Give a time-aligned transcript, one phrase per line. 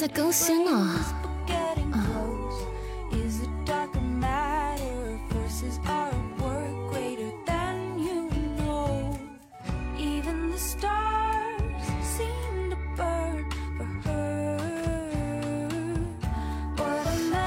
[0.00, 0.96] 在更新呢。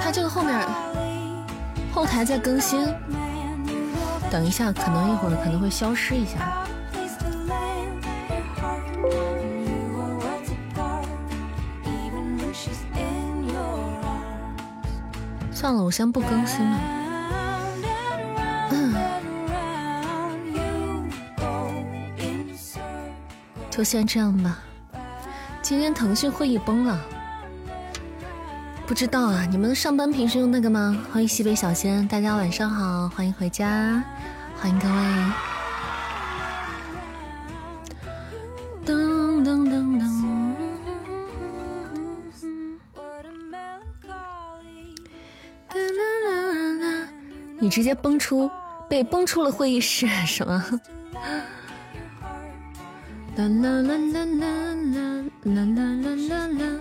[0.03, 0.55] 他这个后面
[1.91, 2.85] 后台在更新，
[4.29, 6.62] 等一下，可能一会儿可能会消失一下。
[15.81, 16.77] 我先不更新了。
[23.69, 24.59] 就先这样吧。
[25.61, 26.99] 今天腾讯会议崩了，
[28.85, 29.47] 不知道啊？
[29.49, 30.95] 你们上班平时用那个吗？
[31.11, 34.03] 欢迎西北小仙，大家晚上好，欢迎回家，
[34.59, 35.52] 欢迎各位。
[47.73, 48.51] 直接崩出，
[48.87, 50.63] 被崩出了会议室 是吗？
[53.35, 54.53] 啦啦啦啦啦
[54.93, 56.79] 啦啦啦啦啦。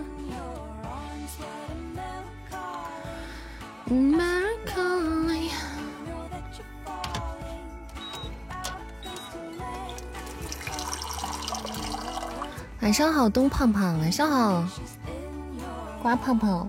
[12.81, 14.63] 晚上好，东胖胖，晚上好，
[16.03, 16.67] 瓜胖胖。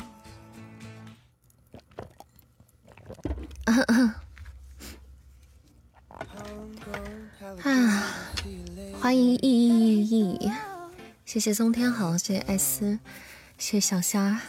[11.35, 12.97] 谢谢宗天豪，谢谢艾斯，
[13.59, 14.41] 谢谢小虾，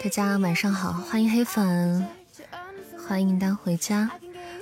[0.00, 2.06] 大家晚上好，欢迎黑粉，
[3.04, 4.08] 欢迎丹回家，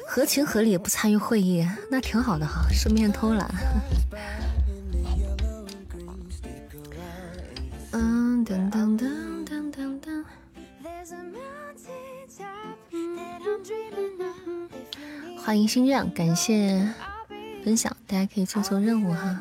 [0.09, 3.47] 合情合理不参与会议，那挺好的哈，顺便偷懒。
[7.91, 9.13] 嗯，噔噔噔。
[15.37, 16.95] 欢迎心愿，感谢
[17.63, 19.39] 分享，大家可以做做任务哈。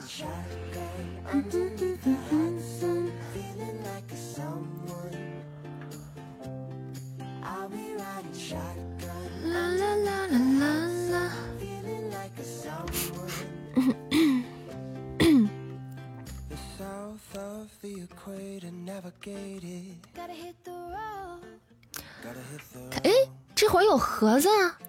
[23.03, 23.11] 哎，
[23.53, 24.79] 这会儿有盒子啊！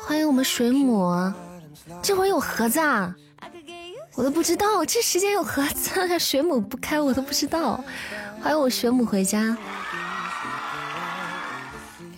[0.00, 1.32] 欢迎我们水母，
[2.02, 3.16] 这会儿有盒子啊！
[4.14, 7.82] 我都不知道这时间有盒子，水母不开我都不知道。
[8.42, 9.56] 欢迎我水母回家，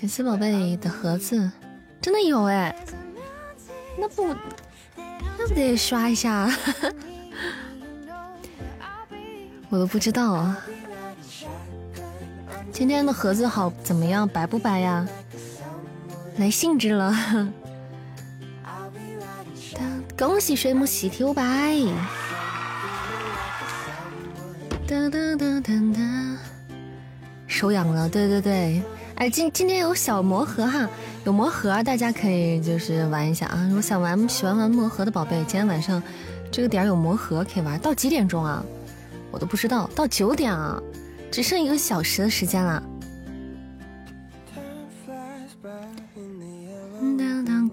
[0.00, 1.52] 感谢宝贝的盒子，
[2.00, 2.74] 真的有哎！
[3.96, 4.34] 那不
[5.38, 6.50] 那不得刷一下？
[9.74, 10.56] 我都不知道啊！
[12.70, 14.28] 今天的盒子好怎么样？
[14.28, 15.04] 白不白呀？
[16.36, 17.12] 来兴致了！
[20.16, 21.74] 恭喜水母喜提五百！
[24.86, 26.38] 哒哒哒哒哒，
[27.48, 28.80] 手痒了，对对对，
[29.16, 30.88] 哎，今今天有小魔盒哈，
[31.24, 33.66] 有魔盒，大家可以就是玩一下啊！
[33.66, 36.00] 如果想玩喜欢玩魔盒的宝贝，今天晚上
[36.52, 38.64] 这个点有魔盒可以玩，到几点钟啊？
[39.34, 40.80] 我都不知道，到九点啊，
[41.28, 42.80] 只剩一个小时的时间了。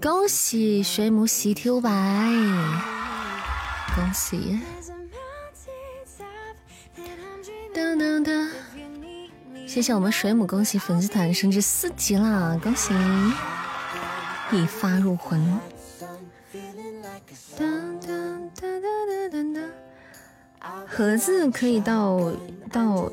[0.00, 1.88] 恭喜水母喜提五百，
[3.94, 4.58] 恭喜！
[7.72, 8.48] 噔噔噔，
[9.64, 12.92] 谢谢我们水母，恭喜粉丝团升至四级啦，恭喜！
[14.50, 15.40] 一发入魂。
[20.94, 22.30] 盒子可以到
[22.70, 23.10] 到。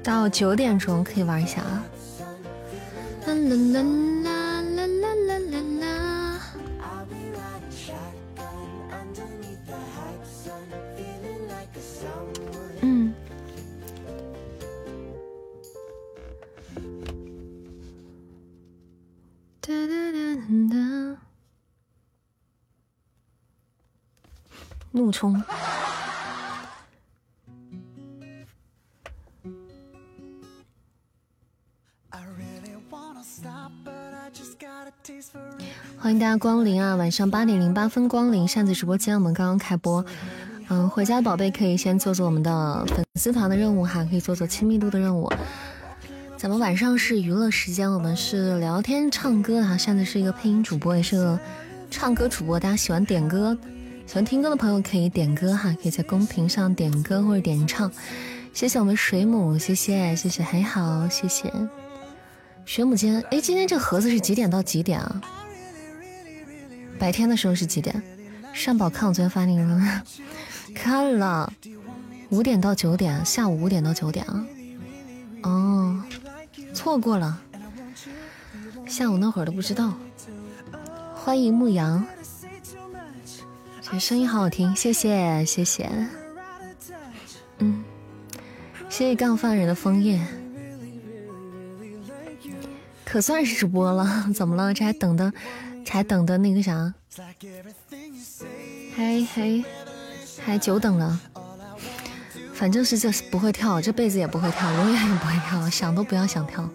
[0.00, 1.84] 到九点钟可以玩一下啊！
[25.14, 25.40] 冲！
[35.96, 36.96] 欢迎大家光临啊！
[36.96, 40.04] 晚上八点零八分光临扇子直播间，我们刚刚开播。
[40.68, 45.30] 嗯，回家的宝贝可以先做做我们的粉丝团的任务哈，可以做做亲密度的任务。
[46.36, 49.76] 咱们晚上是娱乐时间，我们是聊天唱歌的哈。
[49.76, 51.38] 扇子是一个配音主播，也是个
[51.90, 53.56] 唱歌主播，大家喜欢点歌、
[54.06, 57.90] 喜欢听歌的朋友可以点歌哈，可以在公屏上点歌或者点唱。
[58.52, 61.52] 谢谢我们水母，谢谢谢谢还好，谢谢
[62.64, 63.20] 水母间。
[63.30, 65.20] 哎，今天这盒子是几点到几点啊？
[66.98, 68.00] 白天的时候是几点？
[68.52, 70.02] 善宝看我昨天发那个了，
[70.76, 71.52] 看了，
[72.28, 74.46] 五点到九点，下午五点到九点啊。
[75.42, 76.02] 哦，
[76.72, 77.40] 错过了，
[78.86, 79.94] 下午那会儿都不知道。
[81.16, 82.06] 欢迎牧羊，
[83.98, 85.90] 声音好好听，谢谢谢谢。
[87.58, 87.84] 嗯，
[88.88, 90.20] 谢谢杠饭人的枫叶，
[93.04, 94.74] 可算是直播了，怎么了？
[94.74, 95.32] 这还等的，
[95.88, 96.92] 还等的那个啥？
[98.96, 99.64] 还还
[100.44, 101.20] 还久等了，
[102.52, 106.68] 反正是这不会跳，这辈子也不会跳，永远也不会跳，想都不要想跳。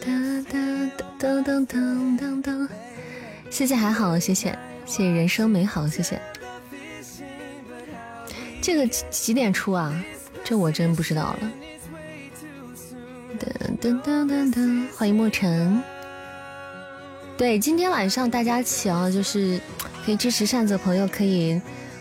[0.00, 2.68] 噔噔噔噔噔噔噔，
[3.54, 4.50] 谢谢还好，谢谢
[4.84, 6.20] 谢谢人生美好，谢谢。
[8.60, 9.94] 这个几几点出啊？
[10.42, 11.52] 这我真不知道了。
[13.38, 15.80] 噔噔噔噔噔，欢迎莫尘。
[17.36, 19.60] 对，今天晚上大家起啊，就是
[20.04, 21.60] 可以支持扇子的朋友，可以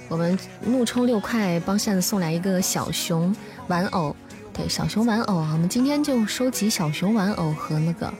[0.09, 3.31] 我们怒充六块，帮扇子送来一个小熊
[3.67, 4.15] 玩偶。
[4.51, 8.11] 对，小熊玩偶啊，我们今天就收集小熊玩偶和那个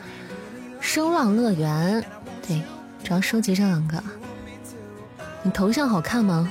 [0.79, 2.05] 声浪乐园。
[2.47, 2.61] 对，
[3.03, 4.01] 主要收集这两个。
[5.43, 6.49] 你头像好看吗？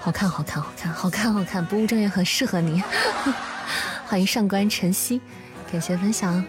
[0.00, 2.82] 好看，好看，好看，好看，好看，不务正业很适合你。
[4.06, 5.20] 欢迎上官晨曦，
[5.70, 6.42] 感谢分享。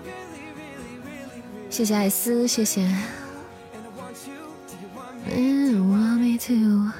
[1.70, 2.90] 谢谢艾斯，谢谢。
[5.36, 6.92] 嗯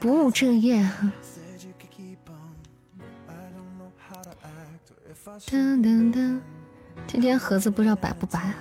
[0.00, 0.88] 不务正业。
[5.46, 6.40] 噔噔噔，
[7.06, 8.52] 今天盒子不知道摆不摆？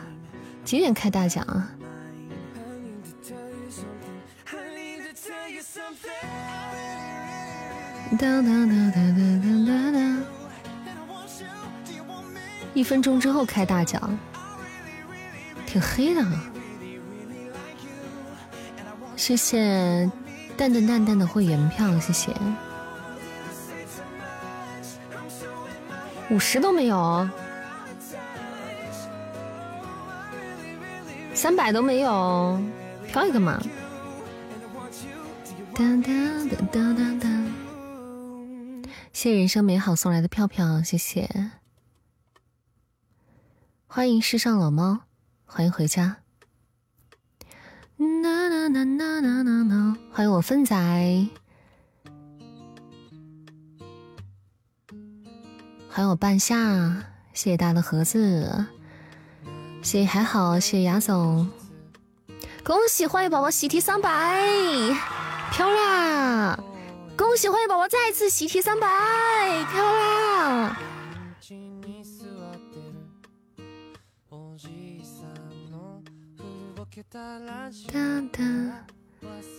[0.65, 1.71] 几点开大奖啊？
[8.11, 9.21] 哒哒哒哒哒
[9.65, 9.99] 哒哒。
[12.73, 14.17] 一分钟之后开大奖。
[15.65, 16.23] 挺黑的，
[19.17, 20.09] 谢谢
[20.55, 22.33] 淡淡淡淡的会员票，谢谢，
[26.29, 27.29] 五十都没有，
[31.33, 32.61] 三百都没有，
[33.07, 33.61] 飘一个嘛。
[35.75, 37.51] 当当当当当当，
[39.17, 41.49] 谢谢人生美好送来的票票，谢谢，
[43.87, 44.99] 欢迎世上老猫。
[45.43, 46.17] 欢迎回家，
[50.11, 50.75] 欢迎我芬仔，
[55.89, 56.55] 欢迎我半夏，
[57.33, 58.67] 谢谢大家的盒子，
[59.81, 61.49] 谢谢还好，谢谢雅总，
[62.63, 64.39] 恭喜欢迎宝宝喜提三百，
[65.51, 66.66] 漂亮！
[67.17, 68.87] 恭喜欢迎宝宝再次喜提三百，
[69.71, 70.75] 漂亮！
[77.91, 78.43] 哒哒，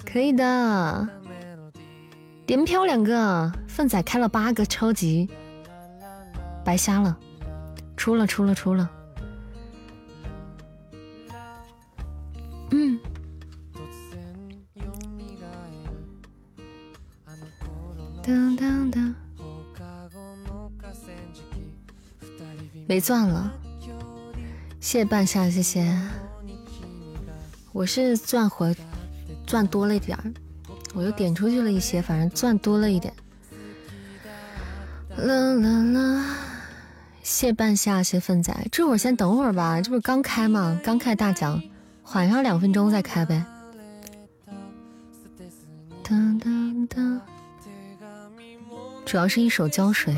[0.06, 1.08] 可以的，
[2.46, 5.28] 连飘两个，粪仔开了八个超级，
[6.64, 7.18] 白瞎了，
[7.96, 8.88] 出了出了出了，
[18.28, 19.14] 当当当，
[22.86, 23.50] 没钻了，
[24.80, 25.98] 谢半夏，谢谢。
[27.72, 28.76] 我是钻回
[29.46, 30.24] 钻多了一点儿，
[30.92, 33.14] 我又点出去了一些，反正钻多了一点。
[35.16, 36.36] 啦啦啦，
[37.22, 40.78] 谢半夏，谢粪仔，这会儿先等会儿吧，这不是刚开吗？
[40.84, 41.62] 刚开大奖，
[42.02, 43.42] 缓上两分钟再开呗。
[46.02, 47.20] 当当当，
[49.08, 50.14] 主要是一手浇水，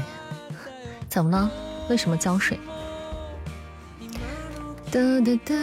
[1.09, 1.49] 怎么了？
[1.89, 2.59] 为什么浇水？
[4.91, 5.55] 哒哒哒。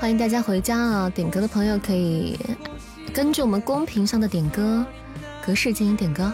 [0.00, 1.08] 欢迎大家回家啊！
[1.08, 2.36] 点歌的朋友可以
[3.14, 4.84] 根据我们公屏上的点歌
[5.46, 6.32] 格式进行点歌。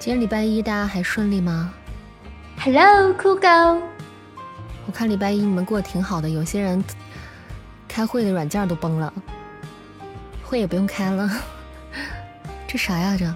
[0.00, 1.74] 今天礼拜一大家还顺利吗
[2.58, 3.46] ？Hello，酷狗。
[4.86, 6.82] 我看礼拜一你们过得挺好的，有些人
[7.86, 9.12] 开会的软件都崩了。
[10.42, 11.30] 会也不用开了，
[12.66, 13.14] 这啥呀？
[13.18, 13.30] 这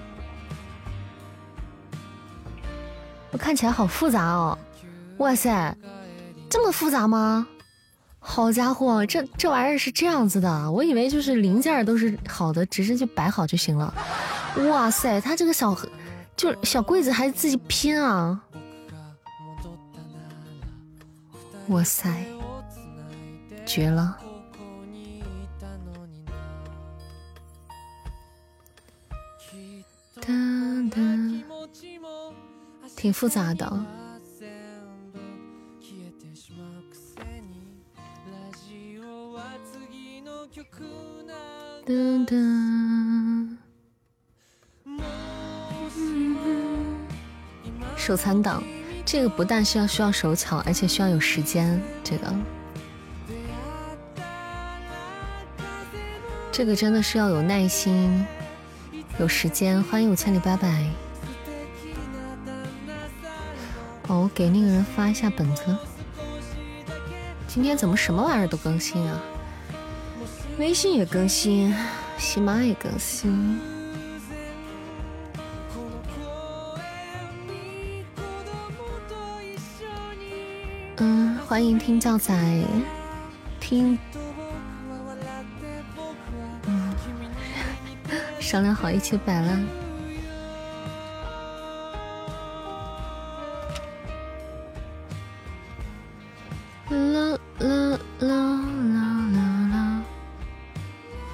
[3.29, 4.57] 我看起来好复杂哦！
[5.17, 5.77] 哇塞，
[6.49, 7.45] 这么复杂吗？
[8.19, 13.93] 好家伙，这这玩意儿是这样子的，我以为就是零件都是好的，只是就摆好就行了。
[14.71, 15.75] 哇塞，他这个小
[16.35, 18.43] 就小柜子还自己拼啊！
[21.69, 22.09] 哇塞，
[23.65, 24.17] 绝了！
[30.21, 30.33] 哒
[30.91, 31.01] 哒，
[32.95, 33.65] 挺复杂的。
[41.85, 43.57] 噔噔，
[47.95, 48.63] 手残党，
[49.05, 51.81] 这个不但是要需要手巧，而且需要有时间。
[52.03, 52.33] 这个，
[56.51, 58.25] 这个真的是要有耐心，
[59.17, 59.81] 有时间。
[59.83, 60.85] 欢迎五千里拜拜。
[64.07, 65.63] 哦，我给那个人发一下本子。
[67.47, 69.19] 今天怎么什么玩意儿都更新啊？
[70.59, 71.75] 微信也更新，
[72.17, 73.59] 喜马也更新。
[80.97, 82.33] 嗯，欢迎听教仔，
[83.59, 83.99] 听，
[88.39, 89.59] 商量好一起摆了。
[96.89, 98.29] 啦啦啦啦
[99.33, 99.39] 啦
[99.73, 100.01] 啦！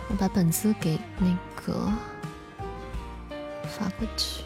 [0.08, 1.92] 我把本子给那个
[3.70, 4.44] 发过去。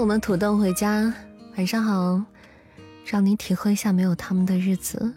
[0.00, 1.12] 我们土豆回家，
[1.58, 2.24] 晚上好，
[3.04, 5.12] 让你体会一下没有他们的日子。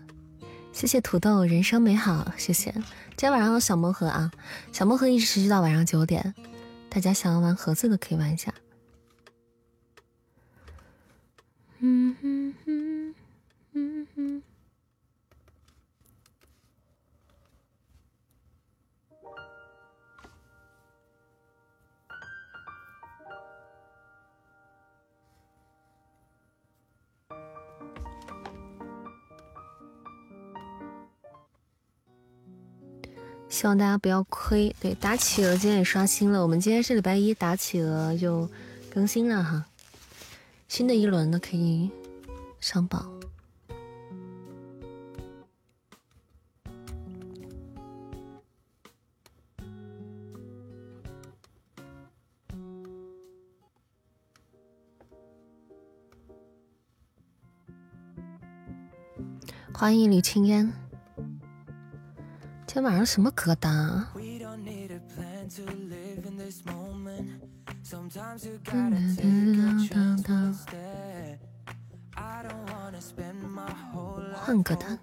[0.74, 2.70] 谢谢土豆，人生美好，谢谢。
[2.72, 2.84] 今
[3.20, 4.30] 天晚上有小魔盒啊，
[4.74, 6.36] 小魔盒一直持续到晚上九点，
[6.90, 8.54] 大家想要玩盒子的可以玩一下。
[33.64, 34.76] 希望大家不要亏。
[34.82, 38.50] 对，打企鹅今天也刷新了，我们今天是礼拜一，打企鹅就
[38.94, 39.66] 更新了哈。
[40.68, 41.90] 新的一轮的可以
[42.60, 43.10] 上榜。
[59.74, 60.83] 欢迎李青烟。
[62.74, 64.04] 今天晚上什么歌单？
[74.34, 74.98] 换歌单。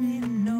[0.00, 0.57] me no.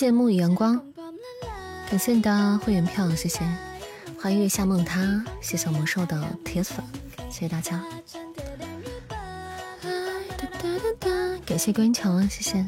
[0.00, 0.80] 谢沐雨阳光，
[1.90, 3.40] 感谢你的会员票，谢谢，
[4.18, 6.82] 欢迎月下梦他，谢谢魔兽的铁粉，
[7.28, 7.84] 谢谢大家，
[11.44, 12.66] 感谢关桥，谢谢，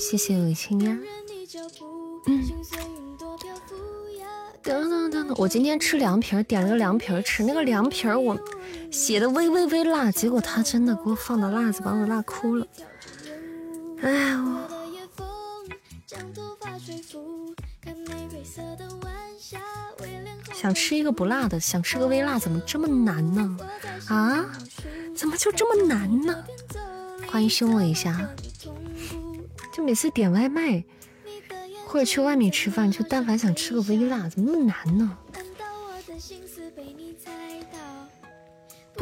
[0.00, 1.00] 谢谢李青烟，
[2.26, 2.44] 嗯。
[4.64, 7.44] 等等等等，我今天吃凉皮儿，点了个凉皮儿吃。
[7.44, 8.36] 那个凉皮儿我
[8.90, 12.66] 写的微微微辣，结果他真的给我放的辣子把我辣哭了。
[14.06, 14.36] 哎，
[20.48, 23.58] 我想吃一个不辣的，想吃个微辣，怎么这么难呢？
[24.06, 24.46] 啊，
[25.16, 26.44] 怎么就这么难呢？
[27.28, 28.30] 欢迎凶我一下，
[29.74, 30.84] 就每次点外卖。
[31.88, 35.16] 或者去外面吃饭，就但凡想吃个微辣，怎么那么难呢？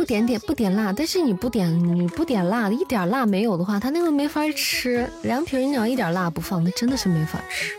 [0.05, 5.09] 不点点不点辣，但是你不点你不点辣，一点辣没有的话，它那个没法吃。
[5.23, 7.73] 凉皮儿你要一点辣不放，那真的是没法吃。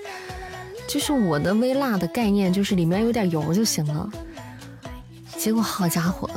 [0.88, 4.10] 就是我的微辣的概念，就是里面有点油就行了。
[5.38, 6.28] 结果好家伙，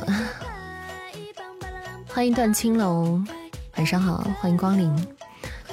[2.07, 3.27] 欢迎段青龙，
[3.75, 5.07] 晚上好，欢迎光临。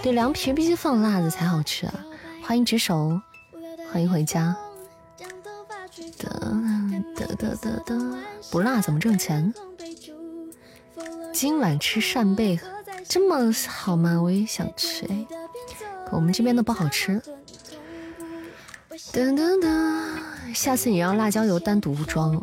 [0.02, 1.94] 对，凉皮必须放辣子才好吃啊！
[2.42, 3.20] 欢迎执手，
[3.92, 4.56] 欢迎回家。
[6.16, 6.26] 得
[7.14, 8.16] 得得得得，
[8.50, 9.52] 不辣怎么挣钱？
[11.38, 12.58] 今晚吃扇贝，
[13.06, 14.18] 这么好吗？
[14.22, 15.26] 我也想吃哎，
[16.10, 17.20] 我们这边的不好吃。
[19.12, 22.42] 噔噔噔，下次你让辣椒油单独装。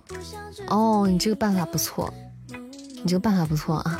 [0.67, 2.13] 哦，你这个办法不错，
[2.51, 3.99] 你这个办法不错啊。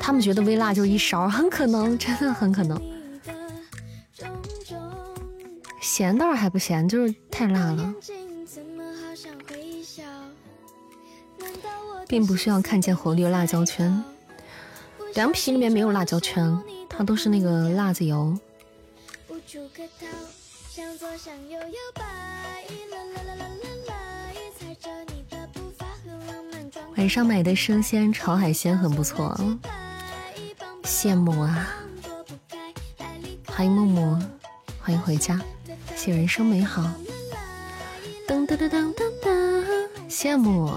[0.00, 2.80] 他们觉得微辣就一勺，很可能，真的很可能。
[5.82, 7.94] 咸倒是还不咸，就是太辣了。
[12.08, 14.04] 并不需要看见红绿辣椒圈，
[15.14, 16.58] 凉皮里面没有辣椒圈，
[16.88, 18.36] 它都是那个辣子油。
[26.96, 29.36] 晚上买的生鲜炒海鲜很不错，
[30.84, 31.68] 羡慕啊！
[33.46, 34.18] 欢迎默默，
[34.80, 35.40] 欢迎回家，
[35.94, 36.82] 谢人生美好。
[38.26, 40.70] 噔噔噔噔噔噔，羡慕。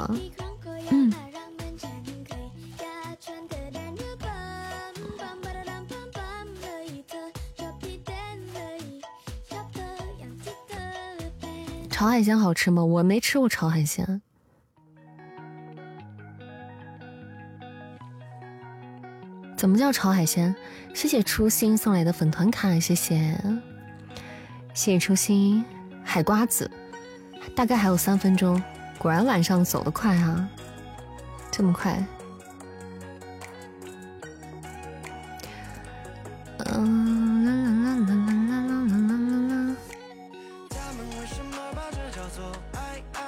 [11.89, 12.81] 炒海鲜好吃吗？
[12.83, 14.21] 我没吃过炒海鲜。
[19.57, 20.55] 怎么叫炒海鲜？
[20.93, 23.37] 谢谢初心送来的粉团卡，谢谢，
[24.73, 25.65] 谢谢初心。
[26.01, 26.71] 海瓜子，
[27.53, 28.63] 大概还有三分钟。
[28.97, 30.49] 果然晚上走得快啊，
[31.59, 32.01] 这么快？
[36.67, 39.75] 嗯啦啦啦啦啦啦啦啦啦啦啦！
[40.69, 42.39] 他们为什么把这叫做
[42.71, 43.19] 爱爱？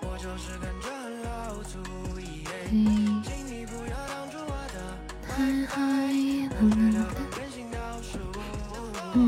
[0.00, 0.86] 我就是干这
[1.24, 1.82] 老粗。
[2.70, 4.76] 请你不要挡住我的
[5.34, 5.36] 爱
[5.74, 5.76] 爱。
[9.14, 9.20] 嗯。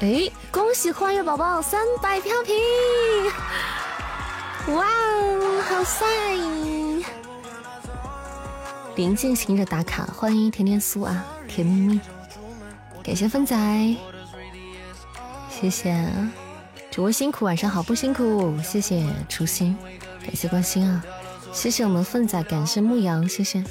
[0.00, 0.04] 哎，
[0.50, 2.52] 恭喜幻月宝宝三百飘屏！
[4.74, 6.06] 哇哦，好帅！
[8.96, 12.00] 临近行者打卡，欢迎甜甜酥啊，甜蜜蜜，
[13.02, 13.56] 感谢芬仔，
[15.50, 16.08] 谢谢
[16.90, 19.76] 主播辛苦，晚上好不辛苦，谢谢初心，
[20.24, 21.04] 感谢关心啊。
[21.52, 23.62] 谢谢我们凤仔，感谢牧羊，谢谢。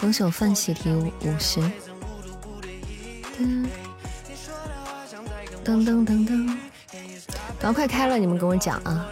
[0.00, 1.60] 恭喜我凤喜提五十。
[5.64, 6.56] 噔噔噔噔，
[7.62, 9.08] 刚快开了，你们跟我讲啊。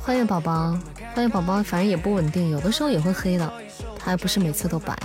[0.00, 0.78] 欢迎宝宝，
[1.16, 3.52] 欢迎宝宝，反正也不稳定，有的时候也会黑的，
[3.98, 4.96] 它还不是每次都白。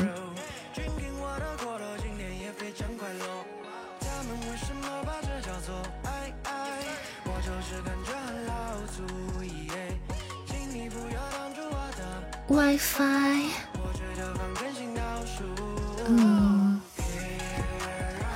[12.47, 13.52] WiFi，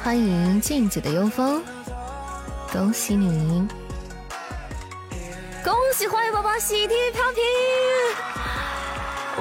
[0.07, 1.61] 欢迎静子的幽风，
[2.71, 3.67] 恭喜你，
[5.61, 7.43] 恭喜花月宝宝喜提飘屏，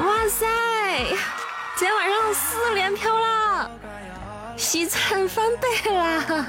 [0.04, 0.44] 哇塞，
[1.76, 3.70] 今天晚上四连飘啦，
[4.56, 6.46] 喜惨翻倍啦，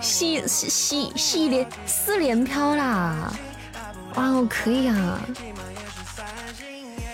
[0.00, 3.30] 喜喜喜喜连四连飘啦，
[4.14, 5.20] 哇哦，可以啊。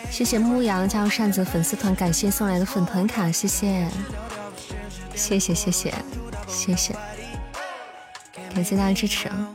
[0.09, 3.89] 谢谢牧羊加入扇子粉丝团，感谢送来的粉团卡，谢谢，
[5.15, 5.95] 谢谢谢谢
[6.47, 6.95] 谢谢，
[8.55, 9.49] 感谢大家支持啊！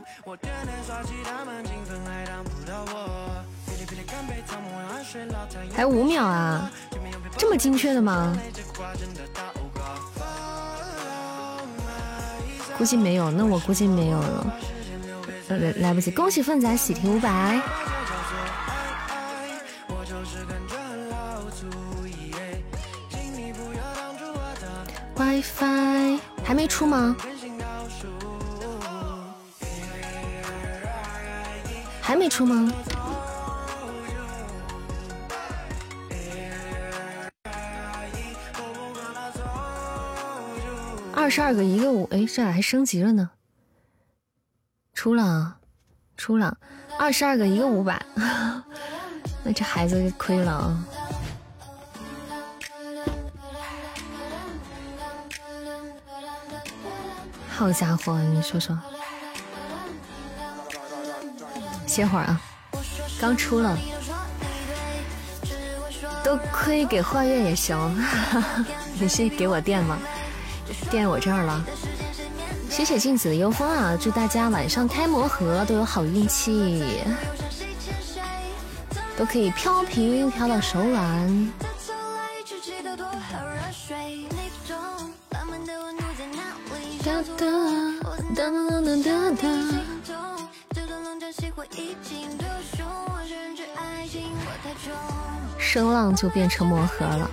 [5.74, 6.70] 还有五秒啊，
[7.36, 8.36] 这么精确的吗？
[12.78, 14.54] 估计没有，那我估计没有了，
[15.48, 17.60] 来来不及，恭喜凤仔喜提五百。
[25.40, 27.16] WiFi 还没出吗？
[32.02, 32.70] 还没出吗？
[41.14, 43.30] 二十二个一个五，哎，这俩还升级了呢。
[44.92, 45.56] 出了，
[46.18, 46.58] 出了，
[46.98, 48.04] 二十二个一个五百，
[49.42, 50.84] 那这孩子亏了啊。
[57.60, 58.74] 好家伙，你说说，
[61.86, 62.40] 歇会儿啊，
[63.20, 63.76] 刚出了，
[66.24, 67.76] 都可以给幻月也行，
[68.98, 69.98] 你是给我垫吗？
[70.90, 71.62] 垫我这儿了，
[72.70, 73.94] 谢谢镜子的幽风啊！
[74.00, 77.04] 祝大家晚上开魔盒都有好运气，
[79.18, 81.52] 都可以飘屏飘到手软。
[95.58, 97.30] 声浪就变成魔盒了，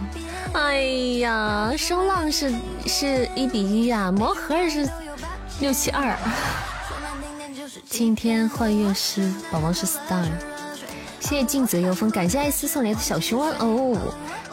[0.53, 0.81] 哎
[1.19, 2.53] 呀，声浪是
[2.85, 4.87] 是一比一啊，魔盒是
[5.59, 6.15] 六七二。
[7.89, 10.23] 今天幻乐师宝宝是 star，
[11.19, 13.97] 谢谢镜子幽风，感谢艾斯送来的小熊玩偶。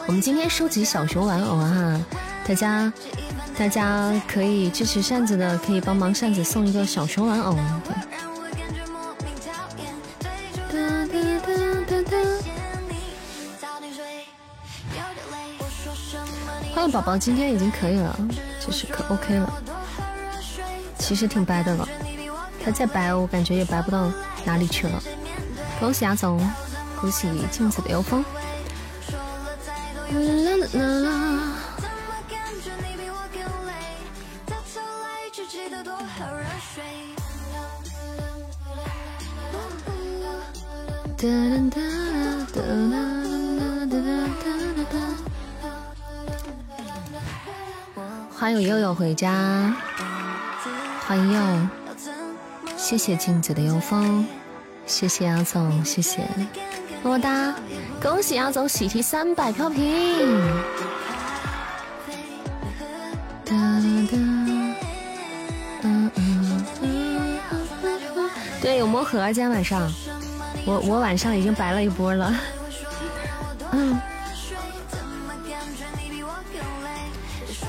[0.07, 2.01] 我们今天收集小熊玩偶哈，
[2.47, 2.91] 大家
[3.57, 7.57] 大家可以支持扇子的，可以帮忙扇子送一个小熊玩偶。
[16.73, 18.19] 欢迎宝宝，今天已经可以了，
[18.59, 19.63] 就是可 OK 了。
[20.99, 21.87] 其实挺白的了，
[22.63, 24.11] 他再白，我感觉也白不到
[24.43, 25.01] 哪里去了。
[25.79, 26.37] 恭喜阿总，
[26.99, 28.23] 恭喜镜子的妖风。
[30.11, 31.51] 啦啦啦啦。
[48.37, 49.73] 欢迎悠悠回家，
[51.07, 51.69] 欢迎悠，
[52.77, 54.25] 谢谢镜子的幽风，
[54.85, 56.19] 谢谢阿总，谢谢。
[57.01, 57.55] 么么哒，
[58.01, 59.83] 恭喜阿总喜提三百飘屏。
[63.45, 67.45] 哒哒，嗯嗯嗯，
[68.61, 69.89] 对，有魔盒，今天晚上，
[70.65, 72.33] 我我晚上已经白了一波了，
[73.71, 73.99] 嗯。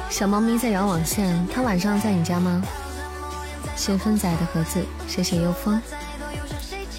[0.08, 2.62] 小猫咪在摇网线，它晚上在你家吗？
[3.76, 5.78] 谢分仔的盒子，谢谢幽风。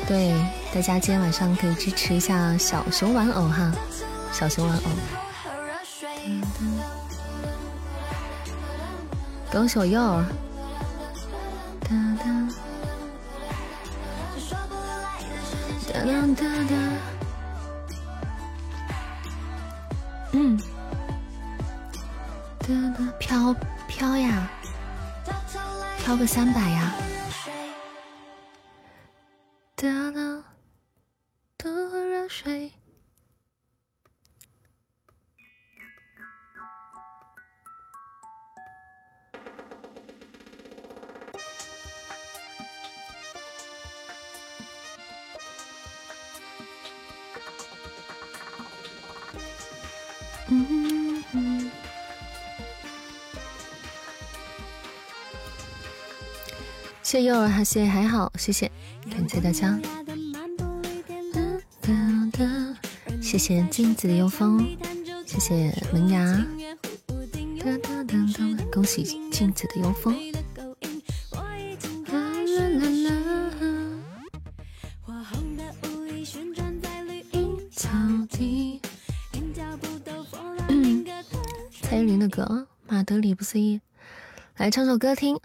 [0.07, 0.35] 对，
[0.71, 3.71] 大家今天晚上可以支持一下小熊玩偶哈，
[4.31, 4.83] 小熊玩偶。
[9.51, 9.79] 恭喜
[16.07, 16.75] 哒哒哒，
[20.31, 20.57] 嗯，
[22.59, 22.67] 哒
[22.97, 23.53] 哒飘
[23.89, 24.49] 飘呀，
[25.97, 26.93] 飘个三百呀，
[29.75, 30.43] 哒哒
[31.57, 31.69] 的
[32.07, 32.71] 热水。
[57.07, 58.69] 谢幼儿哈，谢谢还好，谢谢，
[59.09, 59.79] 感谢大家。
[63.21, 64.75] 谢谢镜子的幽风，
[65.25, 66.45] 谢谢门牙。
[68.69, 70.13] 恭喜镜子的幽风。
[81.81, 83.79] 蔡依林的歌，马德里不思议，
[84.57, 85.39] 来唱首歌听。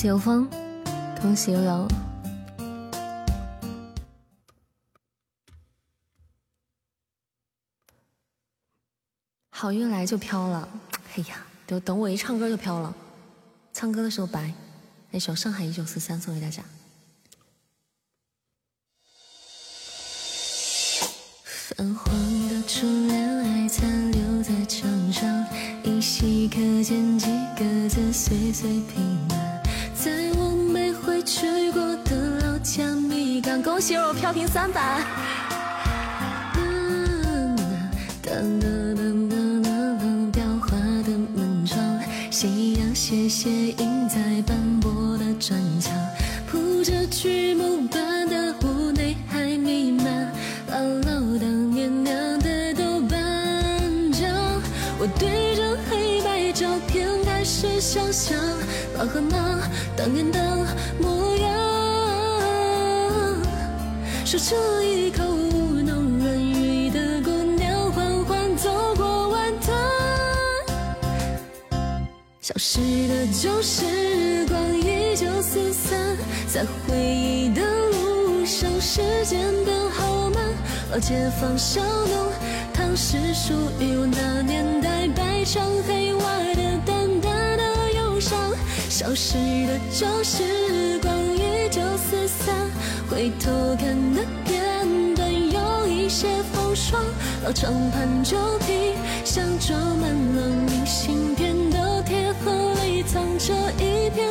[0.00, 0.48] 喜有风，
[1.20, 1.88] 恭喜悠悠，
[9.50, 10.68] 好运来就飘了。
[11.16, 12.94] 哎呀，等等我一唱歌就飘了，
[13.72, 14.54] 唱歌的时候白。
[15.10, 16.62] 那首《上海一九四三》送给大家。
[34.58, 35.27] 三百。
[81.00, 82.32] 解放小弄
[82.74, 86.20] 堂是属于我那年代，白墙黑瓦
[86.54, 88.36] 的淡淡的忧伤。
[88.88, 92.54] 消失的旧时光依旧四散，
[93.08, 97.00] 回头看的片段有一些风霜。
[97.44, 104.28] 老长盘旧皮箱装满了明信片的铁盒里藏着一片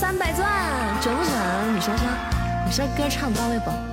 [0.00, 0.48] 三百钻，
[1.02, 1.76] 准不准？
[1.76, 2.06] 你说说，
[2.64, 3.89] 你说歌唱到位不？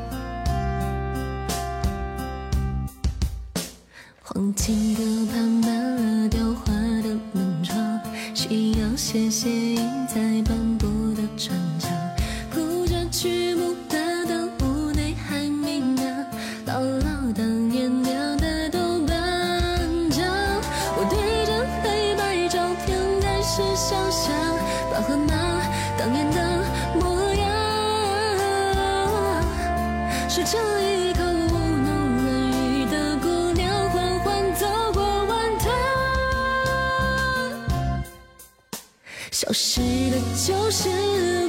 [39.47, 39.79] 消失
[40.11, 40.89] 的旧时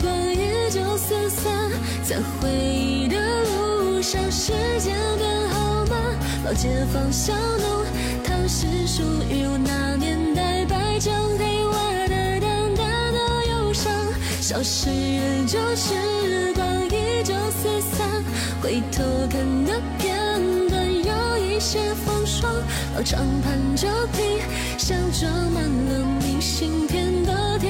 [0.01, 1.69] 光一九四三，
[2.05, 6.17] 在回忆的路上，时间变好慢。
[6.45, 7.85] 老街坊小弄
[8.23, 13.19] 堂是属于我那年代，白墙黑瓦的淡淡的
[13.51, 13.93] 忧伤。
[14.41, 18.23] 消失的旧时光一九四三，
[18.63, 22.49] 回头看的片段有一些风霜。
[22.95, 24.39] 老长盘旧皮
[24.79, 27.69] 箱装满了明信片的铁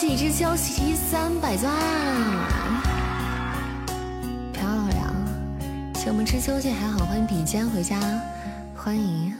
[0.00, 1.70] 恭喜知秋喜提三百钻，
[4.50, 5.14] 漂亮！
[5.94, 8.00] 谢我们知秋姐还好，欢迎比肩回家，
[8.74, 9.36] 欢迎，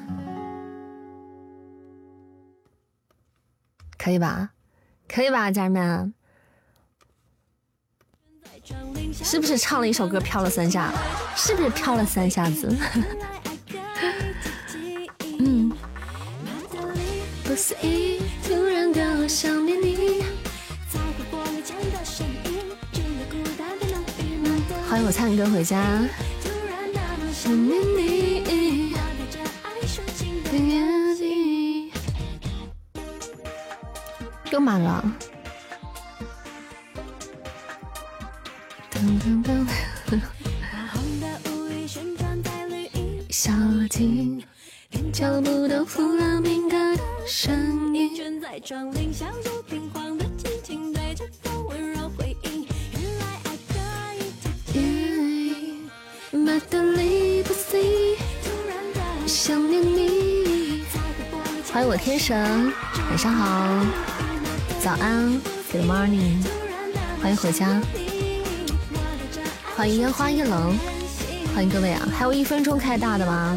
[3.96, 4.50] 可以吧？
[5.08, 6.12] 可以吧，家人们？
[9.14, 10.92] 是不是唱了一首歌飘了三下？
[11.34, 12.68] 是不是飘了三下子？
[15.38, 15.72] 嗯。
[17.44, 19.79] 不思议，突然的想念
[25.10, 26.00] 我唱歌回家。
[34.52, 35.04] 又满了。
[38.92, 40.20] 噔噔噔。
[43.30, 43.50] 小
[43.88, 44.40] 径
[45.12, 45.84] 脚步都
[46.68, 46.96] 的
[47.26, 47.52] 声
[47.96, 48.10] 音。
[61.72, 62.72] 欢迎我天神，
[63.08, 63.86] 晚上好，
[64.82, 66.42] 早安，Good morning，
[67.22, 67.80] 欢迎回家，
[69.76, 70.76] 欢迎烟花易冷，
[71.54, 72.08] 欢迎各位啊！
[72.12, 73.56] 还有一分钟开大的吗？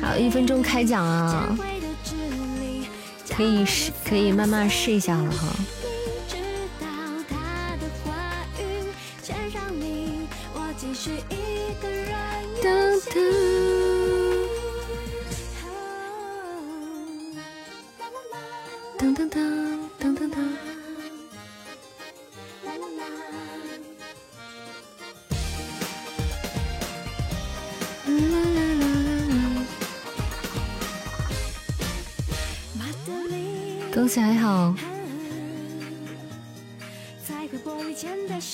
[0.00, 1.58] 还有一分钟开奖啊！
[3.34, 5.48] 可以试，可以慢慢试一下了哈。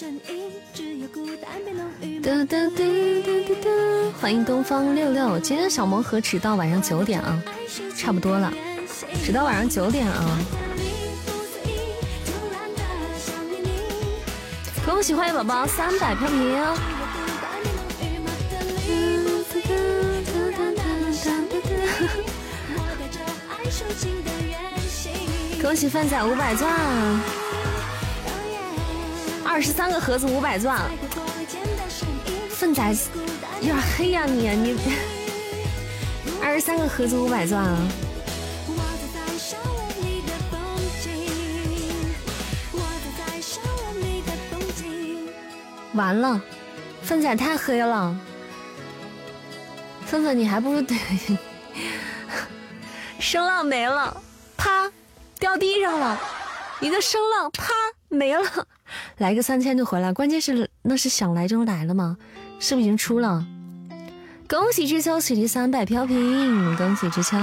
[0.03, 0.09] 哒
[2.45, 2.59] 哒哒哒
[3.47, 3.71] 哒哒，
[4.21, 7.41] 欢迎东方六六，今天小魔盒只到晚上九点啊，
[7.97, 8.53] 差不多了，
[9.25, 10.37] 只到晚上九点啊。
[14.85, 16.39] 恭喜欢迎宝宝三百飘屏。
[25.63, 26.69] 恭喜范仔五百钻，
[29.53, 30.81] 二十三个盒子五百钻。
[32.49, 32.97] 粪仔
[33.61, 34.79] 有点黑呀你你，
[36.43, 37.63] 二十三个盒子五百钻。
[45.93, 46.41] 完了，
[47.03, 48.17] 粪仔太黑了，
[50.07, 50.97] 粪粪你还不如对，
[53.21, 54.17] 声浪没了，
[54.57, 54.91] 啪，
[55.39, 56.19] 掉地上了，
[56.81, 57.75] 一个声浪啪
[58.09, 58.67] 没了，
[59.19, 62.17] 来个三千就回来，关键是那是想来就来了吗？
[62.59, 63.47] 是不是已经出了？
[64.49, 67.37] 恭喜知秋喜提三百飘屏，恭喜知秋。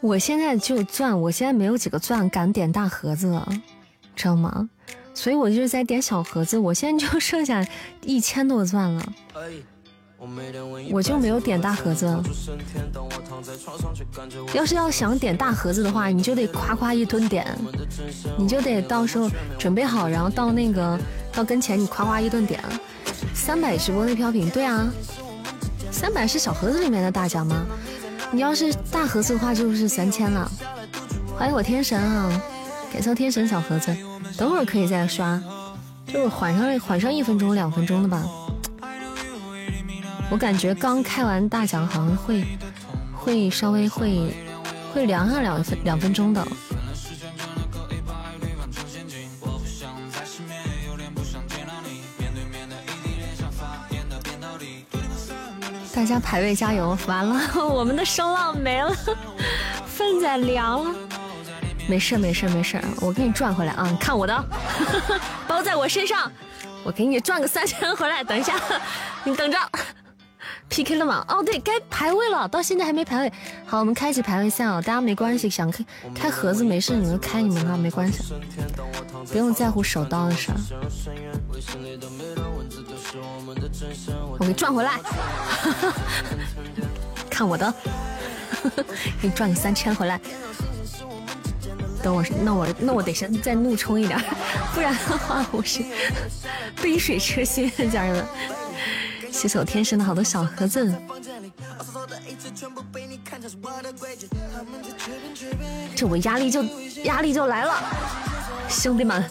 [0.00, 3.40] 我现在就钻，我现在没有几个钻敢点大盒子，
[4.14, 4.68] 知道吗？
[5.12, 6.56] 所以我就是在点小盒子。
[6.56, 7.66] 我现在就剩下
[8.02, 9.12] 一千多钻了，
[10.90, 12.06] 我就没有点大盒子。
[14.52, 17.46] 要是要想点大盒子的话，你就得夸夸一顿点，
[18.36, 20.98] 你就得到时候准备好，然后到那个
[21.32, 22.60] 到跟前你夸夸一顿点。
[23.34, 24.88] 三百直播那飘屏，对啊，
[25.90, 27.64] 三百是小盒子里面的大奖吗？
[28.30, 30.50] 你要是大盒子的话，就是三千了。
[31.36, 32.42] 欢迎我天神啊，
[32.92, 33.96] 感谢天神小盒子，
[34.36, 35.40] 等会可以再刷，
[36.06, 38.24] 就是缓上缓上一分钟两分钟的吧。
[40.30, 42.44] 我感觉刚开完大奖，好像会
[43.16, 44.34] 会稍微会
[44.92, 46.46] 会凉上两分两分钟的。
[55.94, 56.96] 大家排位加油！
[57.08, 58.94] 完了， 我们的声浪没了，
[59.84, 60.94] 粪仔凉了。
[61.88, 63.98] 没事没事没事，我给你赚回来啊！
[63.98, 64.44] 看我的，
[65.48, 66.30] 包在我身上，
[66.84, 68.22] 我给你赚个三千回来。
[68.22, 68.54] 等一下，
[69.24, 69.58] 你等着。
[70.68, 71.24] PK 了吗？
[71.28, 73.32] 哦，对该排位了，到现在还没排位。
[73.66, 74.82] 好，我们开启排位赛哦。
[74.84, 78.34] 大家没关系，想开开盒子没事，你们开你们的没关系，
[79.32, 80.58] 不用在乎手刀的事儿。
[84.32, 85.00] 我给你赚回来，
[87.30, 87.74] 看我的，
[89.20, 90.20] 给你赚个三千回来。
[92.02, 94.22] 等我，那我那我得先再怒冲一点，
[94.74, 95.82] 不然的话我是
[96.80, 98.24] 杯水车薪，家人们。
[99.38, 100.92] 谢谢我天生的好多小盒子，
[105.94, 106.64] 这我压力就
[107.04, 107.72] 压力就来了，
[108.68, 109.24] 兄弟们，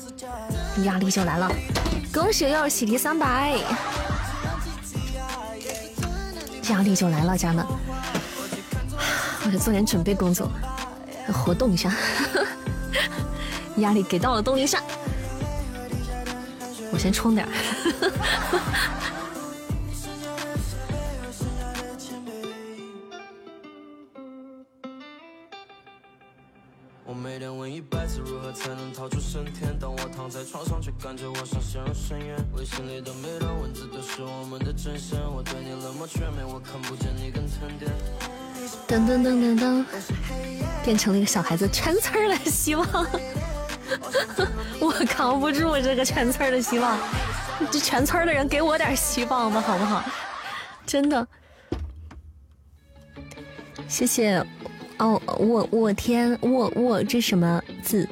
[0.86, 1.52] 压力就来了。
[2.14, 3.58] 恭喜又喜提三百，
[6.70, 7.66] 压力就来了，家人们，
[9.44, 10.50] 我得做点准备工作，
[11.34, 11.92] 活动一下，
[13.80, 14.82] 压力给到了动力扇，
[16.94, 17.46] 我先充点。
[27.10, 29.74] 我每天问一百次，如何才能逃出升天？
[29.80, 32.36] 当我躺在床上，却感觉我像陷入深渊。
[32.54, 35.18] 微信里的每段文字都是我们的真相。
[35.34, 37.32] 我对你冷漠，却没我看不见你。
[37.32, 37.90] 更沉淀
[38.90, 39.86] 噔噔噔噔噔，
[40.84, 42.86] 变成了一个小孩子全村的希望。
[44.82, 47.00] 我扛不住这个全村的希望，
[47.72, 50.04] 就全村的人给我点希望吧，好不好？
[50.86, 51.26] 真的
[53.88, 54.46] 谢谢。
[55.00, 58.08] 哦，我我天，我我这什么字？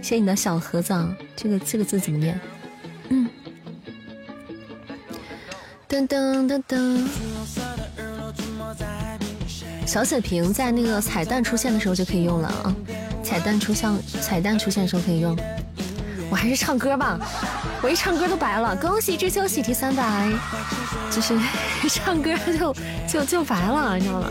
[0.00, 2.40] 谢谢你的小盒子，啊，这个这个字怎么念？
[3.08, 3.28] 嗯，
[5.88, 7.06] 噔噔噔噔。
[9.84, 12.74] 小血瓶在那个彩蛋出现的时候就可以用了啊！
[13.22, 13.90] 彩蛋出现，
[14.22, 15.36] 彩蛋出现的时候可以用。
[16.32, 17.20] 我还是唱歌吧，
[17.82, 18.74] 我一唱歌都白了。
[18.76, 20.32] 恭喜知秋喜提三百，
[21.10, 21.38] 就是
[21.90, 22.74] 唱歌就
[23.06, 24.28] 就就白了，你知道吗？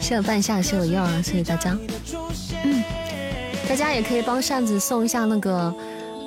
[0.00, 1.76] 谢谢半夏，谢谢幺啊，谢谢大家。
[2.64, 2.82] 嗯，
[3.68, 5.74] 大家也可以帮扇子送一下那个，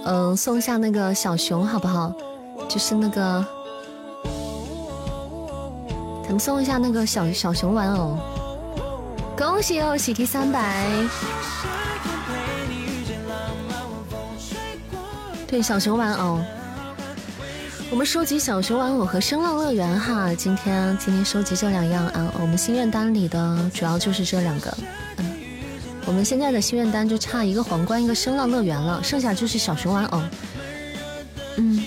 [0.05, 2.13] 嗯，送一下那个小熊，好不好？
[2.69, 3.43] 就是那个，
[6.21, 8.15] 咱们送一下那个小小熊玩偶。
[9.37, 10.87] 恭喜哦，喜提三百。
[15.47, 16.39] 对，小熊玩偶。
[17.89, 24.75] 我们收集小熊玩偶和声浪乐园哈，今天今天收集这两样啊，我们心愿单里的主要就是这两个，
[25.17, 25.33] 嗯，
[26.05, 30.21] 我们现在的心愿单就差一个皇冠一个声浪乐园了，剩下就是小熊玩偶，
[31.57, 31.85] 嗯，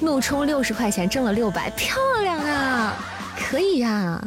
[0.00, 2.96] 怒充六十块钱挣了六百，漂亮啊，
[3.38, 4.20] 可以呀，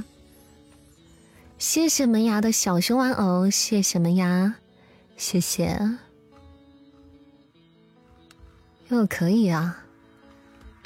[1.68, 4.53] 谢谢门牙的小熊玩偶，谢谢门牙，
[5.18, 5.76] 谢谢。
[8.89, 9.76] 我可以啊。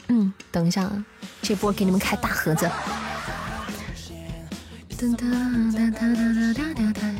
[0.08, 1.06] 嗯，等一下啊，
[1.42, 2.66] 这波给你们开大盒子。
[4.92, 5.30] 噔噔
[5.74, 7.16] 噔噔噔噔噔噔，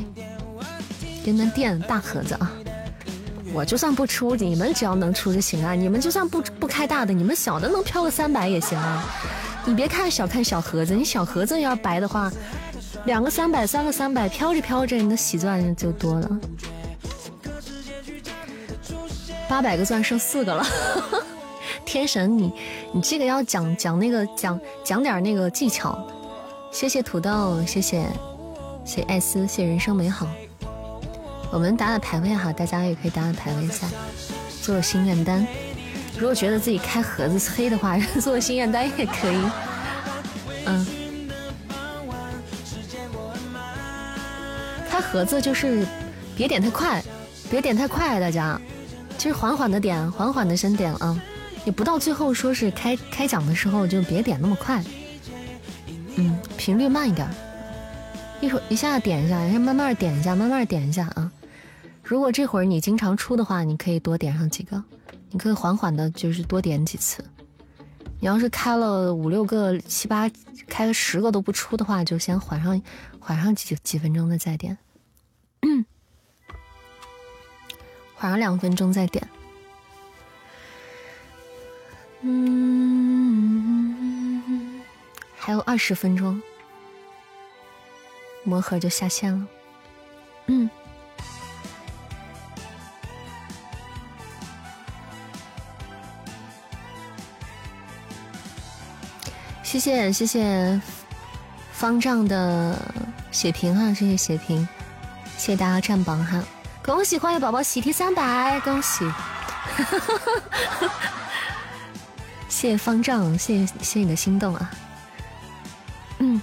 [1.22, 2.50] 给你们垫大盒子啊！
[3.52, 5.74] 我就算不出，你们只要能出就行啊！
[5.74, 9.04] 你们就算不不开大的，你们小的能飘个三百也行啊！
[9.66, 12.32] 你别看小看小盒子，你小盒子要白的话，
[13.06, 16.40] 两个三百，三个三百，飘着飘着，你的喜钻就多了。
[19.48, 20.64] 八百个钻剩四个了，
[21.84, 22.52] 天神你。
[22.92, 25.98] 你这个要讲讲那个讲讲点那个技巧，
[26.70, 28.06] 谢谢土豆，谢谢
[28.84, 30.26] 谢艾斯，谢人生美好。
[31.52, 33.88] 我们打打排位哈，大家也可以打打排位赛，
[34.62, 35.46] 做个心愿单。
[36.16, 39.40] 如果觉得自己开盒子黑的话， 做个心愿单也可以。
[40.66, 40.86] 嗯，
[45.00, 45.86] 盒子就是
[46.36, 47.02] 别点太快，
[47.50, 48.60] 别点太快，大家
[49.16, 51.20] 就是缓缓的点，缓缓的先点啊。
[51.66, 54.82] 也不到最后说是开开奖的时候就别点那么快，
[56.16, 57.28] 嗯，频率慢一点，
[58.40, 61.30] 一会儿一下点一下，先慢慢点一下，慢慢点一下啊。
[62.02, 64.82] 如果这会儿你经常出的话，你可以多点上几个，
[65.30, 67.22] 你可以缓缓的，就是多点几次。
[68.18, 70.30] 你要是开了五六个、七八，
[70.66, 72.80] 开个十个都不出的话，就先缓上
[73.18, 74.76] 缓上几几分钟的再点，
[75.62, 75.84] 嗯
[78.16, 79.28] 缓上两分钟再点。
[82.22, 82.42] 嗯，
[85.38, 86.42] 还有二十分钟，
[88.44, 89.46] 魔盒就下线了。
[90.48, 90.68] 嗯，
[99.62, 100.78] 谢谢谢谢
[101.72, 102.78] 方丈的
[103.32, 104.68] 血瓶啊，谢谢血瓶，
[105.40, 106.38] 谢谢大家占榜哈，
[106.84, 109.10] 恭喜欢迎宝宝喜提三百，恭喜。
[112.46, 114.70] 谢谢方丈，谢谢谢谢你的心动啊！
[116.18, 116.42] 嗯，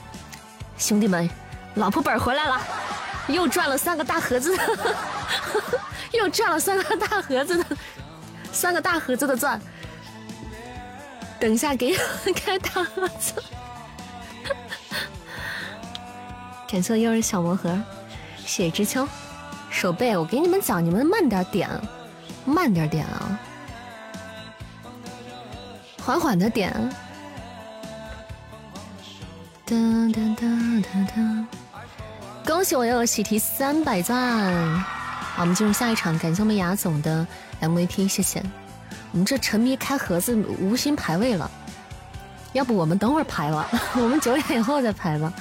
[0.80, 1.30] 兄弟们，
[1.76, 2.60] 老婆本回来了，
[3.28, 4.58] 又赚了三个大盒子，
[6.12, 7.66] 又赚了三个大盒子的，
[8.52, 9.62] 三个大盒子的钻。
[11.40, 11.96] 等一下给
[12.36, 13.34] 开大盒子，
[16.68, 17.80] 感谢幼儿小魔盒，
[18.48, 19.06] 谢谢知秋，
[19.70, 21.70] 手背，我给你们讲，你们慢点点，
[22.46, 23.38] 慢点点啊。
[26.02, 26.72] 缓缓的点，
[29.66, 29.76] 哒
[30.14, 30.48] 哒哒
[30.82, 31.46] 哒哒！
[32.46, 37.28] 恭喜我又喜提三百钻，好，我们进入下一场，感谢我们雅总的
[37.62, 38.42] MVP，谢谢。
[39.12, 41.52] 我们这沉迷开盒子，无心排位了，
[42.54, 45.34] 要不我们等会儿排吧， 我们九点以后再排吧，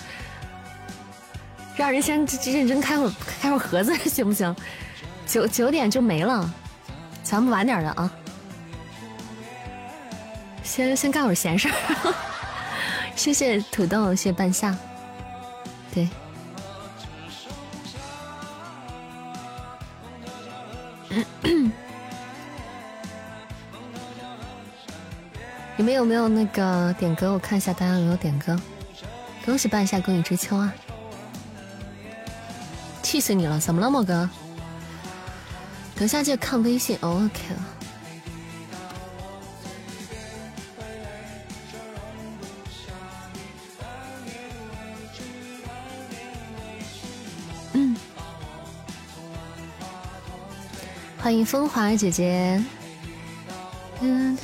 [1.76, 3.10] 让人先认真开会
[3.40, 4.56] 开会盒子 行不行？
[5.26, 6.50] 九九点就没了，
[7.22, 8.10] 咱们晚点的啊。
[10.62, 11.74] 先先干会儿闲事儿，
[13.14, 14.76] 谢谢土豆，谢谢半夏，
[15.94, 16.08] 对，
[25.76, 27.32] 你们有没有那个点歌？
[27.32, 28.58] 我看一下大家有没有点歌。
[29.44, 30.74] 恭喜半夏，恭喜知秋啊！
[33.06, 34.28] 气死你了，怎么了，莫哥？
[35.94, 37.64] 等下就看微信，OK 了。
[51.16, 52.60] 欢迎风华姐姐。
[54.00, 54.36] 嗯。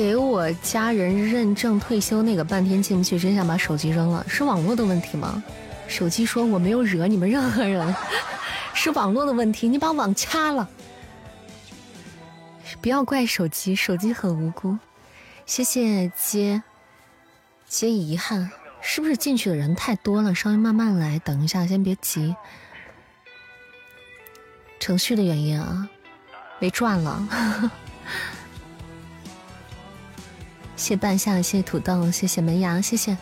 [0.00, 4.24] 给我家人认证退休那个半天进不去，真想把手机扔了。
[4.26, 5.44] 是网络的问题吗？
[5.88, 7.94] 手机说我没有惹你们任何人，
[8.72, 9.68] 是网络的问题。
[9.68, 10.66] 你把网掐了，
[12.80, 14.78] 不要怪手机，手机很无辜。
[15.44, 16.62] 谢谢接
[17.68, 20.34] 接遗憾，是不是进去的人太多了？
[20.34, 22.34] 稍微慢慢来，等一下，先别急。
[24.78, 25.90] 程序的原因啊，
[26.58, 27.70] 没转了。
[30.80, 33.14] 谢半夏，谢土豆，谢谢门牙，谢谢。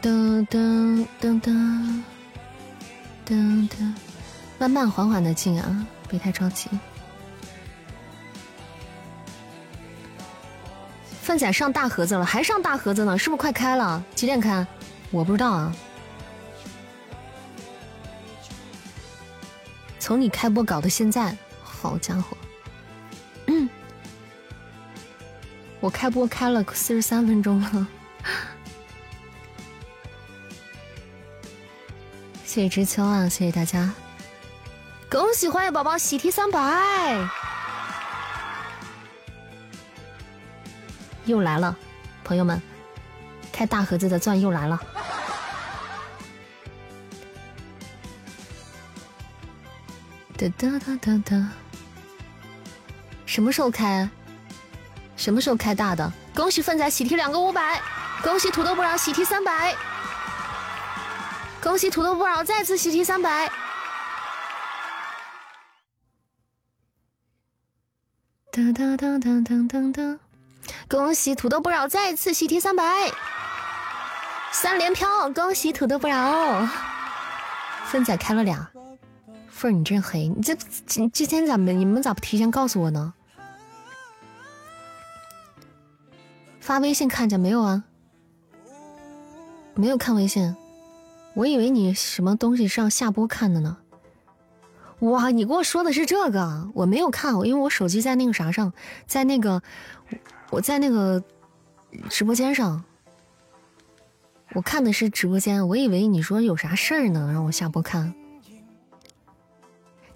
[0.00, 2.02] 噔噔噔噔
[3.26, 3.94] 噔噔，
[4.58, 6.70] 慢慢缓缓的进啊，别太着急。
[11.20, 14.02] 范仔上大盒子了，还上大盒子呢，是不是快开了？
[14.14, 14.66] 几点开？
[15.10, 15.76] 我不知道啊。
[20.00, 22.34] 从你开播搞到现在，好家伙！
[25.80, 27.86] 我开播开了四十三分钟了，
[32.44, 33.92] 谢谢知秋啊，谢谢大家，
[35.08, 37.28] 恭喜欢迎宝宝喜提三百，
[41.26, 41.76] 又来了，
[42.24, 42.60] 朋友们，
[43.52, 44.80] 开大盒子的钻又来了，
[50.36, 51.48] 哒哒哒哒哒，
[53.26, 54.10] 什么时候开？
[55.18, 56.10] 什么时候开大的？
[56.34, 57.82] 恭喜粪仔喜提两个五百，
[58.22, 59.74] 恭喜土豆不扰喜提三百，
[61.60, 63.50] 恭喜土豆不扰再次喜提三百。
[68.52, 70.18] 哒哒哒哒哒哒哒，
[70.88, 73.10] 恭喜土豆不扰再次喜提三百，
[74.52, 76.66] 三连飘，恭喜土豆不扰。
[77.86, 78.70] 粪仔开了俩，
[79.50, 80.54] 凤儿你真黑，你这
[81.08, 81.72] 之前咋没？
[81.72, 83.14] 你们咋不提前告诉我呢？
[86.68, 87.82] 发微信看见没有啊？
[89.74, 90.54] 没有看微信，
[91.32, 93.78] 我以为你什么东西上下播看的呢。
[94.98, 98.74] 哇，你跟我说的是这个，我没有看，因为我手机在那个啥上，
[99.06, 99.62] 在那个
[100.50, 101.24] 我在那个
[102.10, 102.84] 直播间上，
[104.52, 108.12] 我看的是直播间，我以为你说有啥事儿呢，让我下播看。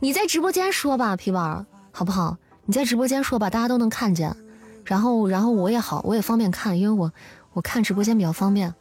[0.01, 2.37] 你在直播间说吧，皮宝，好不好？
[2.67, 4.37] 你在直播间说吧，大家都能看见。
[4.85, 7.13] 然后，然后我也好，我也方便看，因为我
[7.53, 8.73] 我看直播间比较方便。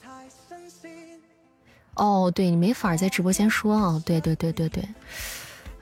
[1.95, 4.87] 哦，对你没法在直播间说啊，对对对对对，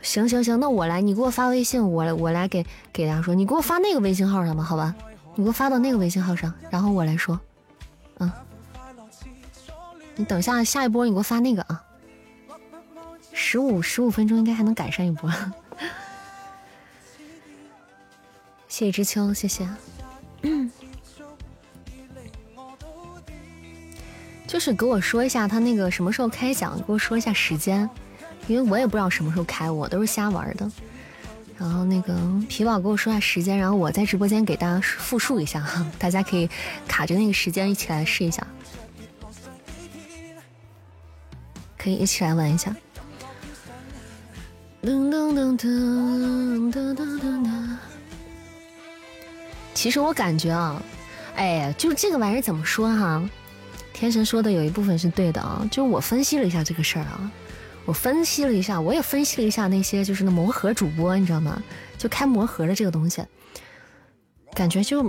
[0.01, 4.93] 行行行，那我来，你给我发微信，我来我来给给大家说，你给我发那个微信号上吧，好吧，
[5.35, 7.39] 你给我发到那个微信号上，然后我来说，
[8.17, 8.29] 嗯，
[10.15, 11.81] 你等下下一波你给我发那个啊，
[13.31, 15.31] 十五十五分钟应该还能赶上一波，
[18.67, 19.69] 谢谢知秋，谢谢。
[24.59, 27.89] 就是给我说一下他那个什么时候开奖，给我说一下时间，
[28.45, 30.69] 因为我也不知道什么时候开，我都是瞎玩的。
[31.57, 32.13] 然后那个
[32.49, 36.49] 皮宝给我说下时间，然后我在直播间给大家复述一下哈，大家可以
[36.89, 38.45] 卡着那个时间一起来试一下，
[41.77, 42.75] 可以一起来玩一下。
[44.83, 47.77] 噔噔噔噔噔噔噔噔。
[49.73, 50.83] 其实我感觉啊，
[51.37, 53.23] 哎，就这个玩意儿怎么说哈？
[53.99, 57.29] 天神说的有一部分是对的啊，就我分析了一下这个事儿啊，
[57.83, 61.61] 我分析了一下，我也分析了一下那些就是那魔盒主播，你知道吗？
[61.97, 63.21] 就开魔盒的这个东西，
[64.53, 65.03] 感觉就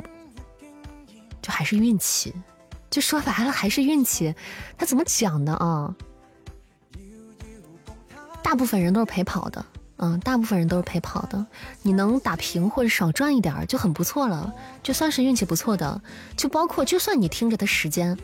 [1.41, 2.35] 就还是运气，
[2.91, 4.35] 就说白了还是运气。
[4.77, 5.95] 他怎么讲的啊？
[8.43, 9.65] 大部分人都是陪跑的。
[9.99, 11.47] 嗯，大部分人都是陪跑的，
[11.83, 16.03] 你能打平或者少赚一点就很不错了，就算是运气不错的。
[16.37, 18.19] 就包括，就算你听着的时间，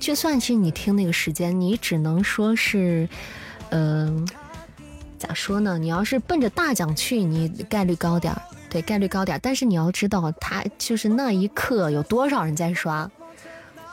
[0.00, 3.06] 就算是你听那个时间，你只能说是，
[3.68, 4.26] 嗯，
[5.18, 5.78] 咋说呢？
[5.78, 9.40] 你要是奔着大奖去，你概率高点儿，对，概率高点儿。
[9.42, 13.08] 但是你要知道，他就是那一刻有多少人在刷，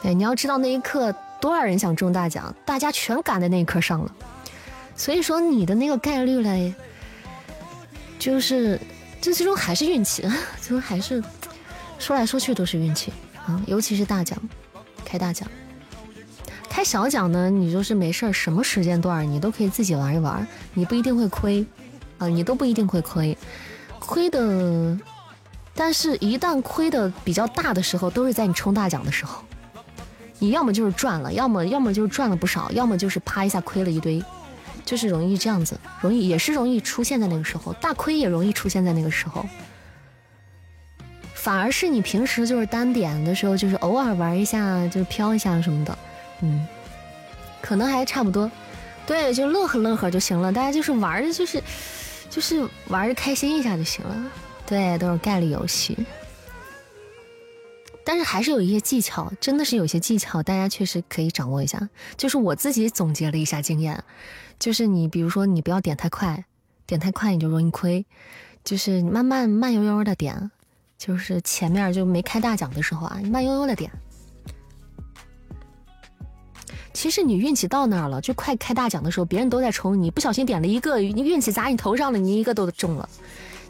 [0.01, 4.15] 对，你要知道那一刻多少人想中大奖，大家全赶在那一刻上了，
[4.95, 6.73] 所以说你的那个概率嘞。
[8.19, 8.79] 就是
[9.21, 10.23] 这最终还是运气，
[10.59, 11.23] 最终还是
[11.99, 13.13] 说来说去都是运气
[13.45, 13.61] 啊！
[13.67, 14.35] 尤其是大奖，
[15.05, 15.47] 开大奖，
[16.77, 21.65] 开小奖呢，你就是没事儿，什么时间段你都可以自己玩一玩，你不一定会亏
[22.19, 23.35] 啊，你都不一定会亏，
[23.97, 24.95] 亏的，
[25.73, 29.43] 但是一旦亏的比较大的时候，都是在你冲大奖的时候，
[30.37, 34.23] 你要么就是赚了，要么要么就是赚了不少，要么就是啪一下亏了一堆。
[34.85, 39.43] 就是容易这样子，容易也是容易出现在那个时候，大亏也容易出现在那个时候。
[41.33, 45.97] 反而是你平时就是单点的时候，就是偶尔玩一下，就是飘一下什么的，
[46.41, 46.67] 嗯，
[47.61, 48.49] 可能还差不多。
[49.05, 51.63] 对，就乐呵乐呵就行了，大家就是玩的，就是
[52.29, 54.31] 就是玩的开心一下就行了。
[54.65, 55.97] 对，都是概率游戏。
[58.03, 61.89] 但是还是有一些技巧，真的是有些技巧，大家确实可以掌握一下。
[62.15, 64.01] 就是我自己总结了一下经验，
[64.59, 66.45] 就是你比如说你不要点太快，
[66.85, 68.05] 点太快你就容易亏，
[68.63, 70.51] 就是慢慢慢悠悠的点，
[70.97, 73.91] 就是前面就没开大奖的时候啊，你慢悠悠的点。
[76.97, 83.07] 其实你运气到那儿了，就快开大奖的时候，别人都在抽你，不小心点了一个，你运气砸你头上了，你一个都中了，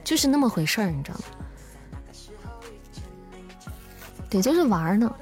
[0.02, 1.26] 就是那么回事儿，你知道吗？
[4.30, 5.14] 对，就是玩儿呢。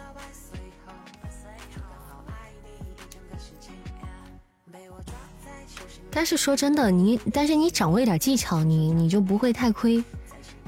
[6.11, 10.03] 但是说真的，你但是你掌握一点技巧，你你就不会太亏，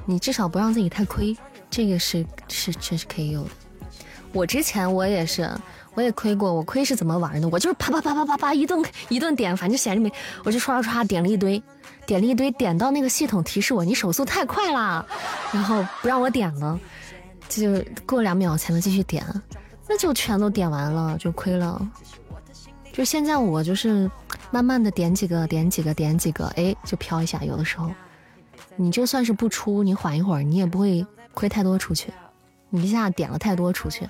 [0.07, 1.37] 你至少不让自己太亏，
[1.69, 3.49] 这个是是这是可以有的。
[4.33, 5.47] 我之前我也是，
[5.97, 6.53] 我也亏过。
[6.53, 7.49] 我亏是怎么玩的？
[7.49, 8.79] 我就是啪啪啪啪啪啪一顿
[9.09, 11.61] 一顿点，反正闲着没，我就刷刷刷点了一堆，
[12.05, 15.03] 点了一堆，点到那个系统提示我你手速太快了，
[15.51, 16.79] 然后不让我点了，
[17.49, 19.25] 就过两秒才能继续点，
[19.87, 21.81] 那就全都点完了，就亏了。
[22.93, 24.09] 就现在我就是
[24.51, 27.43] 慢慢的点几个，点几个，点几个，哎，就飘一下。
[27.43, 27.91] 有的时候，
[28.75, 32.13] 你就算是不出，你缓一会儿，你也不会亏太多出去。
[32.69, 34.07] 你一下点了太多出去，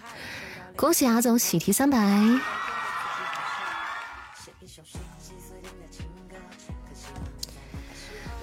[0.77, 1.97] 恭喜阿总喜提三百。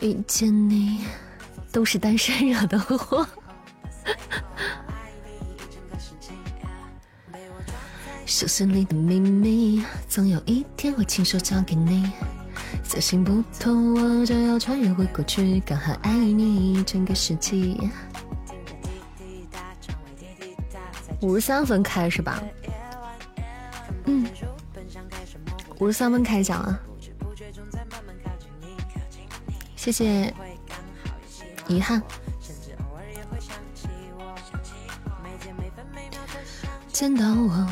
[0.01, 1.05] 遇见你，
[1.71, 3.25] 都是单身惹的祸。
[8.27, 12.11] 手心里的秘密，总有一天会亲手交给你。
[12.83, 17.81] 在行不通，我就要穿越回过去，刚好爱你整个世纪。
[21.25, 22.43] 五十三分开是吧？
[24.05, 24.27] 嗯，
[25.79, 26.79] 五十三分开奖啊！
[29.75, 30.35] 谢谢，
[31.67, 32.03] 遗憾。
[36.93, 37.67] 见到我。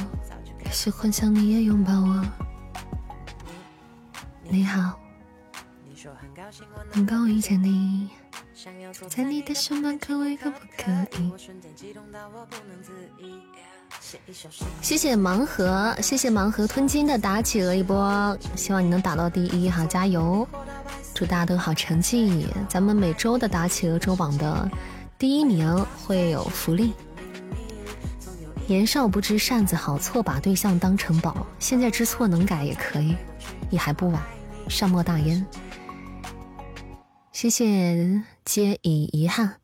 [0.70, 2.24] 喜欢想你也拥抱我。
[4.44, 4.98] 你好，
[6.94, 8.08] 能够遇见你，
[9.08, 11.32] 在你的身旁可为可不可以？
[14.80, 20.46] 谢谢盲盒，谢谢盲盒吞金的打企鹅一波，希望你能打到第一哈，加油！
[21.14, 22.46] 祝大家都好成绩。
[22.68, 24.70] 咱们每周的打企鹅周榜的
[25.18, 26.92] 第一名会有福利。
[28.66, 31.46] 年少不知扇子好，错把对象当成宝。
[31.58, 33.14] 现在知错能改也可以，
[33.70, 34.22] 也还不晚。
[34.68, 35.44] 善莫大焉。
[37.32, 39.56] 谢谢，皆以遗憾。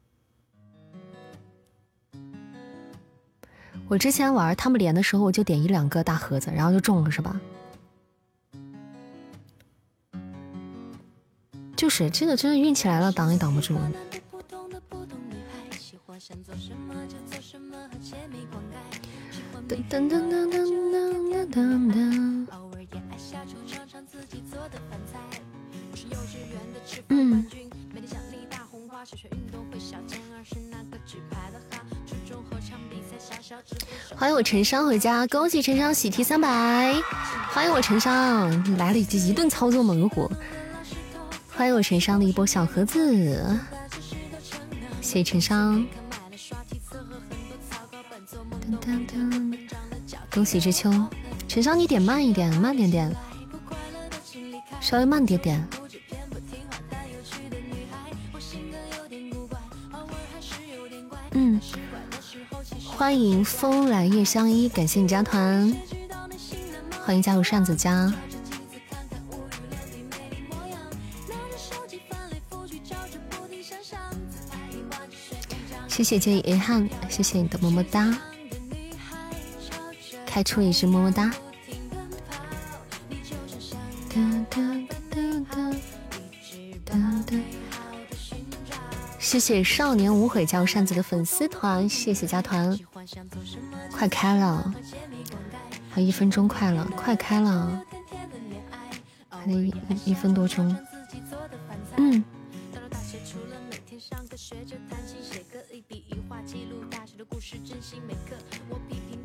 [3.86, 7.38] 我之前玩他们连的时候，我就点一两个大盒子，然后就中了，是吧？
[11.76, 13.78] 就是这个，真的运气来了，挡也挡不住。
[19.68, 20.66] 噔噔噔噔噔
[21.30, 22.48] 噔噔噔。
[27.08, 27.46] 嗯。
[34.16, 36.94] 欢迎我陈商回家，恭喜陈商喜提三百！
[37.50, 40.30] 欢迎我陈商来了一一顿操作猛虎，
[41.48, 43.58] 欢迎我陈商的一波小盒子，
[45.00, 45.86] 谢谢陈商。
[50.30, 50.92] 恭喜知秋，
[51.46, 53.14] 陈商你点慢一点，慢点点，
[54.80, 55.66] 稍微慢点点。
[61.32, 61.60] 嗯，
[62.84, 65.74] 欢迎风来叶相依，感谢你加团，
[67.04, 68.12] 欢迎加入扇子家。
[75.86, 78.16] 谢谢建议遗憾，谢谢你的么么哒。
[80.24, 81.32] 开出一只么么哒！
[89.28, 92.74] 谢谢少年无悔加入扇子的粉丝团，谢谢加团，
[93.92, 94.72] 快开了，
[95.90, 97.84] 还一分钟快了，快开了，
[99.28, 99.72] 还得一
[100.06, 100.74] 一分多钟，
[101.98, 102.24] 嗯。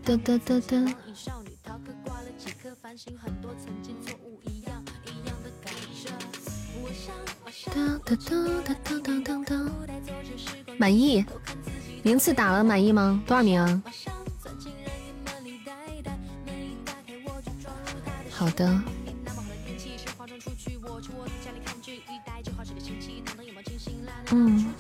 [0.03, 0.95] 哒哒哒哒。
[10.77, 11.25] 满意？
[12.01, 13.21] 名次打了满意吗？
[13.25, 13.83] 多少名啊？
[18.31, 18.81] 好的。
[24.31, 24.73] 嗯。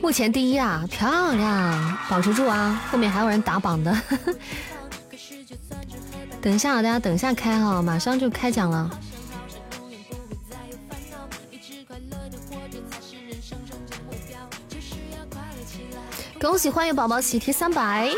[0.00, 3.94] 目前第一啊，漂亮，保持住啊，后面还有人打榜的。
[6.48, 8.90] 等一下，大家等一下开哈，马上就开奖了。
[16.40, 18.08] 恭喜欢迎宝宝喜提三百，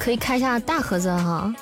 [0.00, 1.54] 可以开一下大盒子哈。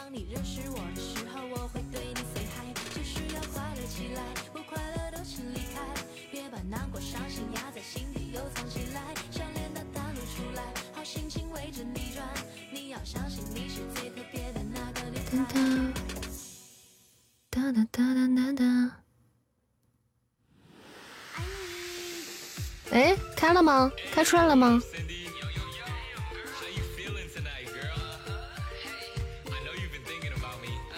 [24.13, 24.81] 开出来了吗？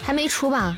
[0.03, 0.77] 还没出吧？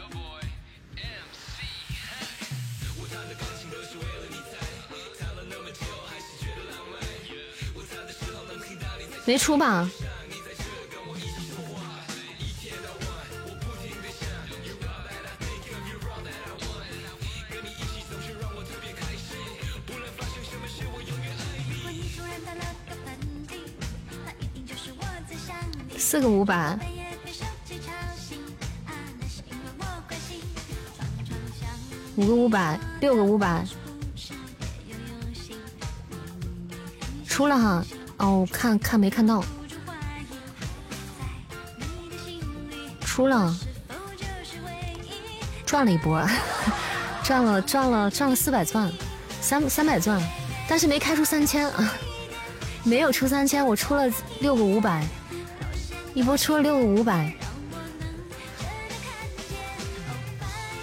[9.26, 9.90] 没出吧？
[26.18, 26.76] 四个五百，
[32.16, 33.64] 五个五百，六个五百，
[37.28, 37.86] 出了哈。
[38.18, 39.44] 哦，看看没看到？
[43.02, 43.56] 出了，
[45.68, 46.28] 赚了一波，
[47.22, 48.92] 赚了赚了赚了四百钻，
[49.40, 50.20] 三三百钻，
[50.68, 51.94] 但是没开出三千啊，
[52.84, 55.06] 没有出三千，我出了六个五百，
[56.18, 57.32] 一波出了六个五百，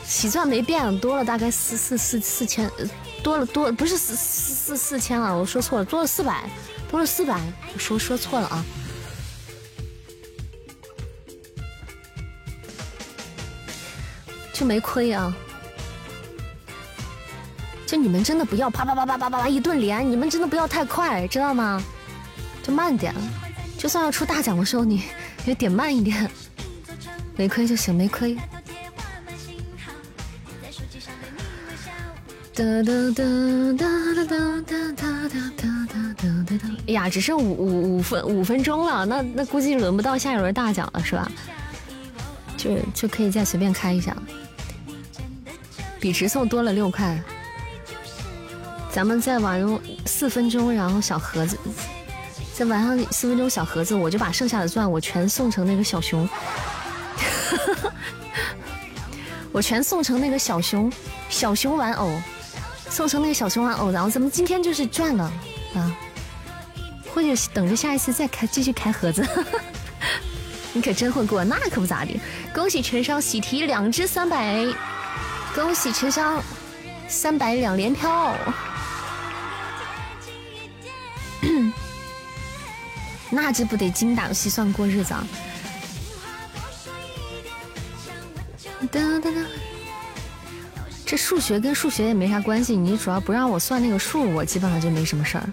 [0.06, 2.70] 喜钻没变，多了大概四四四四千，
[3.20, 6.48] 多了多不是四四四四千了，我说错了，多了四百。
[6.88, 7.40] 多了四百，
[7.76, 8.64] 说说错了啊，
[14.52, 15.34] 就没亏啊。
[17.84, 21.82] 就你们真的不要啪啪啪啪啪啪一顿连，你们真的不要太快，知道吗？
[22.62, 23.12] 就慢点，
[23.76, 25.02] 就算要出大奖的时候，你
[25.46, 26.30] 也点慢一点，
[27.36, 28.36] 没亏就行，没亏。
[32.54, 33.24] 哒哒哒
[33.76, 33.84] 哒
[34.14, 35.50] 哒哒哒哒
[35.88, 36.70] 哒哒哒！
[36.86, 41.30] 哎呀，只剩五五五分五分钟了，那那估计轮不到下一轮大奖了，是吧？
[42.56, 44.16] 就就可以再随便开一下，
[45.98, 47.20] 比直送多了六块。
[48.90, 49.60] 咱们再玩
[50.06, 51.58] 四分钟，然后小盒子，
[52.54, 56.28] 再玩上四分钟小盒子，我就把剩下的钻我全送成那个小熊，
[59.52, 60.90] 我全送成那个小熊
[61.28, 62.10] 小熊玩偶。
[62.90, 65.24] 送成那个小熊玩偶，然后咱们今天就是赚了
[65.74, 65.90] 啊！
[67.12, 69.26] 或者等着下一次再开，继续开盒子。
[70.72, 72.20] 你可真会过，那可不咋地。
[72.54, 74.64] 恭喜陈商喜提两只三百，
[75.56, 76.40] 恭喜陈商
[77.08, 78.36] 三百两连飘。
[83.34, 85.26] 那这不得精打细算过日子啊！
[88.92, 89.46] 哒哒哒。
[91.04, 95.44] 这数学跟数学也没啥关系，你主要不让我算那个数，我基本上就没什么事儿。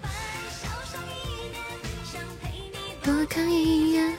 [3.02, 4.12] 多看一眼，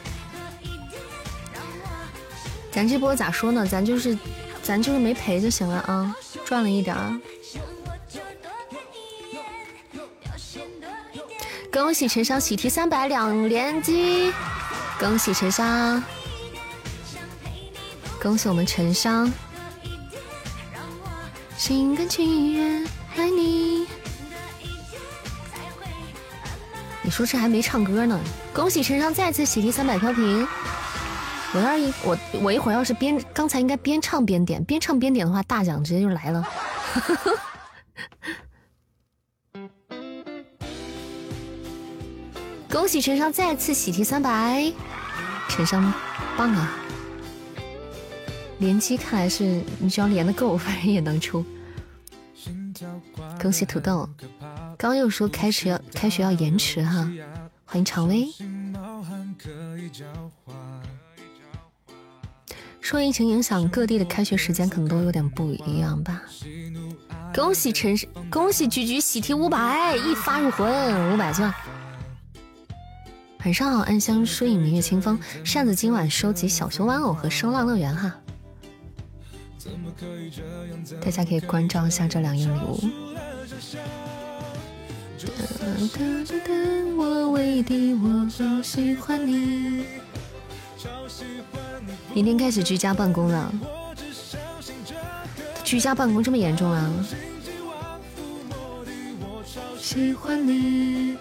[2.72, 3.66] 咱这波咋说呢？
[3.66, 4.18] 咱就是，
[4.62, 7.20] 咱就是没赔就行了啊，赚了一点儿。
[11.74, 14.32] 恭喜陈商喜提三百两连击，
[15.00, 16.04] 恭喜陈商，
[18.22, 19.34] 恭喜我们陈商。
[21.58, 23.88] 心甘情愿爱你。
[27.02, 28.20] 你说这还没唱歌呢？
[28.54, 30.48] 恭喜陈商再次喜提三百飘屏。
[31.54, 36.48] 我要一我我一会儿要是边刚才应该边唱边点，边唱边点的话，大奖直接就来了。
[42.74, 44.74] 恭喜陈商再次喜提三百，
[45.48, 45.94] 陈商
[46.36, 46.72] 棒啊！
[48.58, 51.46] 连击看来是你只要连的够，反正也能出。
[53.40, 54.10] 恭喜土豆，
[54.76, 57.08] 刚又说开学要开学要延迟哈，
[57.64, 58.28] 欢迎常威。
[62.82, 66.24] 受疫情影响，各地的开学时间可能都有点不一样吧。
[67.36, 67.96] 恭喜陈，
[68.32, 71.54] 恭喜菊菊喜提五百，一发入魂五百钻。
[73.46, 75.20] 晚上好，暗香疏影，明月清风。
[75.44, 78.16] 扇子今晚收集小熊玩偶和声浪乐园哈。
[81.02, 82.80] 大家可以关照一下这两样礼物。
[92.14, 93.54] 明天开始居家办公了，
[95.66, 96.90] 居家办公这么严重啊？
[99.78, 101.18] 喜欢你。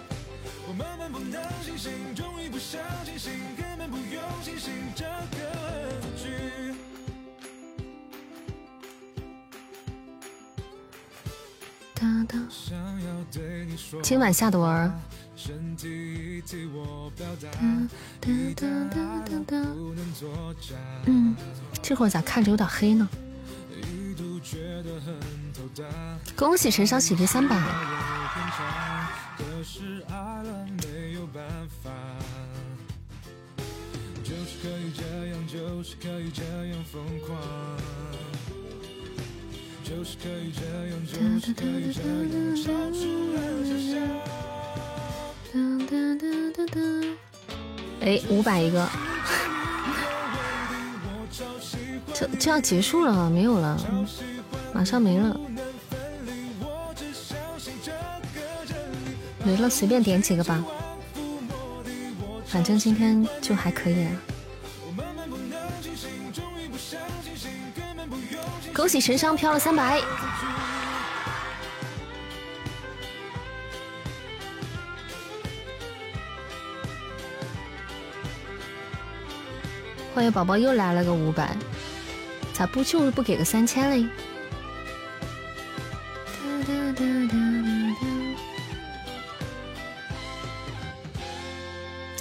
[12.33, 12.39] 的。
[14.01, 14.91] 今晚下的文儿。
[21.05, 21.35] 嗯，
[21.81, 23.07] 这会儿咋看着有点黑呢？
[26.35, 27.55] 恭喜陈少喜皮三百。
[34.61, 37.37] 可以这样，就是可以这样疯狂。
[48.01, 48.85] 哎，五百一个，
[52.13, 53.79] 就就要结束了，没有了，
[54.73, 55.39] 马上没了，
[59.45, 60.61] 没了，随便点几个吧，
[62.45, 64.05] 反正今天就还可以。
[68.75, 70.01] 恭喜神商飘了三百。
[80.13, 81.55] 欢迎宝宝又来了个五百，
[82.51, 84.07] 咋不就是不给个三千嘞？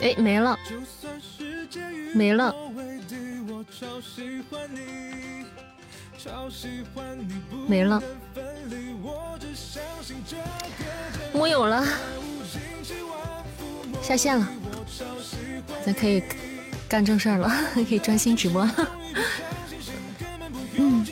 [0.02, 0.58] 哎，没了，
[2.14, 2.54] 没了，
[7.66, 8.02] 没了，
[11.32, 11.84] 木有了，
[14.02, 14.48] 下线了，
[15.84, 16.22] 咱可以。
[16.88, 18.60] 干正事儿了， 可以专心直播。
[20.76, 21.06] 嗯，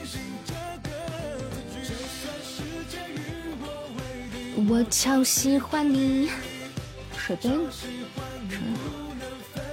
[4.68, 6.28] 我超喜欢你。
[7.16, 7.48] 水杯。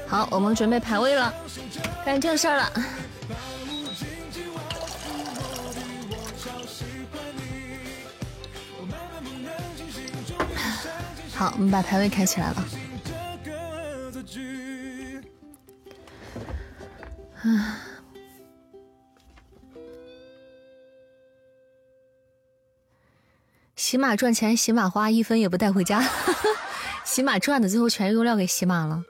[0.07, 1.33] 好，我们准备排位了，
[2.05, 2.71] 干正事儿了。
[11.37, 12.65] 好，我们把排位开起来了。
[17.43, 17.77] 啊！
[23.75, 26.03] 洗马赚钱，洗马花，一分也不带回家。
[27.05, 29.03] 洗马赚的最后全用料给洗马了。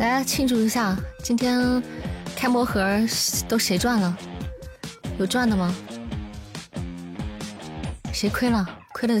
[0.00, 1.80] 来庆祝一下，今天
[2.34, 2.84] 开魔盒
[3.48, 4.18] 都谁赚了？
[5.20, 5.72] 有赚的吗？
[8.24, 8.66] 谁亏了？
[8.94, 9.20] 亏了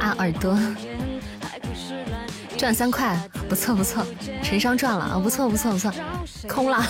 [0.00, 0.58] 啊耳朵。
[2.58, 3.16] 赚三块，
[3.48, 4.04] 不错不错，
[4.42, 5.92] 陈商赚了啊，不错不错不错，
[6.48, 6.78] 空了，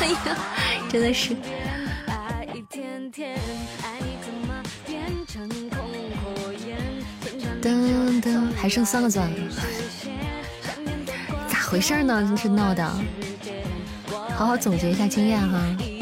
[0.00, 0.36] 哎呀，
[0.90, 1.36] 真的是。
[7.62, 9.30] 噔噔，还剩三个钻，
[11.48, 12.20] 咋回事呢？
[12.20, 12.84] 真是闹的，
[14.36, 15.60] 好好总结一下经验哈。
[15.78, 15.93] 噔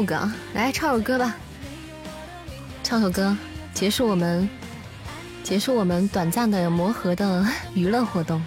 [0.00, 1.36] 六个，来唱首歌吧，
[2.82, 3.36] 唱首歌，
[3.74, 4.48] 结束我们，
[5.42, 8.42] 结束我们短暂的磨合的娱乐活动，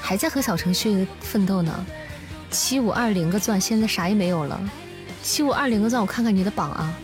[0.00, 1.84] 还在和小程序奋斗呢。
[2.50, 4.58] 七五二零个钻，现在啥也没有了。
[5.22, 6.94] 七五二零个钻，我看看你的榜啊。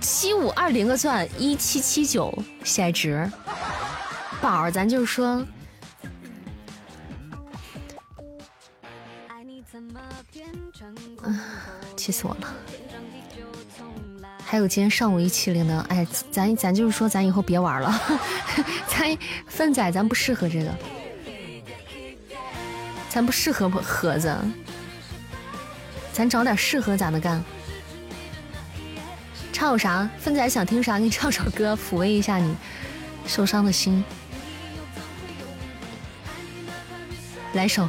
[0.00, 2.32] 七五二零个钻，一七七九
[2.64, 3.30] 喜爱值，
[4.40, 5.44] 宝儿，咱就是说。
[11.96, 12.54] 气死我了！
[14.50, 18.02] 还有今天上午一七零的，哎，咱咱就是说，咱以后别玩了，
[18.84, 20.74] 咱粪仔咱不适合这个，
[23.08, 24.36] 咱不适合盒子，
[26.12, 27.40] 咱找点适合咱的干。
[29.52, 30.10] 唱啥？
[30.18, 30.98] 粪仔想听啥？
[30.98, 32.52] 给你唱首歌，抚慰一下你
[33.28, 34.04] 受伤的心。
[37.52, 37.88] 来首。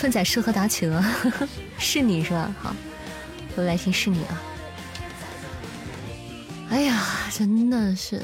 [0.00, 1.04] 奋仔适合打企鹅，
[1.76, 2.54] 是你是吧？
[2.58, 2.74] 好，
[3.54, 4.42] 我来听是你啊！
[6.70, 8.18] 哎呀，真的是，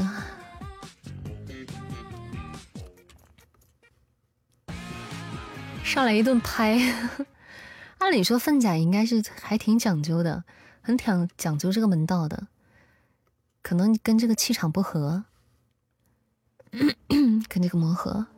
[5.85, 6.81] 上来一顿拍。
[8.01, 10.45] 按理说粪仔应该是还挺讲究的，
[10.81, 12.47] 很讲讲究这个门道的，
[13.61, 15.25] 可能跟这个气场不合，
[17.51, 18.29] 跟这个磨合。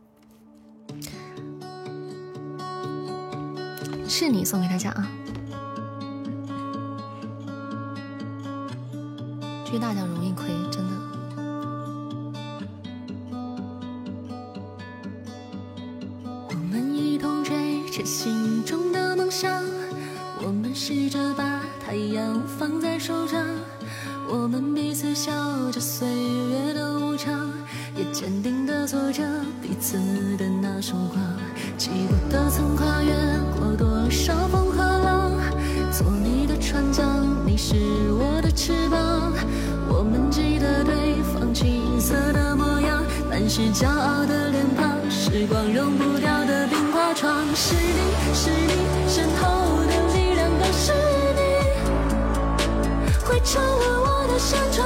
[4.09, 5.07] 是你送给大家啊！
[9.65, 10.91] 追大奖容易亏，真的。
[16.49, 19.63] 我们一同追着心中的梦想，
[20.43, 23.47] 我们试着把太阳放在手掌，
[24.27, 25.31] 我们彼此笑
[25.71, 27.53] 着岁月的无常，
[27.99, 29.25] 也坚定地做着
[29.61, 29.99] 彼此
[30.37, 31.21] 的那束光，
[31.77, 33.13] 记不得曾跨越
[33.59, 35.33] 过多少风和浪，
[35.91, 37.05] 做你的船桨，
[37.45, 37.75] 你是
[38.13, 39.33] 我的翅膀，
[39.89, 50.93] 我们记得对方青涩的模样，满是骄傲的脸庞，时光融不掉的冰花窗，是你是你身后的力量，更是
[51.35, 51.41] 你，
[53.27, 54.78] 会成为我的山川。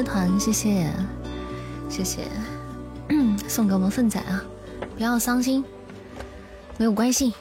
[0.00, 0.90] 丝团，谢谢，
[1.90, 2.26] 谢谢，
[3.46, 4.42] 送给我们粪仔啊！
[4.96, 5.62] 不要伤心，
[6.78, 7.34] 没有关系。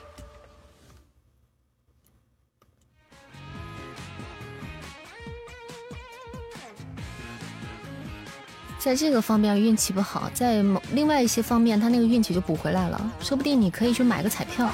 [8.78, 13.12] 在这个方面运气不好，在某另外一些方面，他那个运气就补回来了。
[13.22, 14.70] 说不定你可以去买个彩票，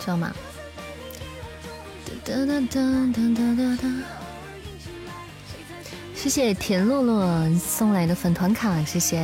[0.00, 0.32] 知道吗？
[2.24, 2.80] 哒哒哒
[3.12, 4.17] 哒哒哒哒。
[6.18, 9.20] 谢谢田洛洛送来的粉团卡，谢谢，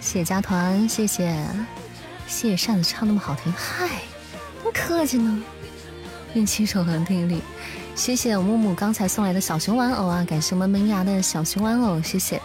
[0.00, 1.32] 谢谢加团，谢谢，
[2.26, 3.88] 谢谢扇子唱那么好听，嗨，
[4.64, 5.40] 不客气呢。
[6.34, 7.38] 运气守恒定律，
[7.94, 12.36] 谢谢木木刚才送来的小熊玩偶啊，感谢我们门牙的小熊玩偶，谢谢，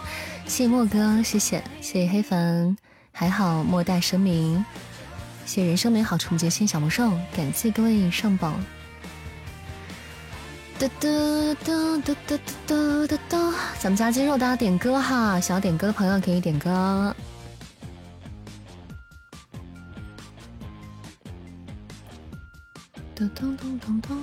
[0.46, 2.76] 谢谢莫哥，谢谢，谢谢黑粉，
[3.10, 4.64] 还好莫待神明，
[5.44, 8.54] 谢谢人生美好处不谢小魔兽，感谢各位上榜。
[10.78, 11.08] 哒哒
[11.64, 13.52] 哒哒哒哒哒哒！
[13.80, 17.12] 咱们家肌肉，大家点歌哈，想要点歌的朋友可以点歌。
[23.16, 24.16] 咚咚咚咚咚。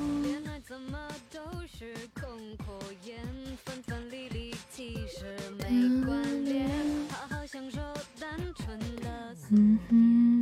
[9.51, 10.34] 嗯哼。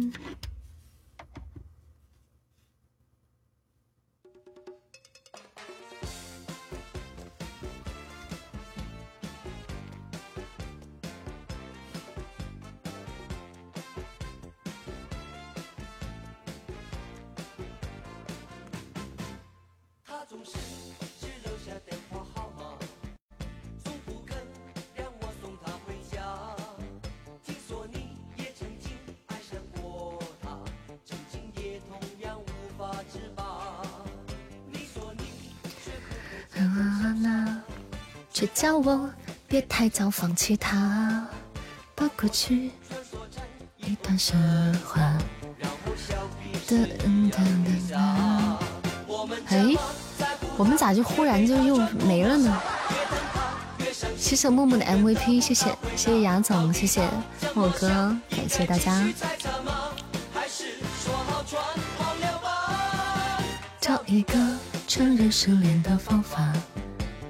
[38.44, 39.10] 却叫我
[39.48, 41.26] 别太早放弃他，
[41.96, 42.72] 把过去
[43.78, 44.38] 一段神
[44.86, 45.18] 话。
[46.68, 47.40] 噔噔噔
[47.90, 48.58] 噔。
[49.46, 49.74] 哎，
[50.58, 52.62] 我们咋就忽然就又没了呢？
[54.18, 57.08] 谢谢木木的 MVP，谢谢谢谢牙总，谢谢
[57.54, 57.88] 莫哥，
[58.30, 59.08] 感谢大家。
[63.80, 64.38] 找一个
[64.86, 66.52] 承认失恋的方法，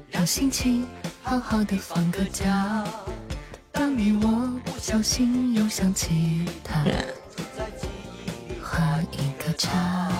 [0.09, 0.87] 让心情
[1.33, 2.83] 好好的放个假。
[3.71, 6.83] 当你我不小心又想起他，
[8.61, 10.11] 画一个叉。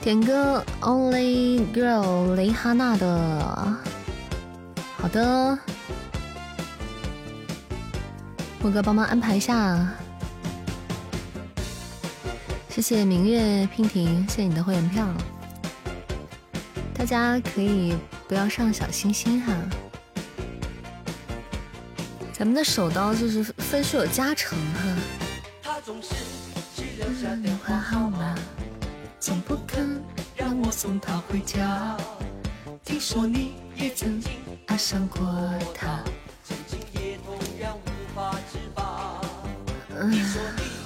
[0.00, 3.78] 点歌 Only Girl 雷哈娜的，
[4.96, 5.56] 好的，
[8.60, 9.78] 莫哥帮忙安排一下，
[12.68, 15.06] 谢谢明月娉婷，谢谢你的会员票，
[17.00, 17.96] 大家可以
[18.28, 19.54] 不要上小心心哈，
[22.30, 24.80] 咱们的手刀就是分数有加成哈。
[27.42, 28.34] 电话号码。
[29.18, 29.98] 总不肯
[30.36, 31.96] 让我送她回家。
[32.84, 34.32] 听说你也曾经
[34.66, 36.04] 爱上过他。
[39.98, 40.22] 嗯，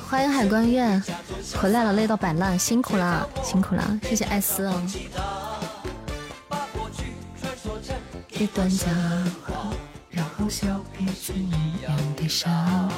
[0.08, 1.02] 欢迎海关月
[1.56, 4.82] 回来了，累到摆烂，辛苦啦，辛苦啦，谢谢艾斯啊。
[8.36, 8.86] 一段假
[9.46, 9.72] 话，
[10.10, 10.66] 然后笑
[10.98, 12.88] 彼此一样的傻。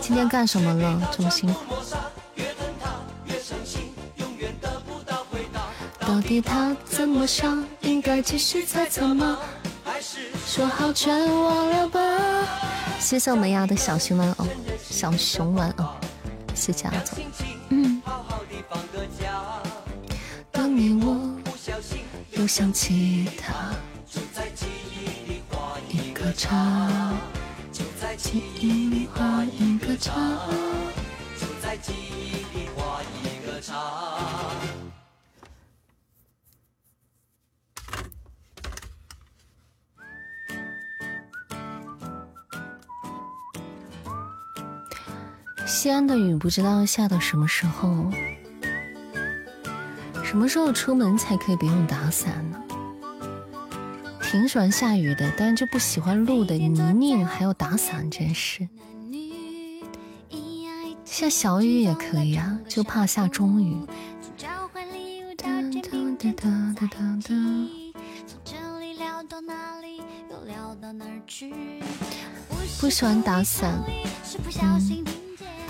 [0.00, 1.10] 今天干什么了？
[1.16, 1.60] 这么辛苦。
[6.00, 7.64] 到底他怎么想？
[7.82, 9.38] 应该继续猜测吗？
[10.44, 12.00] 说好全忘了吧。
[12.98, 14.46] 谢谢我们丫的小熊玩偶，
[14.82, 15.84] 小熊玩偶，
[16.52, 17.18] 谢谢阿总。
[17.68, 18.02] 嗯。
[20.50, 21.38] 当你我
[22.32, 22.94] 又想起
[46.20, 48.10] 雨不知道下到什么时候，
[50.22, 52.62] 什么时候出门才可以不用打伞呢？
[54.22, 58.68] 挺喜欢下雨的，但就不喜欢路的泥泞，还要打伞，真是。
[61.04, 63.76] 下小雨也可以啊，就怕下中雨。
[72.80, 73.82] 不喜欢打伞，
[74.62, 75.19] 嗯。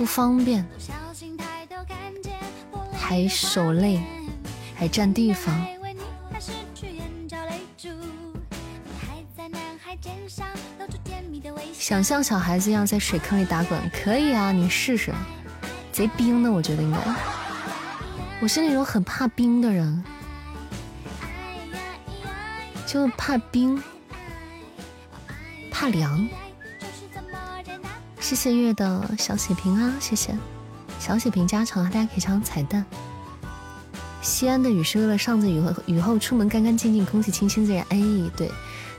[0.00, 0.66] 不方便，
[2.90, 4.00] 还手累，
[4.74, 5.54] 还占地方。
[11.74, 15.12] 想像小孩子一样在水坑里打滚，可以啊，你试试。
[15.92, 16.98] 贼冰的，我觉得应该。
[18.40, 20.02] 我是那种很怕冰的人，
[22.86, 23.82] 就怕冰，
[25.70, 26.26] 怕凉。
[28.20, 30.36] 谢谢月的小血瓶啊，谢谢
[31.00, 32.84] 小血瓶加成啊，大家可以尝彩蛋。
[34.22, 37.84] 西安的雨是为了上次雨后雨后出门干干净净，空气清新自然。
[37.88, 37.98] 哎，
[38.36, 38.50] 对，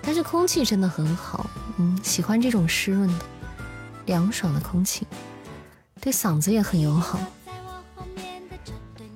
[0.01, 3.25] 但是空气真的很好，嗯，喜欢这种湿润的、
[4.07, 5.07] 凉爽的空气，
[6.01, 7.19] 对嗓子也很友好。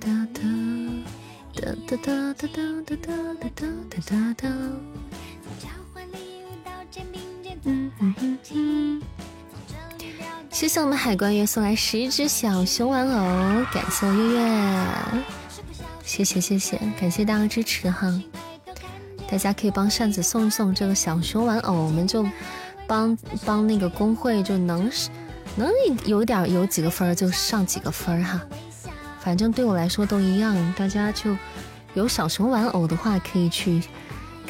[0.00, 0.40] 哒哒
[1.52, 2.46] 哒哒哒哒
[2.86, 3.04] 哒哒
[3.50, 4.48] 哒哒哒哒。
[7.68, 8.85] 嗯嗯嗯嗯。
[10.56, 14.86] 谢谢我们海关月送来十一只小熊玩偶，感谢我月月，
[16.02, 18.10] 谢谢谢谢，感谢大家支持哈！
[19.30, 22.26] 大家可以帮扇子送一送这个小熊玩偶，我们就
[22.86, 23.14] 帮
[23.44, 24.90] 帮那个工会就能
[25.56, 25.70] 能
[26.06, 28.40] 有点有几个分就上几个分哈，
[29.20, 31.36] 反正对我来说都一样，大家就
[31.92, 33.82] 有小熊玩偶的话，可以去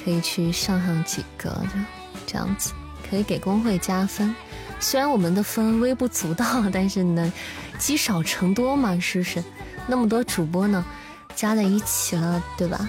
[0.05, 1.81] 可以去上上几个就，
[2.29, 2.73] 这样子
[3.11, 4.33] 可以给工会加分。
[4.79, 7.33] 虽然我们的分微不足道，但是呢，
[7.79, 9.43] 积少成多嘛，是不是？
[9.87, 10.85] 那么多主播呢，
[11.35, 12.89] 加在一起了，对吧？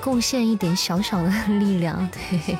[0.00, 2.58] 贡献一点小小的力量，对。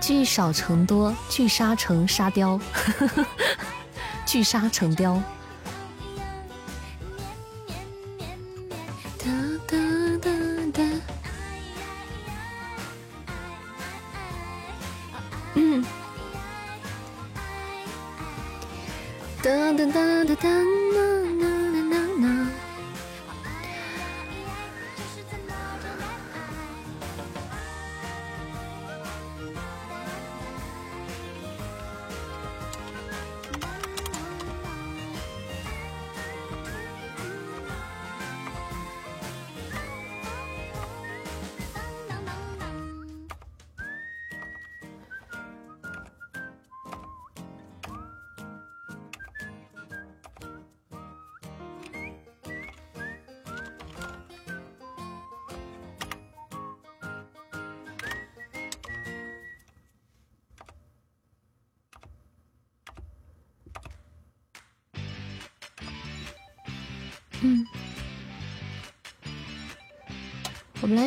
[0.00, 2.58] 聚少成多，聚沙成沙雕，
[4.26, 5.22] 聚沙成雕。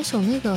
[0.04, 0.54] 一首那个。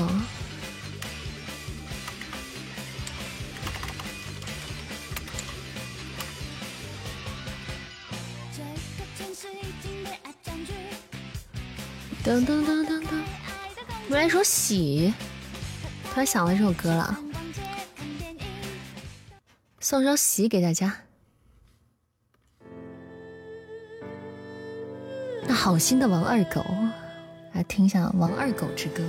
[12.24, 13.22] 噔噔噔噔噔，
[14.06, 15.14] 我们来说喜，
[16.10, 17.16] 突然想到这首歌了，
[19.78, 20.92] 送首喜给大家。
[25.46, 26.66] 那好心的王二狗，
[27.52, 29.04] 来听一下《王二狗之歌》。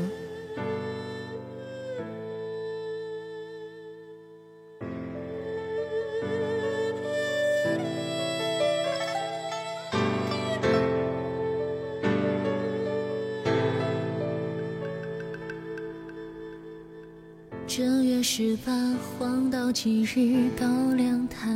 [19.48, 20.68] 黄道吉日到
[20.98, 21.48] 两台，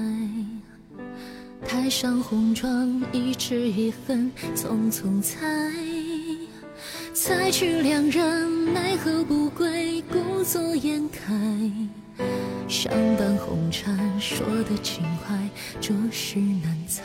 [1.67, 5.37] 台上红妆一枝一痕匆匆采，
[7.13, 11.33] 采去良人奈何不归，故作颜开。
[12.69, 15.37] 上半红尘说的轻快，
[15.81, 17.03] 着实难猜。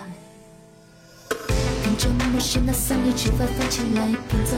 [1.83, 4.55] 看着陌生那三里之外放起来步子，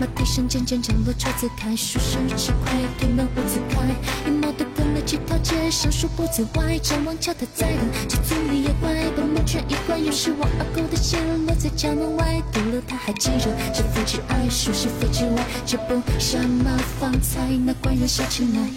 [0.00, 4.64] 马蹄声渐渐降落，车子开，书生吃亏，推门五字开，一毛的
[5.08, 7.78] 分了几条街，上数步子外，张望桥他在等，
[8.08, 18.68] 这村里也怪，把门全一关，又是王二狗的线落在家门外，丢了他还记着，是非之爱，孰是非之外，这不什么方才，那官人笑起来，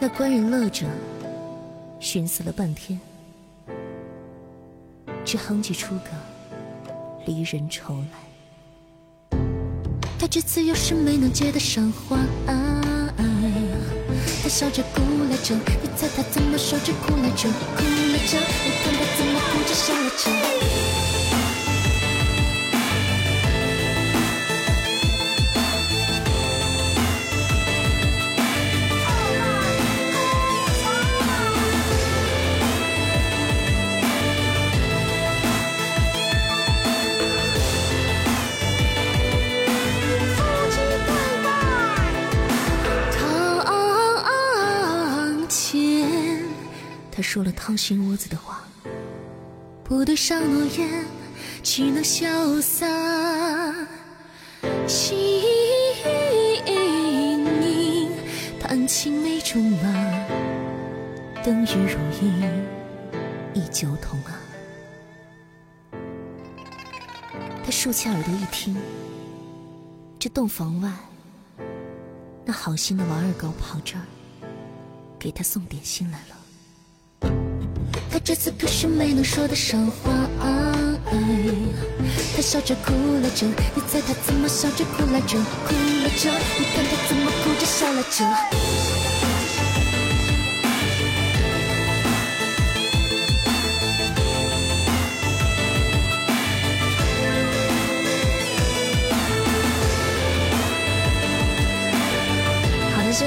[0.00, 0.86] 那官人乐着，
[2.00, 2.98] 寻思了半天。
[5.24, 6.10] 只哼唧出个
[7.26, 7.98] 离人愁
[9.30, 9.38] 来，
[10.18, 12.18] 他这次又是没能接得上话，
[14.48, 17.50] 他笑着哭来着，你猜他怎么笑着哭来着？
[17.50, 21.17] 哭来着，你看他怎么哭着笑了着？
[47.30, 48.64] 说了掏心窝子的话，
[49.84, 51.04] 不对上诺言，
[51.62, 52.86] 岂能潇洒？
[54.86, 55.18] 轻
[56.64, 58.10] 盈
[58.58, 59.92] 弹青梅竹马，
[61.44, 62.66] 灯雨如影
[63.52, 64.40] 忆旧痛啊。
[67.62, 68.74] 他竖起耳朵一听，
[70.18, 70.90] 这洞房外，
[72.46, 74.04] 那好心的王二狗跑这儿，
[75.18, 76.37] 给他送点心来了。
[78.18, 80.12] 他这次可是没能说得上话，
[82.34, 82.92] 他笑着哭
[83.22, 83.46] 来着，
[83.76, 85.38] 你猜他怎么笑着哭来着？
[85.38, 86.28] 哭来着，
[86.58, 88.97] 你看他怎么哭着笑来着？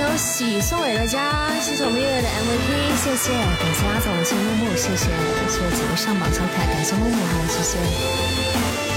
[0.01, 5.05] 有喜送给大家，谢谢我们月月的 MVP，谢谢，感谢阿总，谢谢木木，谢谢，
[5.47, 8.90] 谢谢几位上榜小可爱，感谢木木哈，谢谢。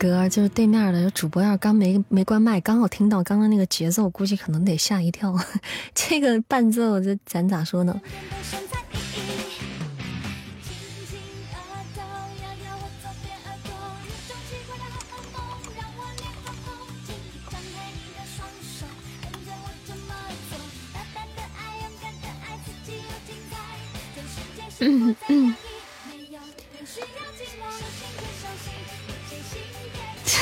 [0.00, 5.38] 歌就是对面的主播，要是刚没没关麦，刚好听到刚刚那个节奏，估计可能得吓一跳。
[5.94, 8.00] 这个伴奏，这咱咋说呢？
[24.82, 25.54] 嗯嗯。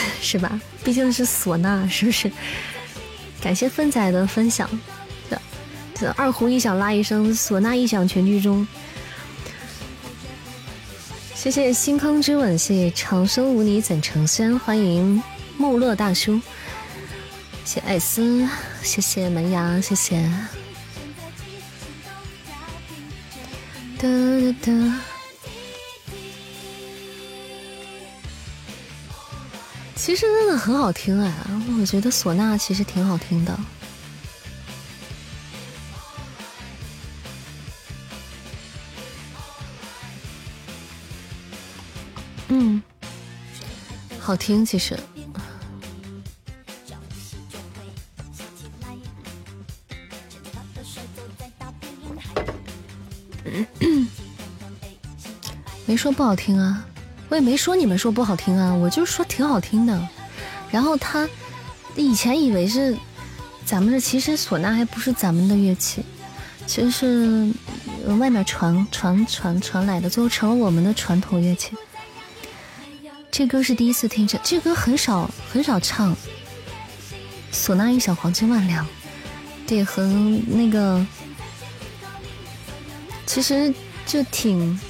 [0.22, 0.60] 是吧？
[0.84, 2.30] 毕竟是唢呐，是不是？
[3.40, 4.68] 感谢芬仔的分享。
[5.30, 5.40] 这
[5.94, 8.66] 这二胡一响拉一声，唢呐一响全剧终。
[11.34, 15.22] 谢谢星空之吻，谢谢长生无你怎成仙，欢迎
[15.56, 16.40] 穆乐大叔，
[17.64, 18.46] 谢艾斯，
[18.82, 20.20] 谢谢门牙，谢谢。
[23.98, 25.17] 哒哒哒。
[30.00, 31.34] 其实真的很好听哎，
[31.80, 33.58] 我觉得唢呐其实挺好听的。
[42.48, 42.82] 嗯。
[44.18, 44.98] 好听，其实。
[55.84, 56.87] 没说不好听啊。
[57.28, 60.08] 我也没说你们说不好听啊，我就说挺好听的。
[60.70, 61.28] 然后他
[61.94, 62.96] 以前以为是
[63.64, 66.02] 咱们这，其实唢呐还不是咱们的乐器，
[66.66, 67.52] 其实是
[68.16, 71.72] 外面传传传传来的，最后成了我们的传统乐器。
[73.30, 76.16] 这歌是第一次听，着这歌很少很少唱。
[77.52, 78.86] 唢呐一响，黄金万两。
[79.66, 80.02] 对，和
[80.46, 81.06] 那个
[83.26, 83.72] 其实
[84.06, 84.80] 就挺。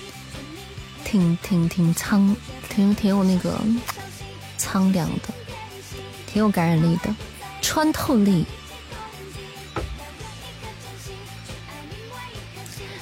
[1.11, 2.37] 挺挺挺苍，
[2.69, 3.59] 挺挺有那个
[4.59, 5.33] 苍凉的，
[6.27, 7.09] 挺有感染力的，
[7.63, 8.45] 穿透力。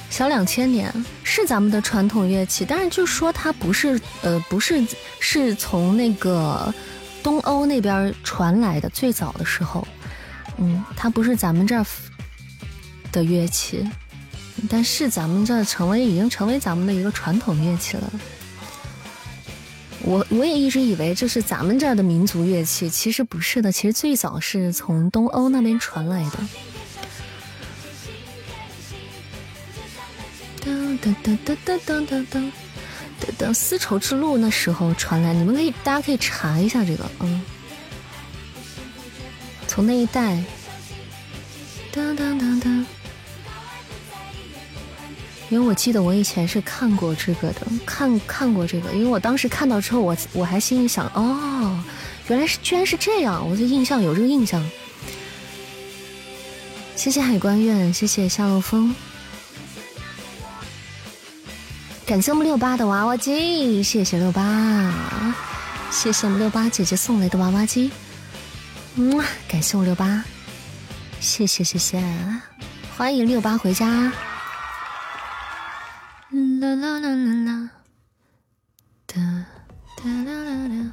[0.09, 0.89] 小两千年
[1.21, 4.87] 是咱们的传统乐器，但是就说它不是，呃，不是
[5.19, 6.73] 是从那个
[7.21, 9.85] 东欧那边传来的，最早的时候，
[10.55, 11.85] 嗯，它不是咱们这儿
[13.11, 13.85] 的乐器。
[14.69, 18.11] 但是咱们这成为已经成为咱们的一个传统乐器了。
[20.03, 26.37] 我我也一直以为这是咱们这儿的民族乐器，其实不是的，其实最早是从东欧那边传来的。
[30.63, 32.51] 噔噔噔噔噔噔噔噔
[33.37, 37.41] 噔，丝绸之路那时候传来，你们可以大家可以查一下这个，嗯，
[39.67, 40.43] 从那一代。
[41.93, 42.85] 噔噔噔噔。
[45.49, 51.79] 因为我记得我以前是看过这个的，看看过这个，因为我当时看到之后，我我还心里想，哦，
[52.27, 54.61] 原来是居然是这样，我就印象有这个印象。
[56.97, 58.93] 谢谢海关院，谢谢夏洛风，
[62.05, 64.93] 感谢我们六八的娃娃机，谢谢六八，
[65.91, 67.89] 谢谢我们六八姐姐送来的娃娃机，
[68.95, 70.23] 嗯，感谢我六八，
[71.21, 72.03] 谢谢谢谢，
[72.97, 74.11] 欢迎六八回家。
[76.59, 77.69] 啦啦啦啦啦，
[79.05, 79.15] 哒
[79.97, 80.91] 哒啦啦啦！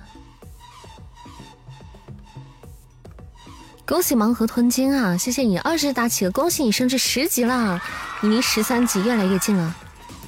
[3.86, 5.16] 恭喜盲盒吞金啊！
[5.16, 7.81] 谢谢你二十打企鹅，恭喜你升至十级了，
[8.20, 9.74] 你离十三级越来越近了，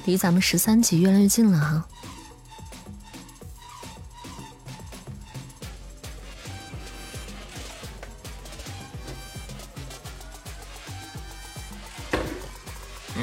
[0.05, 1.87] 离咱们十三级越来越近了哈。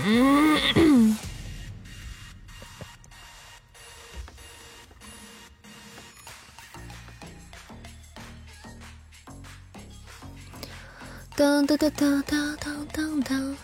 [0.06, 0.74] 嗯。
[11.36, 13.56] 当当当当当当当当，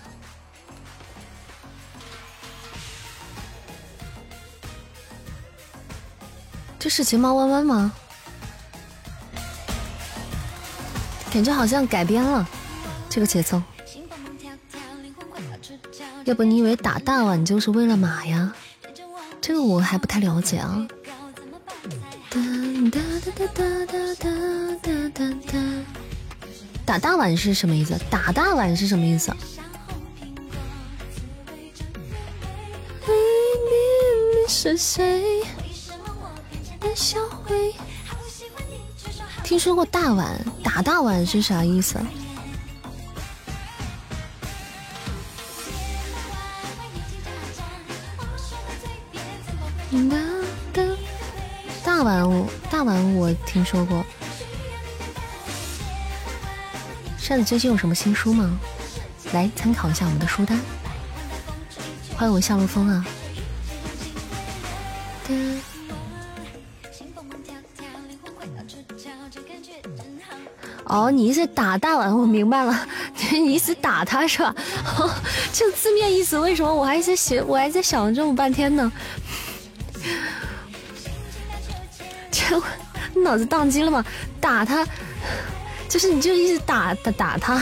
[6.79, 7.93] 这是睫毛弯弯吗？
[11.33, 12.45] 感觉好像改编了
[13.09, 13.63] 这个节奏。
[16.25, 18.53] 要不你以为打大碗就是为了马呀？
[19.41, 20.89] 这个我还不太了解啊。
[22.31, 22.41] 哒
[22.91, 23.01] 哒
[23.37, 24.35] 哒哒哒
[24.83, 25.59] 哒哒哒。
[26.91, 27.97] 打大碗是什么意思？
[28.11, 29.33] 打大碗是什么意思？
[39.45, 41.97] 听说过大碗，打大碗是啥意思？
[51.85, 54.05] 大碗，大碗，我听说过。
[57.31, 58.59] 扇子最近有什么新书吗？
[59.33, 60.59] 来参考一下我们的书单。
[62.17, 63.07] 欢迎我夏洛风啊！
[70.87, 72.77] 哦，你意思打大碗，我明白了，
[73.31, 74.53] 你意思打他是吧？
[75.55, 78.91] 就字面意思为什么我还在写，我还在想这么半天呢？
[82.33, 82.61] 这
[83.21, 84.05] 脑子宕机了吗？
[84.41, 84.85] 打他。
[85.91, 87.61] 就是你就一直打打打他，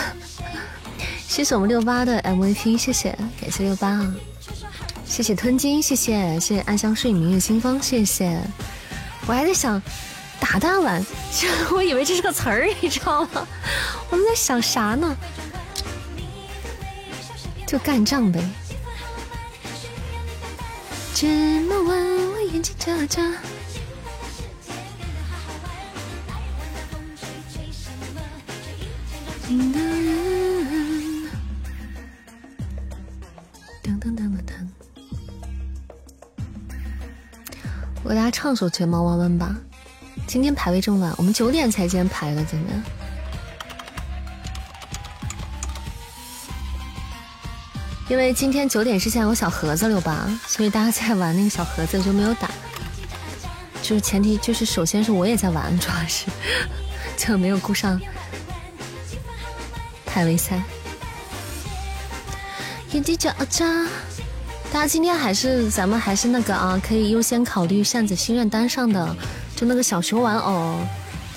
[1.26, 3.10] 谢谢我们六八的 MVP，谢谢，
[3.40, 4.14] 感谢六八啊，
[5.06, 8.38] 谢谢吞金，谢谢谢谢安香睡明月清风，谢谢，
[9.26, 9.82] 我还在想
[10.38, 11.02] 打大碗，
[11.72, 13.48] 我以为这是个词儿，你知道吗？
[14.10, 15.16] 我们在想啥呢？
[17.66, 18.40] 就干仗呗。
[21.14, 21.26] 这
[21.62, 21.98] 么晚
[22.32, 23.22] 我眼睛眨眨。
[29.57, 31.31] 的人，
[33.83, 34.53] 噔噔噔噔噔。
[38.03, 39.57] 我给大家唱首《睫毛弯弯》吧。
[40.27, 42.83] 今天排位这么晚，我们九点才今天排的，今天。
[48.11, 52.51] 因为今天九点之前有小盒子六八，所以大家在玩那个小盒子就没有打。
[53.81, 56.27] 就是前提就是首先是我也在玩，主要是
[57.16, 57.99] 就没有顾上
[60.19, 60.61] 排位赛。
[62.90, 63.65] 眼睛眨眨，
[64.73, 69.16] 大家今天还是咱们还是那个啊，可以优先考虑扇子心愿单上的，
[69.55, 70.81] 就那个小熊玩偶，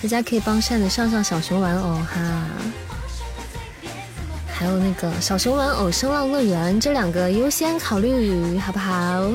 [0.01, 2.47] 大家可以帮扇子上上小熊玩偶哈。
[4.51, 9.29] 还有那个小熊玩偶声浪乐园，这两个优先考虑，好不好？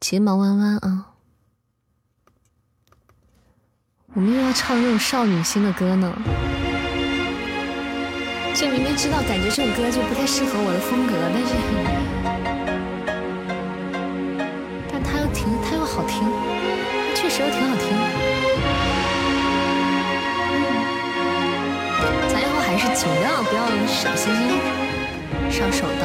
[0.00, 1.09] 睫毛弯弯啊！
[4.20, 6.12] 我们又要唱那种少女心的歌呢。
[8.52, 11.54] 这明明知道，感觉这首歌就不太适合我的风格，但是，
[14.92, 16.28] 但它又挺，它又好听，
[17.14, 17.96] 确实又挺好听。
[22.28, 24.60] 咱以后还是尽量不要少星星，
[25.50, 26.04] 上手刀，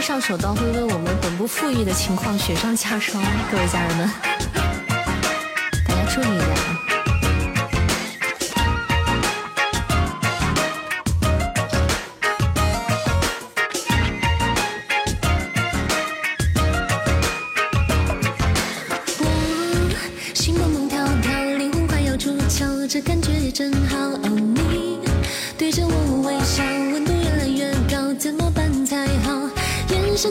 [0.00, 4.10] 上手刀会为我们本不富裕的情况雪上加霜，各位家人们，
[5.86, 6.38] 大家注意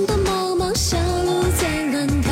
[0.06, 2.32] 的毛毛小鹿在乱跳，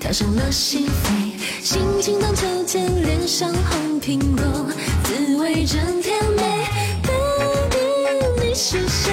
[0.00, 4.66] 跳上了心扉，心情荡秋千，脸上红苹果，
[5.04, 6.66] 滋味真甜美。
[7.02, 9.12] Baby，你是谁？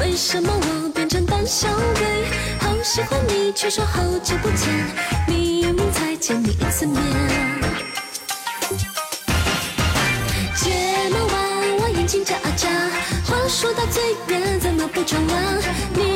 [0.00, 2.04] 为什么我变成胆小鬼？
[2.60, 4.68] 好喜欢你，却说好久不见，
[5.26, 7.00] 明明才见你一次面。
[10.56, 10.70] 睫
[11.10, 12.68] 毛弯弯，眼睛眨啊眨，
[13.24, 15.58] 话说到嘴边，怎么不转弯？
[15.94, 16.09] 你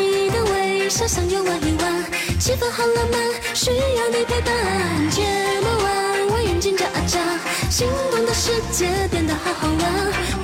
[0.88, 2.04] 小想又玩一玩，
[2.38, 3.20] 气氛好浪漫，
[3.54, 5.10] 需要你陪伴。
[5.10, 5.22] 睫
[5.62, 7.18] 毛弯我，眼睛眨啊眨，
[7.70, 9.80] 心动的世界变得好好玩。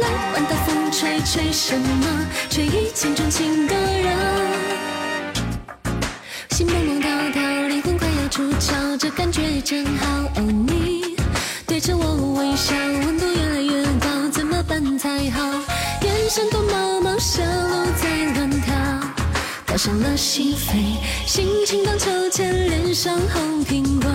[0.01, 2.27] 来玩大风吹吹什么？
[2.49, 4.17] 吹一见钟情的人。
[6.51, 10.30] 心蹦蹦跳跳，灵魂快要出窍，这感觉真好。
[19.99, 20.97] 了心扉，
[21.27, 24.11] 心情荡秋千，脸上红苹果，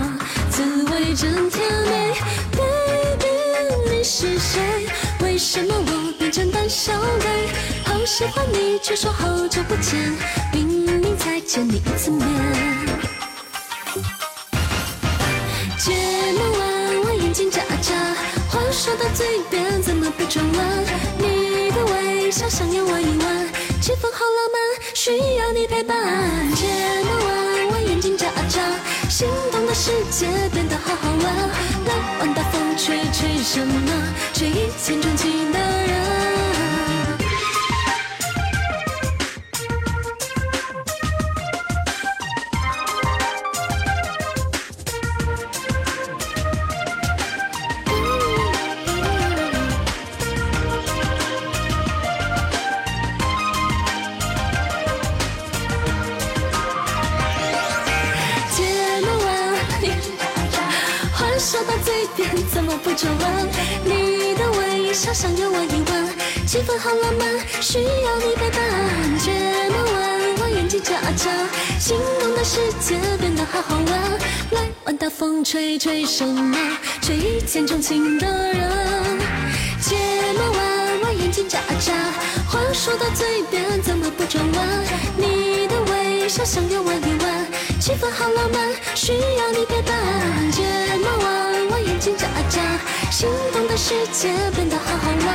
[0.49, 2.14] 滋味真甜美。
[2.52, 4.61] Baby，你是谁？
[5.22, 7.49] 为什么我变成胆小鬼？
[7.84, 10.14] 好喜欢你，却说好久不见，
[10.53, 12.26] 明明才见你一次面。
[15.77, 15.93] 睫
[16.38, 17.93] 毛弯弯，眼睛眨眨，
[18.49, 20.85] 话说到嘴边，怎么不转弯？
[21.18, 23.47] 你的微笑像要玩一玩，
[23.81, 24.56] 气氛好浪漫。
[24.93, 25.35] 需要
[25.76, 25.93] 陪伴，
[26.56, 26.65] 睫
[27.03, 28.61] 毛弯弯，眼睛眨啊眨，
[29.10, 31.49] 心动的世界变得好好玩。
[31.85, 33.91] 来玩大风吹吹什么？
[34.34, 36.65] 吹一见钟情的人。
[71.16, 74.12] 眼睛眨眨，心动的世界变得好好玩。
[74.52, 76.58] 来玩大风吹吹什么？
[77.02, 79.20] 吹一见钟情的人。
[79.82, 79.96] 睫
[80.38, 81.94] 毛弯弯，眼睛眨眨，
[82.50, 84.68] 话说到嘴边怎么不转弯？
[85.16, 87.48] 你的微笑想要玩一玩，
[87.80, 90.52] 气氛好浪漫，需要你陪伴。
[90.52, 90.64] 睫
[91.02, 91.46] 毛弯。
[91.86, 92.62] 眼睛眨眨，
[93.12, 95.28] 心动的世界变得好好玩。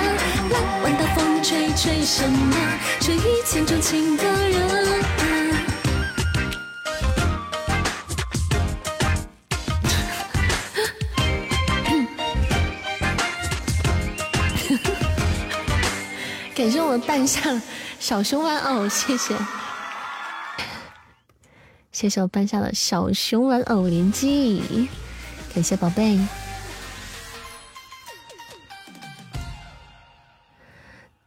[0.50, 2.56] 来玩大风吹吹什么？
[3.00, 4.99] 吹一见钟情的人。
[16.60, 17.58] 感谢我半夏
[17.98, 19.34] 小熊玩偶，谢谢，
[21.90, 24.86] 谢谢我半夏的小熊玩偶连击，
[25.54, 26.20] 感谢宝贝。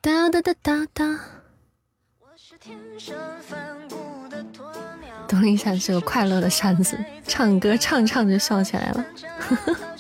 [0.01, 1.19] 哒哒哒哒哒。
[5.27, 6.95] 懂了一下，是个快乐的扇子，
[7.27, 9.03] 唱歌唱唱就笑起来了。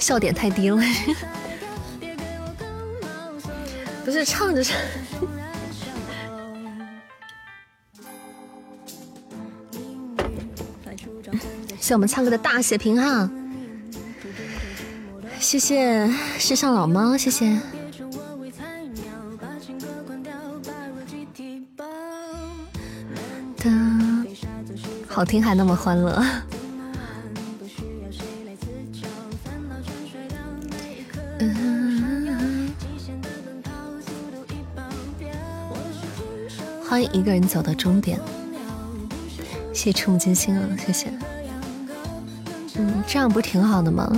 [0.00, 0.82] 笑点太低了，
[4.04, 4.76] 不是唱着唱。
[11.78, 13.30] 谢我们唱歌的大血瓶哈，
[15.38, 16.08] 谢谢
[16.38, 17.60] 世上老猫，谢谢。
[25.08, 26.24] 好听还那么欢乐。
[36.90, 38.18] 欢迎一个人走到终点，
[39.72, 41.08] 谢谢触目惊心啊，谢谢。
[42.74, 44.10] 嗯，这样不挺好的吗？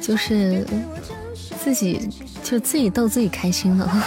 [0.00, 0.66] 就是
[1.62, 2.08] 自己
[2.42, 4.02] 就自己逗自己开心了，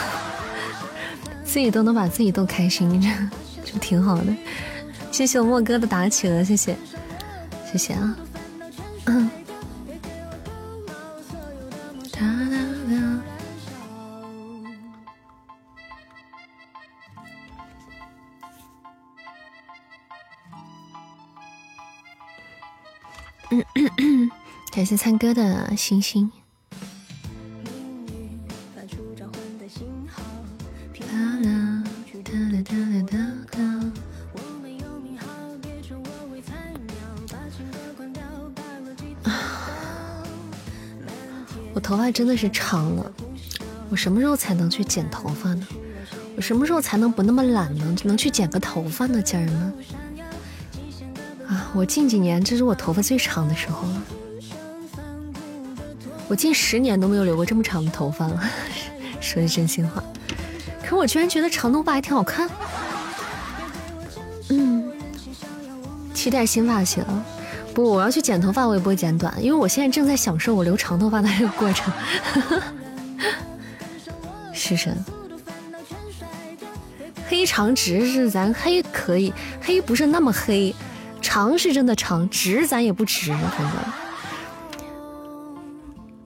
[1.45, 4.35] 自己都能把自己逗开心，这就挺好的。
[5.11, 6.75] 谢谢我莫哥的打企鹅，谢谢，
[7.71, 8.17] 谢谢啊。
[9.05, 9.29] 嗯。
[24.79, 26.31] 感谢灿哥的星星。
[41.73, 43.11] 我头发真的是长了，
[43.89, 45.67] 我什么时候才能去剪头发呢？
[46.37, 47.95] 我什么时候才能不那么懒呢？
[48.05, 49.73] 能去剪个头发呢，家人们？
[51.49, 54.01] 啊，我近几年这是我头发最长的时候了。
[56.29, 58.39] 我近十年都没有留过这么长的头发了，
[59.19, 60.01] 说句真心话。
[60.85, 62.47] 可我居然觉得长头发还挺好看。
[64.49, 64.91] 嗯，
[66.13, 67.03] 期待新发型。
[67.73, 71.91] 不，我要去剪头发，我也不会剪短，因为我现在正在享受我留长头发的这个过程。
[74.53, 74.95] 是神，
[77.27, 80.75] 黑长直是咱黑可以，黑不是那么黑，
[81.21, 84.08] 长是真的长，直咱也不直，反正。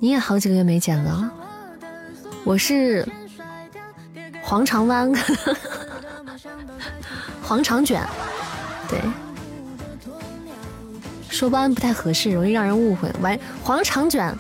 [0.03, 1.31] 你也好几个月没剪了，
[2.43, 3.07] 我是
[4.43, 5.09] 黄长弯，
[7.41, 8.05] 黄长卷，
[8.89, 8.99] 对，
[11.29, 13.09] 说弯不太合适，容易让人误会。
[13.21, 14.35] 完黄长卷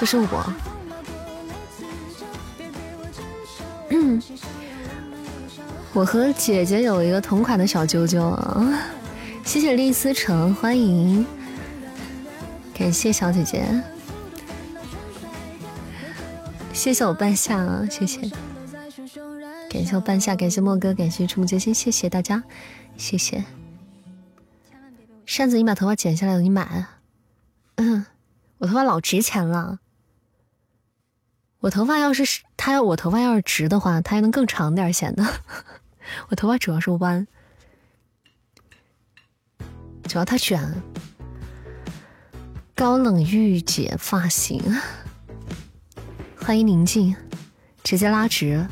[0.00, 0.52] 就是我，
[5.92, 8.22] 我和姐姐有一个同款的小啾啾。
[8.22, 8.72] 啊，
[9.44, 11.26] 谢谢丽思成，欢迎，
[12.72, 13.66] 感谢小姐姐。
[16.82, 18.28] 谢谢我半夏啊，谢谢，
[19.70, 22.42] 感谢我半夏，感谢莫哥，感谢触目惊心，谢谢大家，
[22.96, 23.44] 谢谢。
[25.24, 26.86] 扇子，你把头发剪下来了，你买。
[27.76, 28.04] 嗯，
[28.58, 29.78] 我头发老值钱了。
[31.60, 35.24] 我头发要是他要我头发要是直的话，他还能更长点显得。
[36.30, 37.28] 我头发主要是弯，
[40.08, 40.82] 主要他卷。
[42.74, 44.60] 高冷御姐发型。
[46.44, 47.14] 欢迎宁静，
[47.84, 48.66] 直接拉直，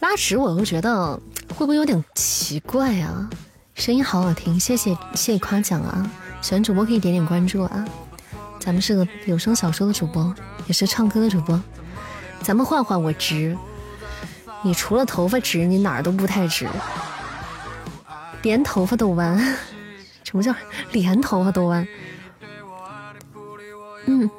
[0.00, 1.14] 拉直我又觉得
[1.50, 3.28] 会不会有点奇怪啊？
[3.74, 6.10] 声音好好听，谢谢谢谢夸奖啊！
[6.40, 7.84] 喜欢主播可以点点关注啊！
[8.58, 10.34] 咱们是个有声小说的主播，
[10.66, 11.62] 也是唱歌的主播，
[12.40, 13.54] 咱们换换我直，
[14.62, 16.66] 你除了头发直，你哪儿都不太直，
[18.40, 19.38] 连头发都弯，
[20.24, 20.54] 什么叫
[20.92, 21.86] 连头发都弯？
[24.06, 24.30] 嗯。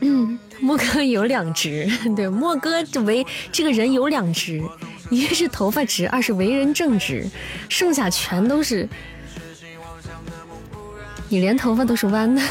[0.00, 4.62] 嗯，莫哥有两直，对，莫哥为这个人有两直，
[5.10, 7.26] 一是头发直，二是为人正直，
[7.68, 8.88] 剩下全都是。
[11.28, 12.42] 你连头发都是弯的，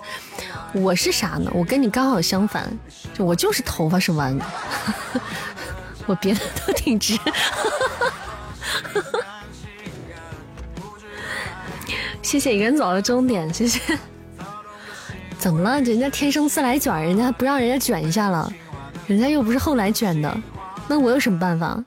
[0.74, 1.50] 我是啥呢？
[1.54, 2.68] 我跟你刚好相反，
[3.14, 4.44] 就我就是头发是弯的，
[6.06, 7.16] 我别的都挺直。
[12.22, 13.98] 谢谢一个人走到终点，谢谢。
[15.38, 15.80] 怎么了？
[15.82, 18.50] 人家天生自来卷，人家不让人家卷一下了，
[19.06, 20.34] 人家又不是后来卷的，
[20.88, 21.84] 那我有什么办法？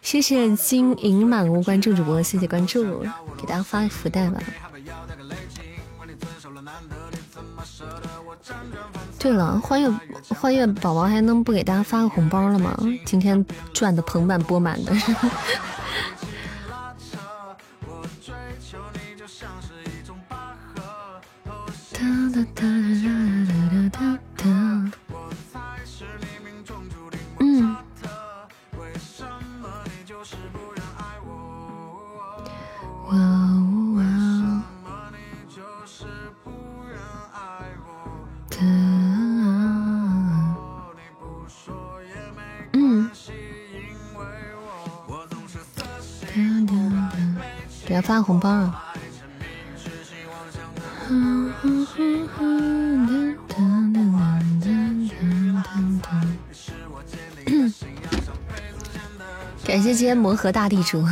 [0.00, 3.00] 谢谢金银满屋关注主播，谢谢关注，
[3.36, 4.40] 给大家发福袋吧。
[9.18, 9.90] 对了，欢悦
[10.28, 12.74] 欢悦宝宝还能不给大家发个红包了吗？
[13.04, 13.44] 今天
[13.74, 14.92] 赚的盆满钵满的。
[22.00, 24.92] 哒哒哒哒哒哒哒哒哒哒
[27.40, 27.76] 嗯。
[47.86, 48.79] 给他发红包啊！
[60.16, 61.04] 魔盒大地主，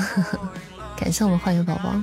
[0.96, 1.94] 感谢我们欢迎宝宝，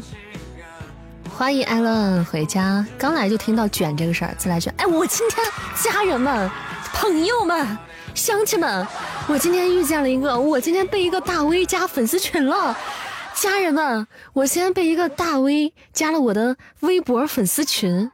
[1.30, 2.86] 欢迎艾伦回家。
[2.98, 4.74] 刚来就听到卷这个事儿，自来卷。
[4.78, 5.46] 哎，我今天
[5.82, 6.50] 家人们、
[6.94, 7.78] 朋友们、
[8.14, 8.88] 乡亲们，
[9.28, 12.78] 我今天遇见了一个，我今天被一个大 V 加粉丝群了。
[13.34, 18.10] 家人们，我今天被一个大 V 加了我的微博粉丝群，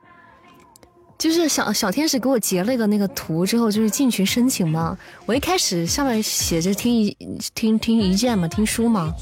[1.21, 4.97] 就是小小天使给我截了一个那个图之后，就是进群申请嘛。
[5.27, 7.15] 我一开始上面写着听一
[7.53, 9.13] 听听一见嘛，听书嘛，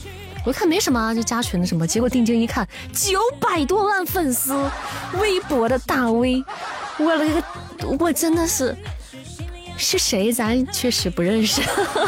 [0.45, 1.85] 我一看没什么，就加群的什么。
[1.85, 4.55] 结果定睛一看，九百多万粉丝，
[5.19, 6.41] 微博的大 V，
[6.99, 7.43] 我了个，
[7.99, 8.73] 我真的是
[9.75, 10.31] 是谁？
[10.31, 11.61] 咱确实不认识。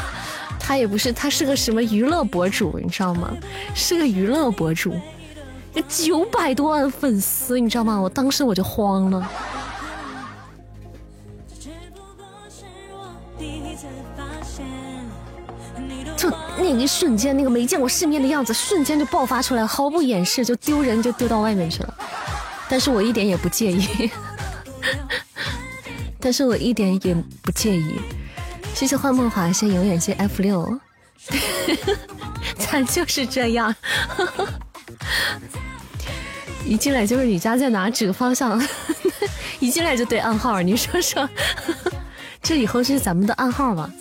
[0.58, 3.30] 他也不是，他是个什么娱乐博主，你知道吗？
[3.76, 4.96] 是个娱乐博主，
[5.90, 8.00] 九百多万粉丝，你知道吗？
[8.00, 9.30] 我当时我就慌了，
[16.80, 21.93] 一瞬间，那个没见过世面的样子，瞬间就爆发出来，毫不掩饰，就丢人就丢到外面去了。
[22.69, 24.10] 但是我一点也不介意，
[26.19, 27.99] 但是我一点也不介意。
[28.73, 30.80] 谢谢幻梦华，谢永远谢 F 六，
[32.57, 33.76] 咱就是这样，
[36.65, 38.61] 一进来就是你家在哪，指个方向，
[39.60, 41.30] 一进来就对暗号，你说说，
[42.41, 43.91] 这以后是咱们的暗号吗？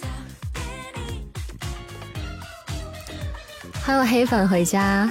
[3.84, 5.08] 欢迎黑粉回家，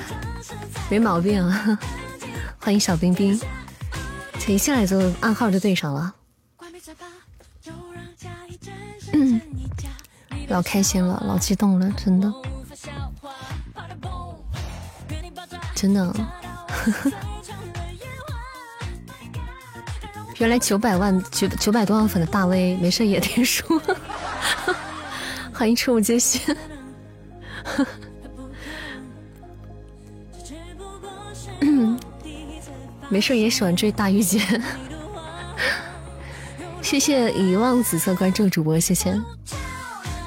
[0.90, 1.78] 没毛病啊，
[2.60, 3.40] 欢迎小冰冰，
[4.40, 6.14] 这一进来就暗号就对上了。
[9.12, 9.42] 嗯，
[10.48, 12.34] 老开心了，老激动了，真的，
[15.76, 16.16] 真的。
[20.38, 23.82] 原来九百万九九百多万粉的大 V，没事也听书。
[25.54, 26.56] 欢迎触目惊心。
[31.62, 32.00] 嗯
[33.10, 34.40] 没事也喜欢追大御姐。
[36.82, 39.20] 谢谢遗忘紫色关注主播，谢谢。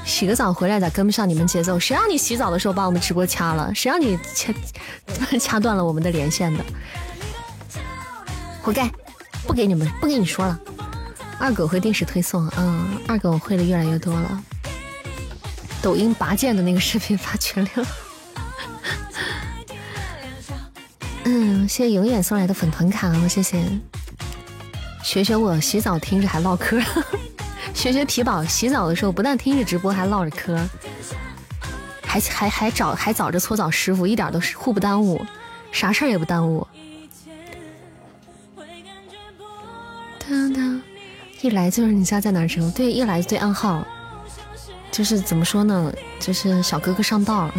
[0.04, 1.78] 洗个澡回来咋跟不上你们节奏？
[1.78, 3.72] 谁让你洗澡的时候把我们直播掐了？
[3.74, 4.52] 谁让你掐
[5.38, 6.64] 掐断了我们的连线的？
[8.60, 8.90] 活该！
[9.46, 10.58] 不给你们，不跟你说了。
[11.38, 14.42] 二狗会定时推送，嗯，二狗会的越来越多了。
[15.80, 17.86] 抖音拔剑的那个视频发群里了。
[21.24, 23.64] 嗯，谢谢永远送来的粉团卡，谢谢。
[25.02, 26.80] 学学我洗澡听着还唠嗑，
[27.74, 30.56] 学学皮宝洗澡的时候不但听着直播还唠着嗑，
[32.04, 35.24] 还还还找还找着搓澡师傅，一点都是互不耽误，
[35.70, 36.66] 啥事儿也不耽误。
[40.28, 40.82] 当当，
[41.40, 42.48] 一来就是你家在哪儿？
[42.48, 42.70] 直播？
[42.70, 43.84] 对，一来就对暗号，
[44.90, 45.92] 就是怎么说呢？
[46.20, 47.50] 就是小哥哥上道。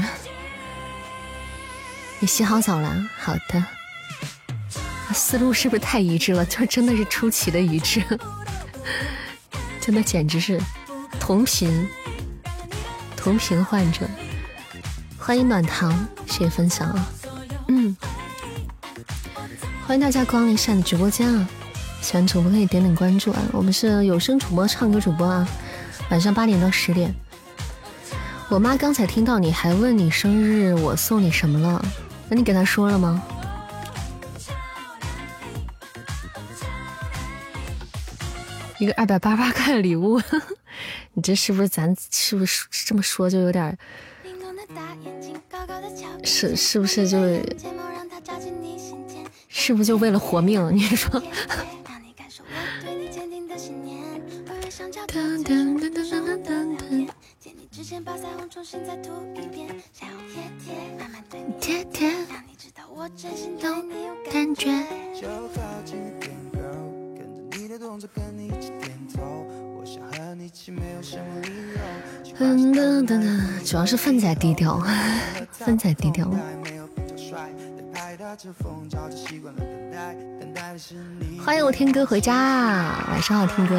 [2.23, 3.05] 你洗好澡了？
[3.19, 3.61] 好的。
[5.13, 6.45] 思路是不是太一致了？
[6.45, 8.01] 就真的是出奇的一致，
[9.81, 10.57] 真的简直是
[11.19, 11.85] 同频
[13.17, 14.07] 同频患者。
[15.17, 17.05] 欢迎暖糖，谢谢分享啊！
[17.67, 17.93] 嗯，
[19.85, 21.49] 欢迎大家光临善的直播间啊！
[22.01, 23.41] 喜欢主播可以点点关注啊！
[23.51, 25.45] 我们是有声主播、唱歌主播啊！
[26.09, 27.13] 晚上八点到十点。
[28.47, 31.85] 我妈刚才听到你还问你生日我送你什么了，
[32.29, 33.21] 那你给他说了吗？
[38.79, 40.19] 一个二百八十八块的礼物，
[41.13, 43.77] 你这是不是咱是不是这么说就有点？
[46.23, 47.17] 是是不是就？
[49.47, 50.75] 是不是就为了活命？
[50.75, 51.21] 你说？
[61.59, 62.11] 贴贴
[64.31, 64.69] 感觉。
[72.37, 74.79] 噔噔噔噔主要是分菜低调
[75.51, 76.29] 分饭低调。
[81.45, 83.75] 欢迎我天哥回家晚上好天哥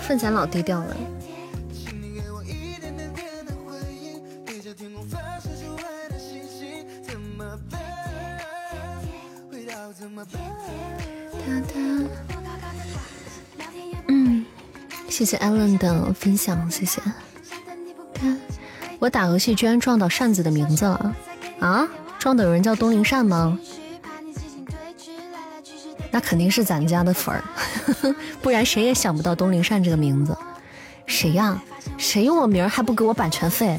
[0.00, 0.96] 粪仔老低调了。
[14.08, 14.44] 嗯，
[15.08, 17.00] 谢谢 Allen 的分享，谢谢。
[18.98, 21.14] 我打游戏居然撞到扇子的名字了
[21.60, 21.88] 啊！
[22.18, 23.58] 撞到有人叫东林扇吗？
[26.10, 27.44] 那肯定是咱家的粉儿，
[28.40, 30.36] 不然谁也想不到东林扇这个名字。
[31.06, 31.60] 谁呀？
[31.96, 33.78] 谁用我名儿还不给我版权费？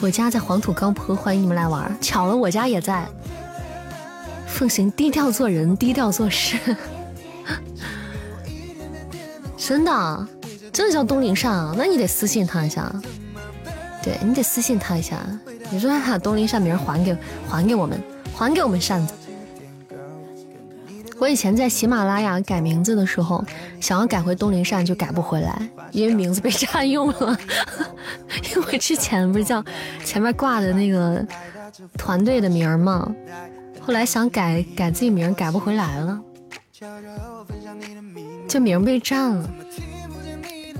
[0.00, 1.94] 我家在黄土高坡，欢迎你们来玩。
[2.00, 3.06] 巧了，我家也在。
[4.46, 6.56] 奉行低调做人，低调做事。
[9.56, 10.28] 真的，
[10.72, 11.74] 真的叫东林善啊？
[11.76, 12.92] 那你得私信他一下。
[14.02, 15.18] 对你得私信他一下，
[15.70, 17.16] 你说他把东林善名还给
[17.48, 18.02] 还给我们，
[18.34, 19.12] 还给我们扇子。
[21.20, 23.44] 我以前在喜马拉雅改名字的时候，
[23.78, 27.38] 想要改回东林善就改不回来，因为名字被 占用了。
[28.56, 29.62] 因为之前不是叫
[30.02, 31.22] 前面挂的那个
[31.98, 33.14] 团队的名儿吗？
[33.82, 36.18] 后来想改改自己名，改不回来了，
[38.48, 39.50] 就名被占了。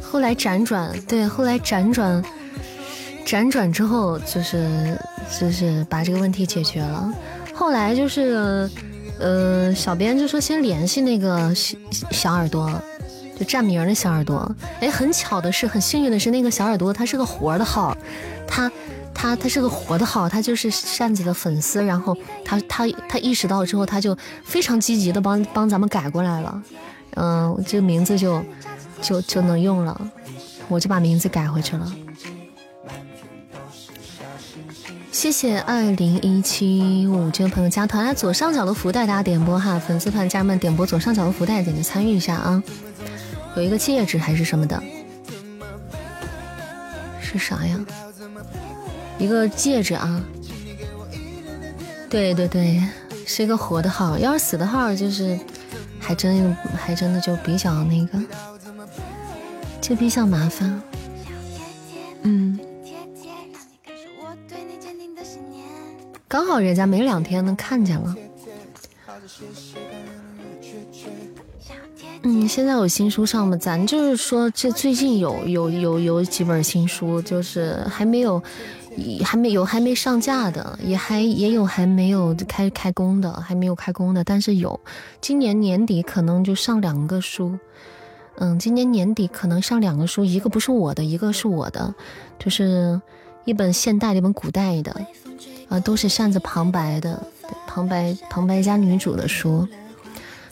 [0.02, 2.24] 后来辗转，对，后来辗转，
[3.26, 4.98] 辗转之后就是
[5.38, 7.12] 就是把这个问题解决了。
[7.54, 8.68] 后来就是，
[9.20, 11.76] 呃，小编就说先联系那个小
[12.10, 12.70] 小耳朵，
[13.38, 14.50] 就占名的小耳朵。
[14.80, 17.96] 哎，很巧的是，很幸运的是，那个小耳朵他是个活的号，
[18.46, 18.70] 他。
[19.12, 26.62] 他他是个活的号，他就是扇子的粉丝，然后他他他意识到之后，他就非常积极的帮帮咱们改过来了，
[27.16, 28.42] 嗯，这个名字就
[29.02, 30.00] 就就能用了，
[30.68, 31.92] 我就把名字改回去了。
[35.12, 42.62] 谢谢二零一七五这位朋友加团，来左上角的福袋大家点播哈，粉丝团家人们点播左上角的福袋，点击参与一下啊，
[43.56, 44.80] 有一个戒指还是什么的，
[47.20, 47.78] 是啥呀？
[49.18, 50.22] 一个戒指啊，
[52.08, 52.82] 对对对，
[53.26, 55.38] 是一个活的号，要是死的号，就是
[55.98, 58.18] 还真还真的就比较那个，
[59.80, 60.80] 就比较麻烦。
[62.22, 62.58] 嗯，
[66.30, 68.14] 刚好人家没两天能看见了。
[72.22, 73.56] 嗯，现在有新书上吗？
[73.56, 78.40] 咱就是说，这最近有有有有几本新书，就是还没有。
[79.24, 84.78] 还没有还没上架的，也还也有还没有开开工的，还没有开工的，但是有，
[85.20, 87.56] 今年年底可能就上两个书，
[88.38, 91.94] 嗯，今年年底可能上两个书，一个不是我的，一个是我的，
[92.36, 93.00] 就是
[93.44, 94.94] 一本现代的，一本古代的，
[95.70, 97.22] 啊，都是扇子旁白的，
[97.66, 99.66] 旁白旁白加女主的书，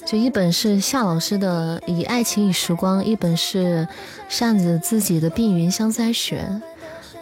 [0.07, 3.87] 就一本是夏老师的《以爱情与时光》，一本是
[4.29, 6.49] 扇子自己的《碧云香腮雪》。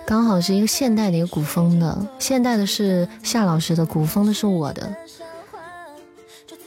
[0.05, 4.95] 刚好是一个现代的一个古风的，现代的是夏老师的，古风的是我的，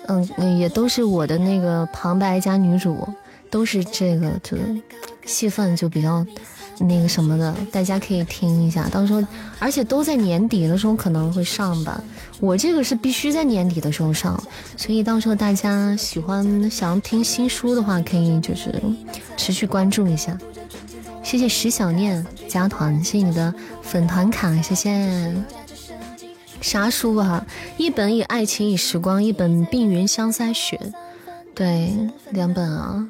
[0.07, 3.07] 嗯，也都是我的那个旁白加女主，
[3.49, 4.57] 都是这个，就
[5.25, 6.25] 戏份就比较
[6.79, 9.21] 那个什么的，大家可以听一下，到时候
[9.59, 12.01] 而且都在年底的时候可能会上吧，
[12.39, 14.41] 我这个是必须在年底的时候上，
[14.77, 18.73] 所以到时候大家喜欢想要听新书的话，可以就是
[19.35, 20.37] 持续关注一下。
[21.21, 25.33] 谢谢石小念加团，谢谢你的粉团卡，谢谢。
[26.61, 27.45] 啥书啊？
[27.77, 30.79] 一本以爱情以时光，一本碧云香腮雪，
[31.53, 31.93] 对，
[32.31, 33.07] 两本啊，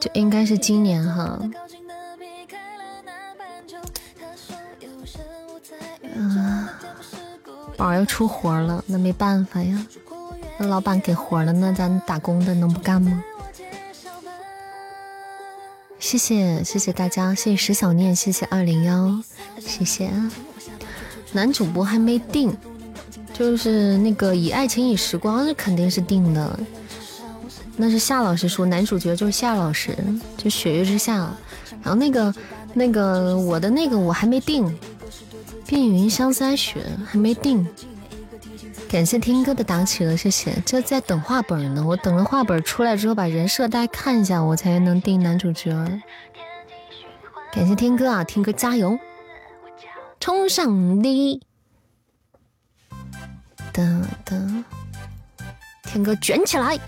[0.00, 1.38] 就应该是今年哈。
[6.18, 6.68] 啊，
[7.76, 9.86] 宝要出活了，那没办法呀，
[10.58, 13.22] 那老板给活了，那咱打工的能不干吗？
[15.98, 19.20] 谢谢谢谢大家，谢谢石小念，谢谢二零幺，
[19.60, 20.10] 谢谢。
[21.32, 22.56] 男主播还没定，
[23.32, 26.58] 就是那个以爱情以时光，那肯定是定的。
[27.76, 29.96] 那是夏老师说，男主角就是夏老师，
[30.36, 31.30] 就雪月之下。
[31.82, 32.34] 然后那个
[32.74, 34.64] 那个我的那个我还没定，
[35.68, 37.68] 碧云香腮雪还没定。
[38.88, 40.50] 感谢听歌的打企鹅，谢谢。
[40.64, 45.70] 这在等画本呢，我等了画本出来之后，把人设大家看一下，我才能定男主角。
[47.52, 48.98] 感谢听歌啊，听歌加油，
[50.18, 51.42] 冲上第一！
[53.70, 54.64] 等等，
[55.82, 56.78] 天哥卷起来，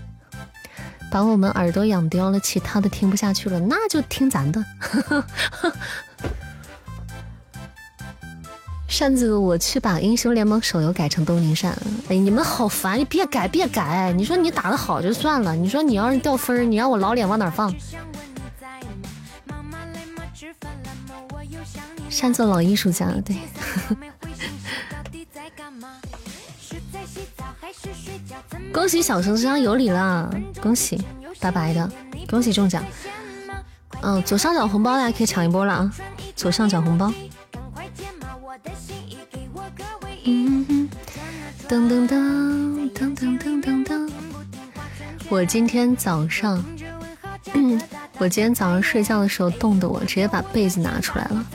[1.11, 4.65] 把我们耳朵养刁了，其他的听不下去了，那就听咱的。
[4.79, 5.21] 呵呵
[5.51, 5.73] 呵
[8.91, 11.71] 扇子，我去把英雄联盟手游改成东宁扇。
[12.09, 14.11] 哎，你们好烦，你别改别改。
[14.11, 17.73] 你说你打的好就算了，你说你要是掉分你让我老脸往哪放？
[22.09, 23.37] 扇子老艺术家，对。
[28.73, 30.29] 恭喜小橙子有礼了，
[30.61, 31.01] 恭喜
[31.39, 31.89] 白白的，
[32.29, 32.83] 恭喜中奖。
[34.01, 35.93] 嗯，左上角红包大家可以抢一波了啊！
[36.35, 37.11] 左上角红包。
[41.69, 44.11] 噔噔噔噔噔噔噔噔。
[45.29, 46.61] 我今天早上，
[48.17, 51.45] 我今天早上睡觉的时候冻得我直接把被子拿出来了。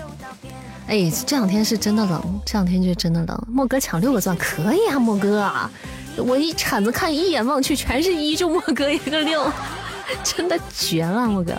[0.86, 3.46] 哎，这两天是真的冷，这两天就真的冷。
[3.46, 5.70] 莫哥抢六个钻可以啊，莫哥啊，
[6.16, 9.52] 我一铲子看一眼望去全是一，就莫哥一个六，
[10.24, 11.52] 真的绝了，莫哥。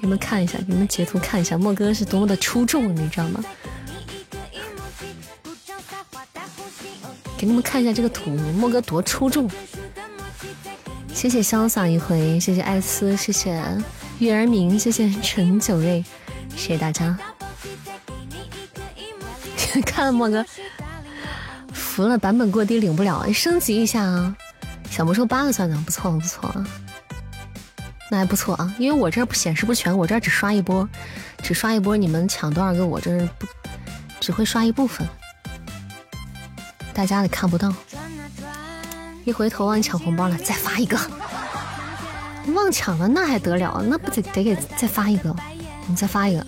[0.00, 3.40] 你们看一下，你们截图看一下，莫哥是多么的出众，你知道吗？
[7.36, 9.50] 给你们看一下这个图，莫哥多出众！
[11.12, 13.62] 谢谢潇洒一回，谢谢艾斯，谢谢
[14.18, 16.04] 月儿明，谢谢陈九瑞，
[16.56, 17.18] 谢谢大家。
[19.84, 20.44] 看莫哥，
[21.72, 24.36] 服了，版本过低领不了，升级一下啊！
[24.90, 26.64] 小魔兽八个钻的，不错不错啊，
[28.08, 30.88] 那还不错啊，因为我这儿不显示不全，我这儿只刷一波，
[31.42, 33.46] 只刷一波，你们抢多少个，我这儿不
[34.20, 35.04] 只会刷一部分。
[36.94, 37.74] 大家也看不到，
[39.24, 40.96] 一回头忘抢红包了，再发一个。
[42.54, 43.82] 忘抢了那还得了？
[43.88, 45.34] 那不得得给再发一个？
[45.88, 46.46] 你再发一个。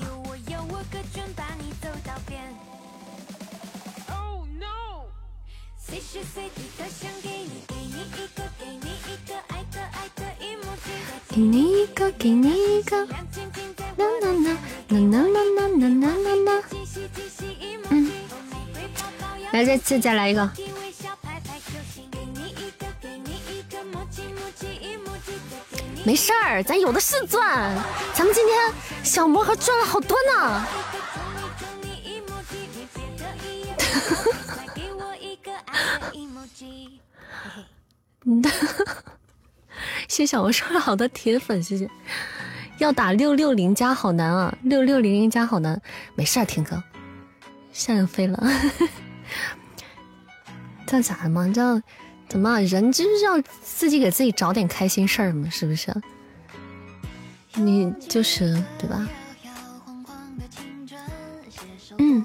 [11.28, 13.04] 给你一个，给你一个。
[13.04, 14.56] 啦啦啦
[14.88, 15.35] 啦啦啦
[19.56, 20.50] 来，再再再来一个。
[26.04, 27.74] 没事儿，咱有的是钻。
[28.14, 28.70] 咱们今天
[29.02, 30.66] 小魔盒赚了好多呢。
[40.06, 41.88] 谢谢小魔收了好多铁粉，谢谢。
[42.76, 45.80] 要打六六零加好难啊，六六零零加好难。
[46.14, 46.82] 没事儿，听哥，
[47.72, 48.38] 向阳飞了。
[50.86, 51.48] 叫咋的嘛？
[51.48, 51.80] 叫
[52.28, 52.60] 怎么？
[52.62, 55.94] 人就是要自己给自己找点开心事儿嘛，是不是？
[57.54, 59.08] 你就是对吧？
[61.98, 62.24] 嗯，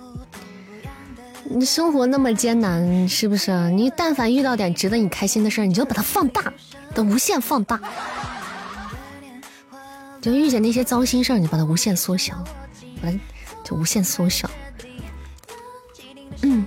[1.45, 3.69] 你生活那么艰难，是不是？
[3.71, 6.53] 你但凡遇到点值得你开心的事儿，你就把它放大，
[6.93, 7.79] 的无限放大。
[10.21, 12.43] 就遇见那些糟心事儿，你把它无限缩小，
[13.01, 13.09] 把
[13.63, 14.49] 就无限缩小。
[16.41, 16.65] 嗯。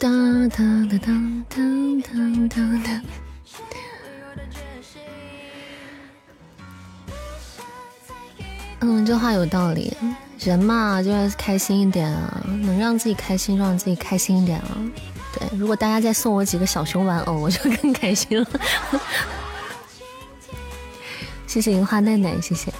[0.00, 0.08] 哒
[0.50, 0.58] 哒
[0.88, 1.12] 哒哒
[1.48, 1.58] 哒
[2.04, 2.12] 哒
[2.48, 3.02] 哒哒。
[8.80, 9.92] 嗯，这话有道理。
[10.38, 14.78] 人嘛，就要开心一点啊，能让自己开心，让自己开心一点啊。
[15.36, 18.46] 对，如果大家再送我几个小熊玩偶，我就更开心了。
[21.48, 22.72] 谢谢樱花奈奈，谢谢。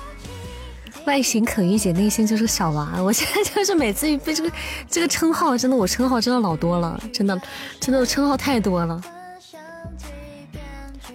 [1.09, 3.03] 外形可御姐，内心就是小娃。
[3.03, 4.53] 我现在就是每次被这个
[4.91, 7.41] 这个称号，真的我称号真的老多了，真的
[7.81, 9.01] 真的我称号太多了。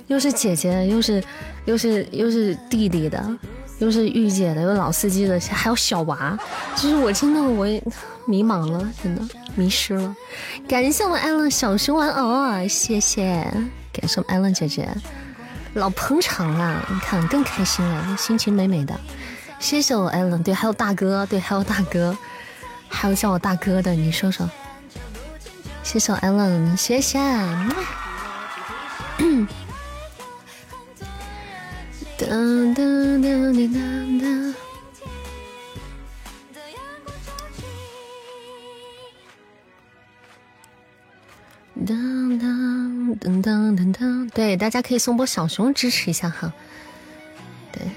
[0.08, 1.24] 又是姐姐，又是
[1.66, 3.24] 又是又是弟弟的，
[3.78, 6.36] 又是御姐的，又老司机的，还有小娃，
[6.76, 7.68] 就是我真的我
[8.26, 9.22] 迷茫了，真的
[9.54, 10.16] 迷失了。
[10.68, 13.48] 感谢我们艾伦小熊玩偶，谢谢，
[13.94, 14.90] 感谢我们艾伦姐姐，
[15.76, 19.00] 老捧场了，你看更开心了，心情美美的。
[19.64, 22.16] 谢谢我艾伦，对，还有大哥，对，还有大哥，
[22.90, 24.52] 还有叫我大哥的，你说说。
[25.84, 27.18] 谢谢我艾伦，谢谢。
[32.18, 33.54] 当当当
[43.42, 46.52] 当当当，对，大家可以送波小熊支持一下哈。
[47.72, 47.88] 对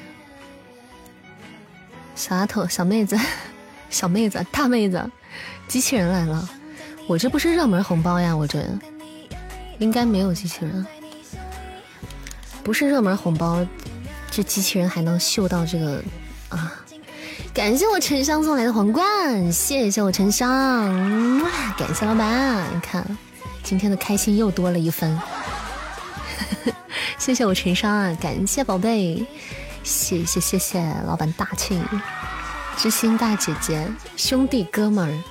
[2.17, 3.17] 小丫头、小妹子、
[3.89, 5.09] 小妹子、大妹子，
[5.69, 6.49] 机器人来了！
[7.07, 8.65] 我这不是热门红包呀，我这
[9.79, 10.85] 应该没有机器人，
[12.65, 13.65] 不是热门红包，
[14.31, 16.03] 这机器人还能秀到这个
[16.49, 16.73] 啊？
[17.55, 21.39] 感谢我沉香送来的皇冠，谢谢我沉香，
[21.79, 23.07] 感谢老板，你看
[23.63, 25.19] 今天的开心又多了一分。
[27.19, 29.25] 谢谢我沉香啊，感谢宝贝，
[29.87, 31.81] 谢谢谢谢老板大气，
[32.77, 35.23] 知心大姐姐，兄弟哥们儿，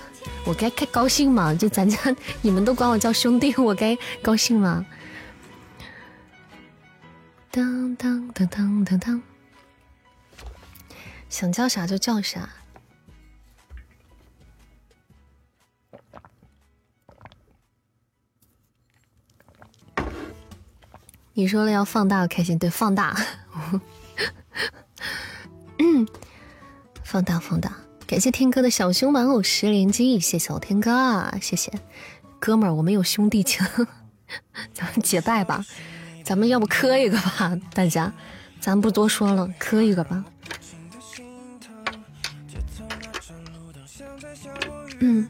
[0.46, 1.54] 我该开高兴吗？
[1.54, 1.98] 就咱家
[2.42, 4.86] 你们都管我叫兄弟，我该高兴吗？
[7.52, 9.22] 当当当当当当，
[11.30, 12.48] 想叫啥就叫啥。
[21.34, 23.14] 你说了要放大开心，对，放大，
[27.06, 27.72] 放大放大。
[28.08, 31.72] 感谢天哥的小熊玩偶十连击，谢谢我天哥，谢谢
[32.40, 33.66] 哥们儿，我们有兄弟情，
[34.74, 35.64] 咱们结拜吧。
[36.24, 38.12] 咱们要不磕一个吧，大家，
[38.60, 40.26] 咱不多说了，磕一个吧。
[45.00, 45.30] 嗯，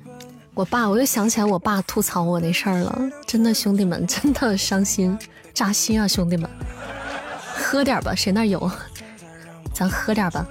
[0.54, 2.98] 我爸，我又想起来我爸吐槽我那事儿了，
[3.28, 5.18] 真的兄弟们，真的伤心
[5.54, 6.50] 扎心啊，兄弟们，
[7.58, 8.72] 喝点吧，谁那有？
[9.74, 10.48] 咱喝点吧。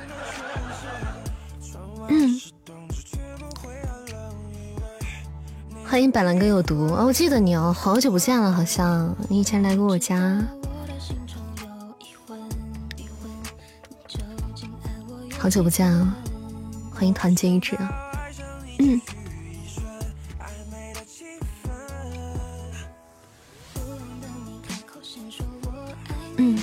[5.94, 10.44] 欢迎板蓝根有毒哦，我记得你哦，好久不见了，好像你以前来过我家。
[15.38, 16.16] 好久不见啊，
[16.92, 17.78] 欢迎团结一致。
[18.80, 19.00] 嗯。
[26.38, 26.58] 嗯。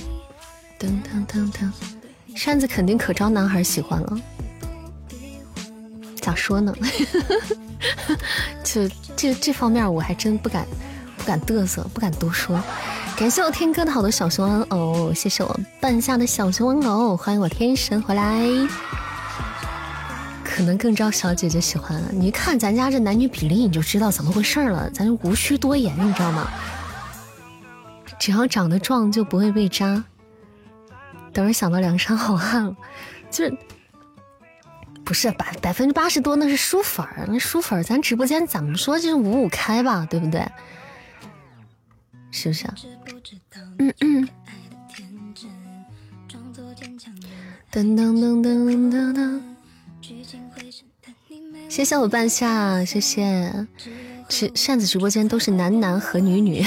[0.77, 1.71] 噔噔噔噔，
[2.35, 4.19] 扇子肯定可招男孩喜欢了。
[6.31, 6.73] 咋说呢？
[8.63, 8.87] 就
[9.17, 10.65] 这这方面，我还真不敢
[11.17, 12.63] 不敢嘚瑟，不敢多说。
[13.17, 18.41] 感谢我天哥的好多小熊玩偶，谢谢我半夏的小熊玩偶，欢迎我天神回来。
[20.41, 22.01] 可能更招小姐姐喜欢。
[22.11, 24.89] 你一看咱家这男女比例，你就知道怎么回事了。
[24.91, 26.49] 咱就无需多言，你知道吗？
[28.17, 30.01] 只要长得壮，就不会被扎。
[31.33, 32.73] 等会想到梁山好汉了，
[33.29, 33.51] 就。
[35.03, 40.45] 不是百百分之八十多，那是书粉儿，那书粉儿，咱直播间怎么说就是五五开吧，对不对？
[42.31, 42.65] 是不是？
[43.79, 44.29] 嗯嗯。
[47.71, 49.41] 噔噔噔噔噔噔。
[51.69, 53.67] 谢谢我半夏，谢谢。
[54.27, 56.65] 直扇子直播间都是男男和女女，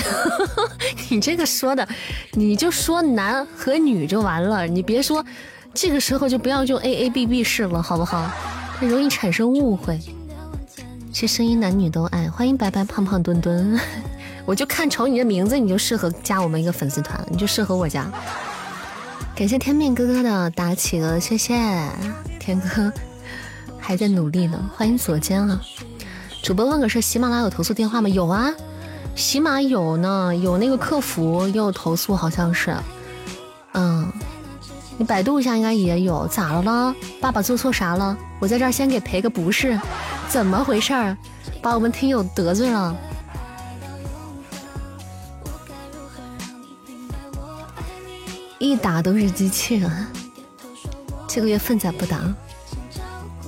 [1.09, 1.89] 你这个说的，
[2.33, 5.25] 你就说男和女就完了，你别说。
[5.75, 8.31] 这个时候就不要用 A A B B 式了，好不好？
[8.79, 10.01] 很容易产生误会。
[11.13, 13.79] 这声音男女都爱，欢迎白白胖胖墩墩。
[14.47, 18.07] 我就看瞅你的名字，你就适合加我们一个粉丝团，你就适合我家。
[19.35, 21.55] 感谢天命哥哥的打企鹅，谢谢
[22.39, 22.93] 天哥，
[23.81, 24.71] 还在努力呢。
[24.77, 25.61] 欢迎左肩啊！
[26.41, 28.09] 主播问个事，喜马拉雅有投诉电话吗？
[28.09, 28.53] 有啊，
[29.17, 32.77] 喜马有呢，有那个客服也有投诉，好像是，
[33.73, 34.13] 嗯。
[34.97, 36.27] 你百度一下，应该也有。
[36.29, 36.95] 咋了了？
[37.21, 38.17] 爸爸做错啥了？
[38.39, 39.79] 我在这儿先给赔个不是。
[40.29, 41.17] 怎么回事儿？
[41.61, 42.97] 把我们听友得罪了？
[48.59, 50.07] 一打都是机器人。
[51.27, 52.21] 这个月份咋不打？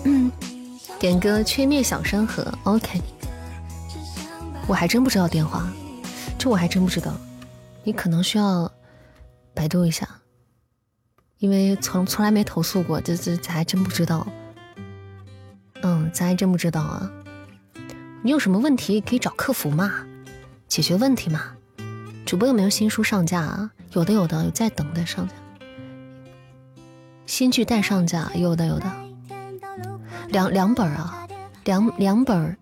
[0.05, 0.31] 嗯，
[0.98, 2.47] 点歌吹灭小山河。
[2.64, 3.01] OK。
[4.66, 5.64] 我还真不知道电话，
[6.36, 7.12] 这我还真不知道。
[7.85, 8.70] 你可能需要
[9.55, 10.09] 百度一下。
[11.39, 14.27] 因为从从来没投诉过，这这咱还真不知道。
[15.83, 17.11] 嗯，咱还真不知道啊。
[18.23, 20.07] 你有什么问题可以找客服嘛，
[20.67, 21.53] 解决问题嘛。
[22.25, 23.71] 主播有没有新书上架啊？
[23.93, 25.35] 有的有的，有在等待上架。
[27.27, 28.91] 新剧待上架，有的有的。
[30.29, 31.29] 两两本啊，
[31.65, 32.57] 两两本，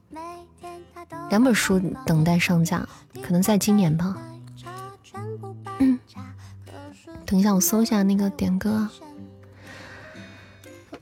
[1.31, 2.87] 两本书等待上架，
[3.23, 4.17] 可能在今年吧。
[7.35, 8.89] 等一下，我搜一下那个点歌。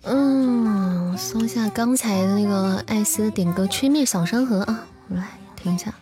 [0.05, 5.93] 嗯，搜一下刚才的那个艾斯的点歌《吹灭小山河》啊，我来听一下。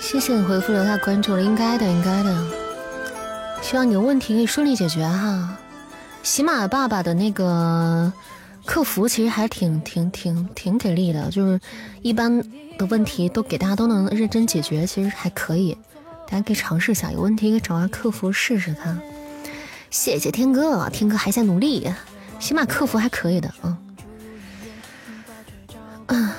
[0.00, 2.46] 谢谢你回复留下关注了，应该的，应该的。
[3.60, 5.58] 希望你的问题可以顺利解决哈。
[6.22, 8.10] 喜马爸爸的那个
[8.66, 11.58] 客服其实还挺挺挺挺给力的，就是
[12.02, 12.42] 一般。
[12.78, 15.74] 的问题都给大家都能认真解决，其实还可以，
[16.28, 19.00] 大家可以尝试一下，有问题可以找下客服试试看。
[19.88, 21.90] 谢谢天哥，天哥还在努力，
[22.38, 23.78] 起码客服还可以的啊，
[26.08, 26.30] 嗯。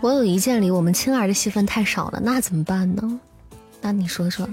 [0.00, 3.20] 我有一件里我们青儿的戏份太少了，那怎么办呢？
[3.82, 4.48] 那你说说。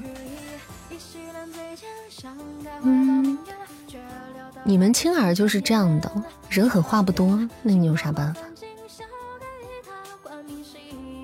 [4.67, 6.11] 你们青儿就是这样的，
[6.49, 8.41] 人狠话不多，那你有啥办法？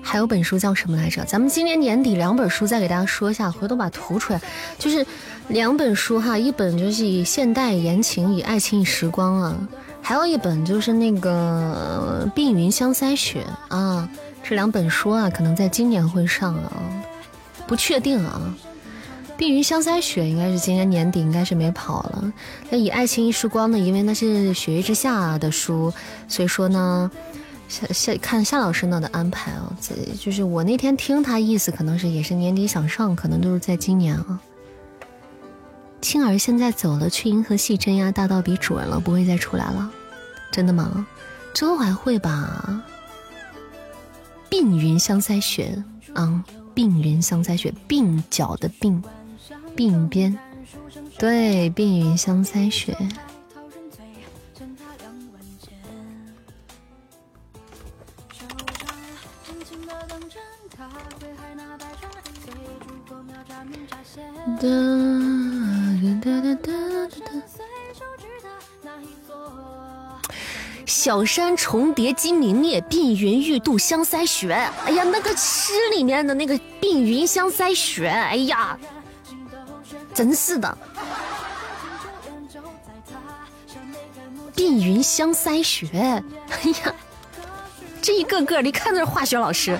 [0.00, 1.24] 还有本书叫什么来着？
[1.24, 4.40] 咱们今年年底两本书再给大家说一下，回头把图出来。
[4.78, 5.04] 就是
[5.48, 9.56] 两本书哈，一本就是以现代言情，以爱情以时光啊，
[10.00, 13.44] 还有一本就是那个《碧云香腮雪》
[13.76, 14.08] 啊。
[14.44, 16.70] 这两本书啊，可能在今年会上啊，
[17.66, 18.40] 不确定啊。
[19.42, 22.32] 《碧云香腮雪》应该是今年年底应该是没跑了。
[22.70, 25.92] 那以爱情一时光呢，因为那是雪域之下的书，
[26.28, 27.10] 所以说呢。
[27.68, 34.38] 夏夏看夏老师那的安排啊，这就是我那天听他意思，可能是也是年底想上，可能都是在今年啊。
[36.00, 39.90] 青儿现在走了，去银河系镇压大道比主人了，不会再出来了，
[40.52, 41.04] 真的吗？
[41.52, 42.84] 之后还会吧。
[44.48, 45.82] 鬓云香腮雪
[46.12, 46.44] 啊，
[46.76, 49.02] 鬓云香腮雪，鬓角的鬓，
[49.76, 50.38] 鬓边，
[51.18, 52.96] 对，鬓云香腮雪。
[64.60, 64.68] 哒
[66.22, 66.72] 哒哒哒哒。
[70.84, 74.52] 小山重叠金明灭，鬓云欲度香腮雪。
[74.52, 78.78] 哎呀，那个诗里面的那个鬓云香腮雪，哎呀，
[80.14, 80.78] 真是的。
[84.54, 86.94] 鬓云香腮雪，哎呀，
[88.00, 89.78] 这一个个的看这是化学老师。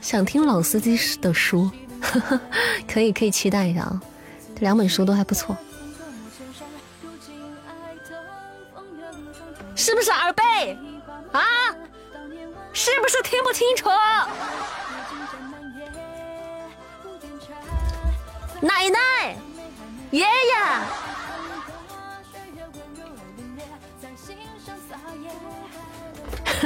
[0.00, 1.70] 想听老司机的书，
[2.86, 4.00] 可以可以期待一下啊！
[4.54, 5.56] 这两本书都还不错，
[9.74, 10.78] 是不是耳背
[11.32, 11.42] 啊？
[12.74, 13.88] 是不是听不清楚？
[18.60, 19.36] 奶奶，
[20.10, 20.28] 爷爷，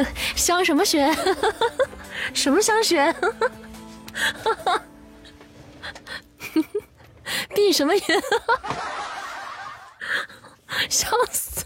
[0.37, 1.09] 香什么雪？
[2.35, 3.15] 什么香雪？
[7.55, 8.05] 闭什么眼？
[10.89, 11.65] 笑死！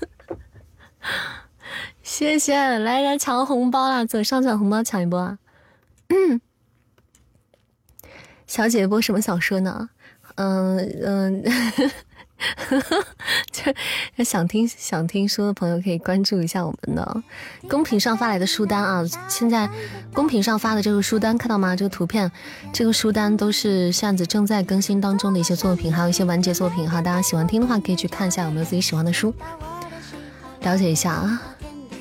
[2.13, 4.05] 谢谢，来来抢红包啦！
[4.05, 5.39] 左上角红包，抢一波啊！
[8.47, 9.89] 小姐播什么小说呢？
[10.35, 11.43] 嗯嗯。
[13.51, 13.75] 这
[14.23, 17.23] 想听想听书的朋友可以关注一下我们的
[17.67, 19.03] 公屏上发来的书单啊！
[19.27, 19.71] 现在
[20.13, 21.75] 公屏上发的这个书单看到吗？
[21.75, 22.31] 这个图片，
[22.75, 27.01] 这个书单都是扇子正在更新当中的一些作品，还有一些完结作品哈。
[27.01, 29.35] 大家喜欢听的话，可以去看一下有没有自己喜欢的书，
[30.61, 31.43] 了解一下啊！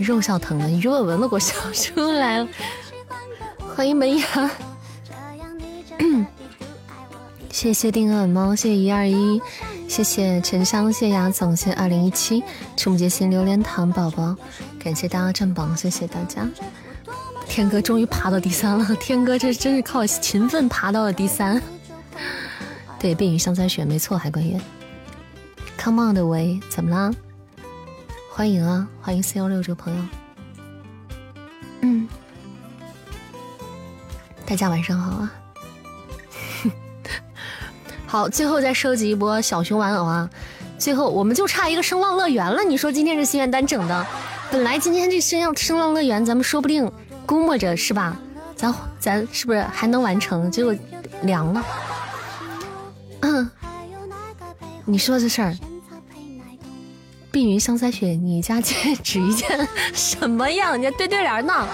[0.02, 2.48] 肉笑疼了，鱼尾纹都给我笑出来了。
[3.76, 4.52] 欢迎门牙，
[7.52, 9.42] 谢谢定额猫，谢谢一二一。
[9.88, 12.42] 谢谢沉香，谢谢牙总，谢谢二零一七，
[12.78, 14.34] 触目结心榴莲糖宝宝，
[14.80, 16.48] 感谢大家占榜，谢谢大家。
[17.46, 21.62] 天哥终于爬到第三了，天哥这真是靠勤奋爬到了第三。
[22.98, 24.58] 对，碧云香腮雪，没错，海关月。
[25.78, 27.12] Come on 的喂，怎么啦？
[28.34, 30.02] 欢迎啊，欢迎四幺六这个朋友。
[31.82, 32.08] 嗯，
[34.46, 35.34] 大家晚上好啊。
[38.08, 40.30] 好，最后再收集一波小熊玩偶啊！
[40.80, 42.64] 最后我们就差一个声浪乐园了。
[42.64, 44.08] 你说今天这心愿单整的，
[44.50, 46.90] 本来今天这声浪声浪乐园咱们说不定
[47.26, 48.16] 估摸着是吧？
[48.56, 50.50] 咱咱是不是还能完成？
[50.50, 50.74] 结果
[51.24, 51.64] 凉了。
[53.20, 53.52] 嗯，
[54.86, 55.54] 你说这事儿，
[57.32, 60.78] 碧云香腮雪，你家戒 指一件什么样？
[60.78, 61.68] 你家对对联呢？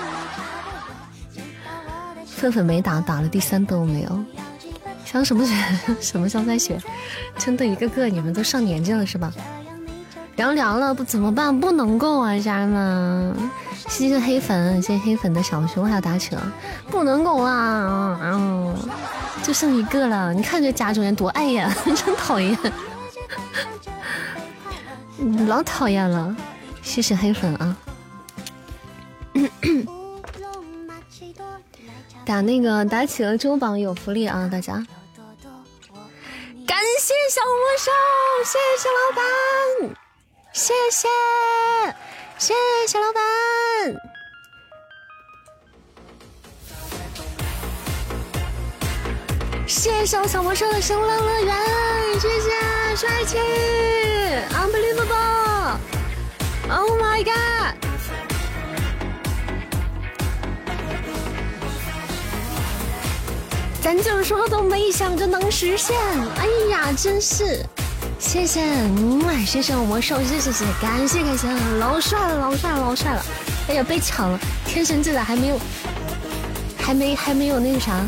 [2.25, 4.23] 粉粉没打，打了第三都没有。
[5.03, 5.55] 香什么雪？
[5.99, 6.79] 什么香腮雪？
[7.38, 9.34] 真的一个个，你们都上年纪了是吧？
[10.35, 11.59] 凉凉了不怎么办？
[11.59, 13.35] 不能够啊，家人们！
[13.88, 16.53] 谢谢黑粉，谢谢黑粉的小熊还有打起了，
[16.91, 18.19] 不能够啊！
[18.21, 18.75] 嗯，
[19.41, 20.31] 就剩一个了。
[20.31, 22.55] 你看这家中人多碍眼， 真讨厌，
[25.48, 26.35] 老讨厌了。
[26.81, 27.76] 谢谢黑粉啊！
[32.26, 34.73] 打那个打企鹅周榜有福利啊，大家！
[36.65, 37.91] 感谢小魔兽，
[38.44, 39.23] 谢谢老板，
[40.53, 41.07] 谢谢，
[42.38, 42.53] 谢
[42.88, 43.22] 谢老板，
[49.68, 51.53] 谢谢我小魔兽的声浪乐园，
[52.22, 52.52] 谢谢
[52.95, 53.38] 帅气
[54.56, 57.76] ，unbelievable，Oh my god！
[63.81, 65.98] 咱就是说都没想着能实现，
[66.38, 67.65] 哎呀，真是！
[68.18, 68.64] 谢谢，
[69.45, 71.45] 谢谢我魔兽，谢谢谢谢，感谢感谢，
[71.77, 73.22] 老帅了，老帅了，老帅了！
[73.68, 75.60] 哎呀，被抢了，天神这咋还没有？
[76.80, 77.99] 还没还没有那个啥？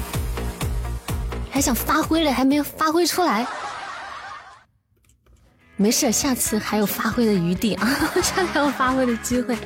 [1.51, 3.45] 还想发挥了，还没有发挥出来。
[5.75, 7.87] 没事，下次还有发挥的余地啊，
[8.21, 9.57] 下次还有发挥的机会，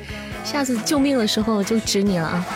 [0.44, 2.46] 下次救命的时候就指你了啊！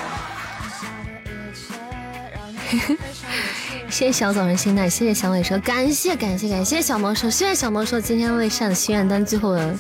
[3.91, 9.75] 谢谢小枣的心态，谢谢小尾蛇，感谢感谢感谢小魔兽，谢谢小魔兽今天为善的心愿单最后的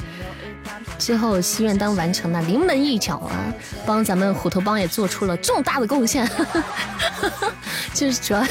[0.99, 3.53] 最后心愿单完成了临门一脚啊，
[3.87, 6.29] 帮咱们虎头帮也做出了重大的贡献。
[7.95, 8.45] 就是主要，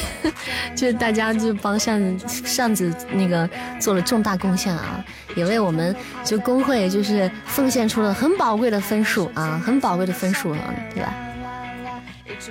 [0.75, 3.49] 就是大家就帮扇扇子那个
[3.79, 5.03] 做了重大贡献啊，
[5.35, 10.59] 也为我们就工会就是奉献出了很宝贵的分数啊，很宝贵的分数啊，
[10.93, 11.13] 对吧？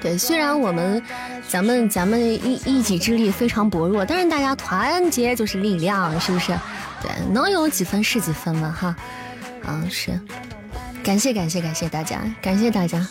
[0.00, 1.02] 对，虽然我们
[1.48, 6.52] 咱们咱们一一己之力非常薄弱，但是大家团结就是力量，是不是？
[7.02, 8.96] 对，能有几分是几分嘛，哈，
[9.66, 10.18] 啊是，
[11.02, 13.06] 感谢感谢感谢大家，感谢大家，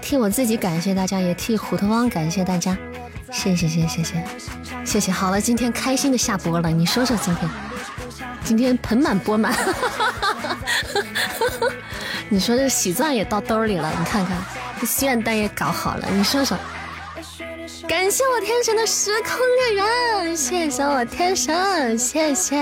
[0.00, 2.76] 替我自己感谢大家，也替虎头汪感谢大家，
[3.32, 4.24] 谢谢谢谢谢谢。
[4.84, 7.50] 谢谢，好了，今天开心的下播了，你说说今天，
[8.44, 9.52] 今天盆满钵满，
[12.28, 14.36] 你说这喜钻也到兜里了，你看看。
[14.80, 16.58] 这心愿单也搞好了，你说说，
[17.88, 19.38] 感谢我天神的时空
[19.74, 19.86] 恋
[20.24, 22.56] 人，谢谢我天神，谢谢。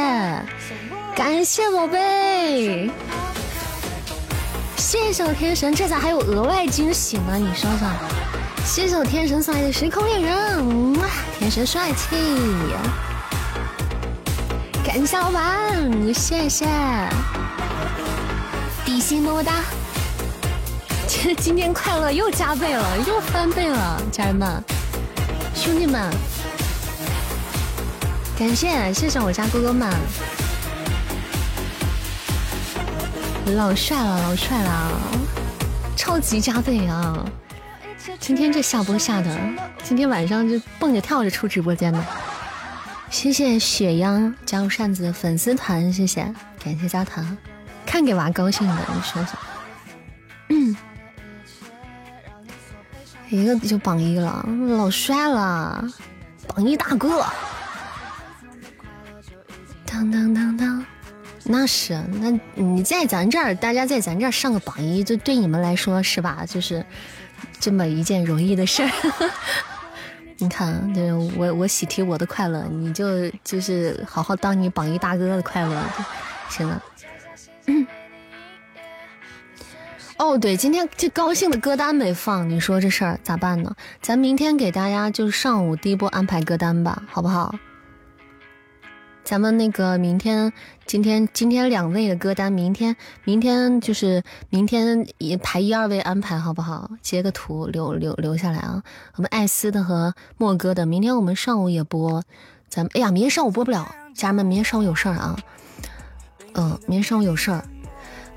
[1.15, 2.91] 感谢宝贝。
[4.77, 5.23] 谢谢。
[5.25, 7.37] 我天神，这咋还有额外惊喜呢？
[7.37, 7.89] 你说说。
[8.65, 8.89] 谢。
[8.89, 11.07] 谢我天神送来的时空恋人，哇，
[11.39, 12.17] 天神帅气。
[14.85, 15.17] 感谢。
[15.19, 16.67] 老板，谢谢。
[18.85, 19.53] 比心么么哒。
[21.07, 24.63] 今今天快乐又加倍了，又翻倍了，家人们，
[25.55, 26.11] 兄弟们，
[28.39, 28.93] 感谢。
[28.95, 29.21] 谢谢。
[29.21, 29.91] 我家哥哥们。
[33.47, 35.01] 老帅了，老帅了，
[35.97, 37.25] 超级加倍啊！
[38.19, 39.39] 今天这下播下的，
[39.83, 42.03] 今天晚上就蹦着跳着出直播间的。
[43.11, 46.33] 谢谢雪央加入扇子的粉丝团，谢谢，
[46.65, 47.37] 感谢加团，
[47.85, 49.39] 看给娃高兴的，你说说。
[53.29, 54.47] 一个就榜一了，
[54.79, 55.85] 老帅了，
[56.47, 57.25] 榜一大哥。
[59.85, 60.85] 当当当当。
[61.45, 66.45] 那是，那你在咱这儿，大家在咱这儿上个榜一，就对你们来说是吧？
[66.47, 66.85] 就是
[67.59, 68.91] 这么一件容易的事儿。
[70.39, 75.83] 你看，对我我喜提我的快乐，你就就是好好当你榜一大哥的快乐
[76.49, 76.83] 行了。
[80.19, 83.75] 哦，对，今天这高兴的歌单没放，你说这事儿咋办呢？
[84.01, 87.55] 咱明天给大家就上午第一波安排歌单吧，好不好？
[89.25, 90.53] 咱们那个明天，
[90.85, 96.91] 今天今天两位的歌单，明天明天就是明天也排一二位安排好不好？
[97.01, 98.83] 截个图留留留下来啊！
[99.15, 102.23] 我们艾斯的和莫哥的，明天我们上午也播。
[102.69, 105.39] 咱们哎呀，明天上午播不了，家人们，明天上午有事儿啊。
[106.55, 107.65] 嗯，明天上午有事儿，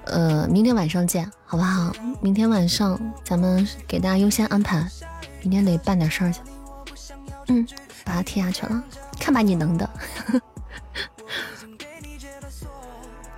[0.05, 1.91] 呃，明天晚上见，好不好？
[2.21, 4.87] 明天晚上咱们给大家优先安排，
[5.41, 6.39] 明天得办点事儿去。
[7.47, 7.67] 嗯，
[8.05, 8.83] 把它踢下去了，
[9.19, 9.89] 看把你能的。
[10.27, 10.41] 呵 呵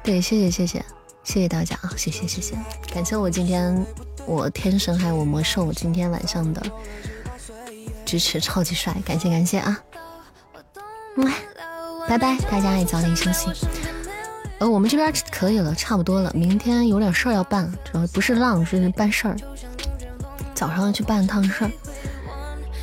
[0.08, 0.86] 对，谢谢谢谢
[1.26, 1.92] 谢谢大家啊！
[1.98, 2.56] 谢谢谢谢，
[2.94, 3.86] 感谢我今天
[4.26, 6.64] 我天神还有我魔兽今天晚上的
[8.06, 8.96] 支持，超级帅！
[9.06, 9.78] 感谢感谢啊！
[12.08, 13.50] 拜拜，大家也早点休息。
[14.60, 16.32] 呃，我们这边可以了，差不多了。
[16.34, 19.36] 明天有点事儿要办，主要不是浪，是办事儿。
[20.56, 21.72] 早上要去办趟事儿。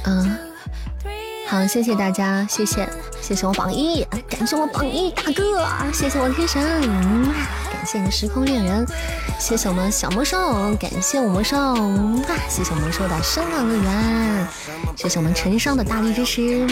[0.04, 0.38] 嗯，
[1.46, 2.88] 好，谢谢大家，谢谢。
[3.20, 6.62] 谢谢我榜一，感谢我榜一大哥，谢谢我天神，
[7.86, 8.86] 谢谢时空恋人，
[9.38, 11.56] 谢谢我们小魔兽，感谢我魔兽，
[12.48, 14.46] 谢谢我魔兽的生日乐园，
[14.96, 16.66] 谢谢我们陈商的大力支持，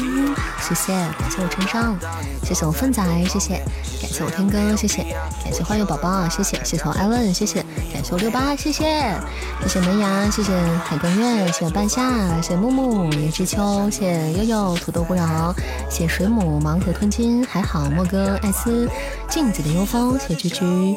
[0.61, 1.97] 谢谢，感谢我陈商，
[2.43, 3.63] 谢谢我芬仔，谢谢，
[4.01, 5.03] 感谢我天哥，谢谢，
[5.45, 7.63] 感谢欢迎宝宝，谢谢，谢谢我艾文，谢谢，
[7.93, 9.15] 感谢我六八，谢谢，
[9.63, 10.53] 谢谢门牙，谢谢
[10.85, 15.55] 海光月，谢谢半夏，谢谢木木，叶知秋，谢谢悠悠，土豆不扰，
[15.91, 16.61] 谢谢水母。
[16.63, 18.89] 盲盒吞金还好，莫哥艾斯
[19.29, 20.97] 镜子的幽风，谢居居，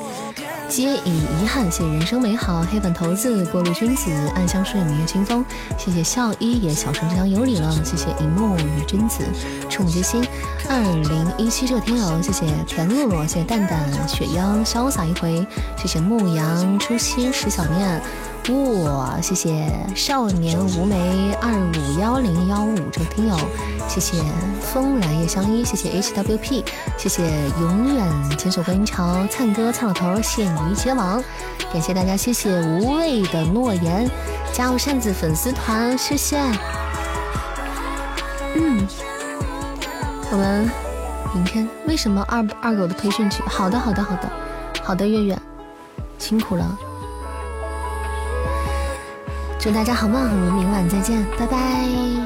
[0.68, 5.46] 皆以遗憾，谢人生美好，黑粉头子，过路君子，暗香顺，明月清风，
[5.78, 9.24] 谢谢笑一也，小城之乡有礼了，谢谢一幕与君子，
[9.70, 10.26] 触目之心，
[10.68, 15.46] 二零一七这个天友，谢谢田露露，谢谢蛋蛋，雪妖，潇洒一回，
[15.78, 18.02] 谢谢牧羊，初心石小念。
[18.48, 23.36] 哇，谢谢少年无眉二五幺零幺五这个听友，
[23.88, 24.22] 谢谢
[24.62, 26.64] 风来夜相依，谢谢 HWP，
[26.96, 27.24] 谢谢
[27.60, 31.24] 永远坚守观音桥，灿哥灿老头，谢鱼结网，
[31.74, 34.08] 感谢大家，谢谢无畏的诺言，
[34.54, 36.38] 加入扇子粉丝团，谢谢。
[38.56, 38.88] 嗯，
[40.32, 40.70] 我们
[41.34, 43.42] 明天为什么二二狗的培训去？
[43.48, 44.30] 好的，好的，好的，
[44.84, 45.40] 好的，月月
[46.20, 46.78] 辛苦了。
[49.60, 52.25] 祝大家好梦，我们明晚再见，拜拜。